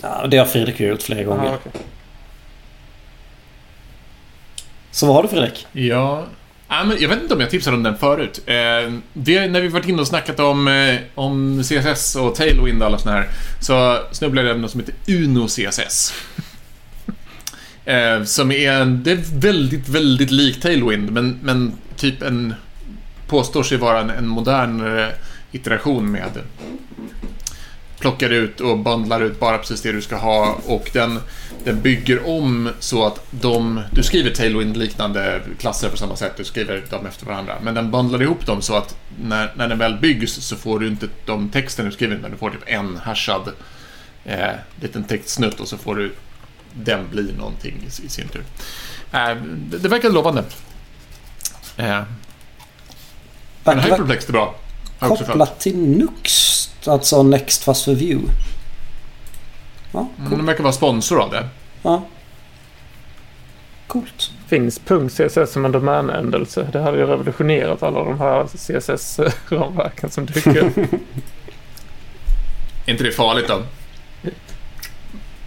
Ja, 0.02 0.28
det 0.28 0.38
har 0.38 0.46
Fredrik 0.46 0.80
gjort 0.80 1.02
flera 1.02 1.24
gånger. 1.24 1.50
Ah, 1.50 1.56
okay. 1.56 1.82
Så 4.94 5.06
vad 5.06 5.16
har 5.16 5.24
du 5.24 5.30
Fredrik? 5.30 5.68
Ja... 5.72 6.26
Jag 7.00 7.10
vet 7.10 7.22
inte 7.22 7.34
om 7.34 7.40
jag 7.40 7.50
tipsade 7.50 7.78
om 7.78 7.84
den 7.84 7.98
förut. 7.98 8.42
Eh, 8.46 8.94
det, 9.14 9.48
när 9.48 9.62
vi 9.62 9.68
varit 9.68 9.88
inne 9.88 10.02
och 10.02 10.08
snackat 10.08 10.40
om, 10.40 10.68
eh, 10.68 10.96
om 11.16 11.64
CSS 11.64 12.16
och 12.16 12.36
Tailwind 12.36 12.82
och 12.82 12.88
alla 12.88 12.98
såna 12.98 13.16
här, 13.16 13.28
så 13.62 14.00
snubblade 14.12 14.48
jag 14.48 14.52
över 14.52 14.62
något 14.62 14.72
som 14.72 14.80
heter 14.80 14.96
Uno 15.08 15.48
CSS. 15.48 16.14
eh, 17.86 18.24
som 18.24 18.52
är 18.52 18.86
det 18.86 19.12
är 19.12 19.40
väldigt, 19.40 19.90
väldigt 19.90 20.32
lik 20.32 20.62
Tailwind, 20.62 21.12
men, 21.12 21.40
men 21.44 21.74
typ 21.96 22.22
en 22.22 22.54
påstår 23.28 23.64
sig 23.64 23.78
vara 23.78 24.00
en, 24.00 24.10
en 24.10 24.28
modern 24.28 24.98
eh, 24.98 25.08
iteration 25.52 26.12
med 26.12 26.30
plockar 28.04 28.30
ut 28.30 28.62
och 28.62 28.80
bandlar 28.80 29.22
ut 29.22 29.40
bara 29.40 29.58
precis 29.58 29.82
det 29.82 29.92
du 29.92 30.02
ska 30.02 30.16
ha 30.16 30.58
och 30.66 30.90
den, 30.94 31.20
den 31.64 31.82
bygger 31.82 32.28
om 32.28 32.70
så 32.80 33.06
att 33.06 33.26
de, 33.32 33.82
du 33.92 34.04
skriver 34.04 34.32
Tailwind-liknande 34.32 35.42
klasser 35.60 35.90
på 35.90 35.98
samma 35.98 36.16
sätt, 36.16 36.34
du 36.38 36.44
skriver 36.44 36.84
dem 36.90 37.06
efter 37.06 37.26
varandra, 37.26 37.56
men 37.62 37.74
den 37.74 37.92
bandlar 37.92 38.22
ihop 38.22 38.46
dem 38.46 38.62
så 38.62 38.76
att 38.76 38.96
när, 39.22 39.54
när 39.56 39.68
den 39.68 39.78
väl 39.78 39.98
byggs 39.98 40.34
så 40.34 40.56
får 40.56 40.80
du 40.80 40.88
inte 40.88 41.08
de 41.26 41.50
texten 41.50 41.86
du 41.86 41.92
skriver, 41.92 42.18
men 42.18 42.32
du 42.32 42.38
får 42.38 42.50
typ 42.50 42.64
en 42.66 42.98
hashad 42.98 43.50
eh, 44.26 44.52
liten 44.82 45.04
textsnutt 45.04 45.60
och 45.60 45.68
så 45.68 45.78
får 45.78 45.96
du 45.96 46.16
den 46.74 47.10
bli 47.10 47.34
någonting 47.38 47.76
i, 47.84 48.06
i 48.06 48.10
sin 48.10 48.28
tur. 48.28 48.44
Eh, 49.12 49.36
det, 49.46 49.78
det 49.78 49.90
verkar 49.90 50.10
lovande. 50.10 50.44
Eh, 51.78 52.02
men 53.64 53.80
Hyperplex 53.80 54.28
är 54.28 54.32
bra. 54.32 54.56
Kopplat 55.00 55.60
till 55.60 55.78
Nux, 55.78 56.43
alltså 56.88 57.24
Next 57.24 57.64
Fast 57.64 57.86
for 57.86 57.94
View. 57.94 58.34
Ja, 59.92 60.08
cool. 60.18 60.28
Mm, 60.28 60.38
de 60.38 60.46
verkar 60.46 60.64
vara 60.64 60.74
sponsor 60.74 61.22
av 61.22 61.32
det. 61.32 61.48
Ja. 61.82 62.04
Coolt. 63.88 64.32
Finns 64.48 64.82
.css 64.86 65.52
som 65.52 65.66
en 65.66 65.72
domänändelse? 65.72 66.70
Det 66.72 66.80
hade 66.80 66.98
ju 66.98 67.06
revolutionerat 67.06 67.84
alla 67.84 68.04
de 68.04 68.20
här 68.20 68.44
CSS-ramverken 68.44 70.10
som 70.10 70.26
dyker 70.26 70.58
upp. 70.58 70.78
är 72.86 72.92
inte 72.92 73.04
det 73.04 73.12
farligt 73.12 73.48
då? 73.48 73.62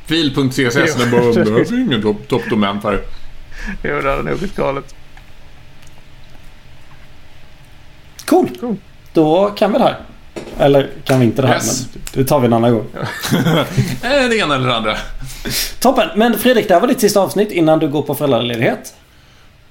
Fil.css, 0.06 0.96
den 0.96 1.10
bara, 1.10 1.32
det 1.32 1.40
är 1.40 1.80
ingen 1.80 2.16
toppdomän 2.28 2.80
för. 2.80 3.02
Jo, 3.82 4.00
det 4.00 4.10
hade 4.10 4.22
nog 4.22 4.38
blivit 4.38 4.56
galet. 4.56 4.94
Cool. 8.24 8.48
cool. 8.60 8.76
Då 9.12 9.50
kan 9.50 9.72
vi 9.72 9.78
det 9.78 9.84
här. 9.84 10.00
Eller 10.58 10.90
kan 11.04 11.20
vi 11.20 11.26
inte 11.26 11.42
det 11.42 11.48
här? 11.48 11.54
Yes. 11.54 11.86
Men 11.92 12.02
det 12.12 12.28
tar 12.28 12.40
vi 12.40 12.46
en 12.46 12.52
annan 12.52 12.72
gång. 12.72 12.86
Eh, 14.02 14.28
det 14.28 14.36
ena 14.36 14.54
eller 14.54 14.68
det 14.68 14.76
andra. 14.76 14.96
Toppen. 15.80 16.08
Men 16.16 16.38
Fredrik, 16.38 16.68
det 16.68 16.74
här 16.74 16.80
var 16.80 16.88
ditt 16.88 17.00
sista 17.00 17.20
avsnitt 17.20 17.50
innan 17.52 17.78
du 17.78 17.88
går 17.88 18.02
på 18.02 18.14
föräldraledighet. 18.14 18.94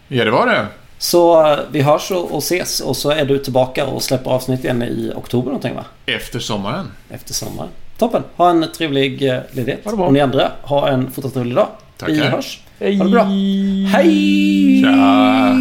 Ja, 0.08 0.26
det 0.26 0.32
var 0.32 0.48
det. 0.48 0.66
Så 0.98 1.52
eh, 1.52 1.60
vi 1.72 1.82
hörs 1.82 2.12
och 2.12 2.38
ses 2.38 2.80
och 2.80 2.98
så 2.98 3.10
är 3.12 3.26
du 3.26 3.38
tillbaka 3.38 3.86
och 3.86 4.04
släpper 4.04 4.32
avsnitt 4.32 4.64
igen 4.64 4.84
i 4.84 5.12
oktober 5.16 5.46
någonting 5.46 5.76
va? 5.76 5.86
Efter 6.06 6.40
sommaren. 6.40 6.92
Efter 7.10 7.34
sommaren. 7.34 7.70
Toppen. 7.98 8.24
Ha 8.36 8.50
en 8.50 8.66
trevlig 8.78 9.30
eh, 9.30 9.40
ledighet. 9.52 9.84
Ha 9.84 9.92
det 9.92 9.98
bra. 9.98 10.06
Och 10.06 10.14
ni 10.14 10.20
andra, 10.20 10.52
ha 10.62 10.90
en 10.90 11.12
fortsatt 11.12 11.34
trevlig 11.34 11.56
dag. 11.56 11.68
Tackar. 11.98 12.14
Vi 12.14 12.22
hörs. 12.22 12.60
Hej. 12.80 12.98
Ha 12.98 13.06
det 13.06 13.12
bra. 13.12 13.24
Hej! 13.94 14.82
Tja. 14.82 15.56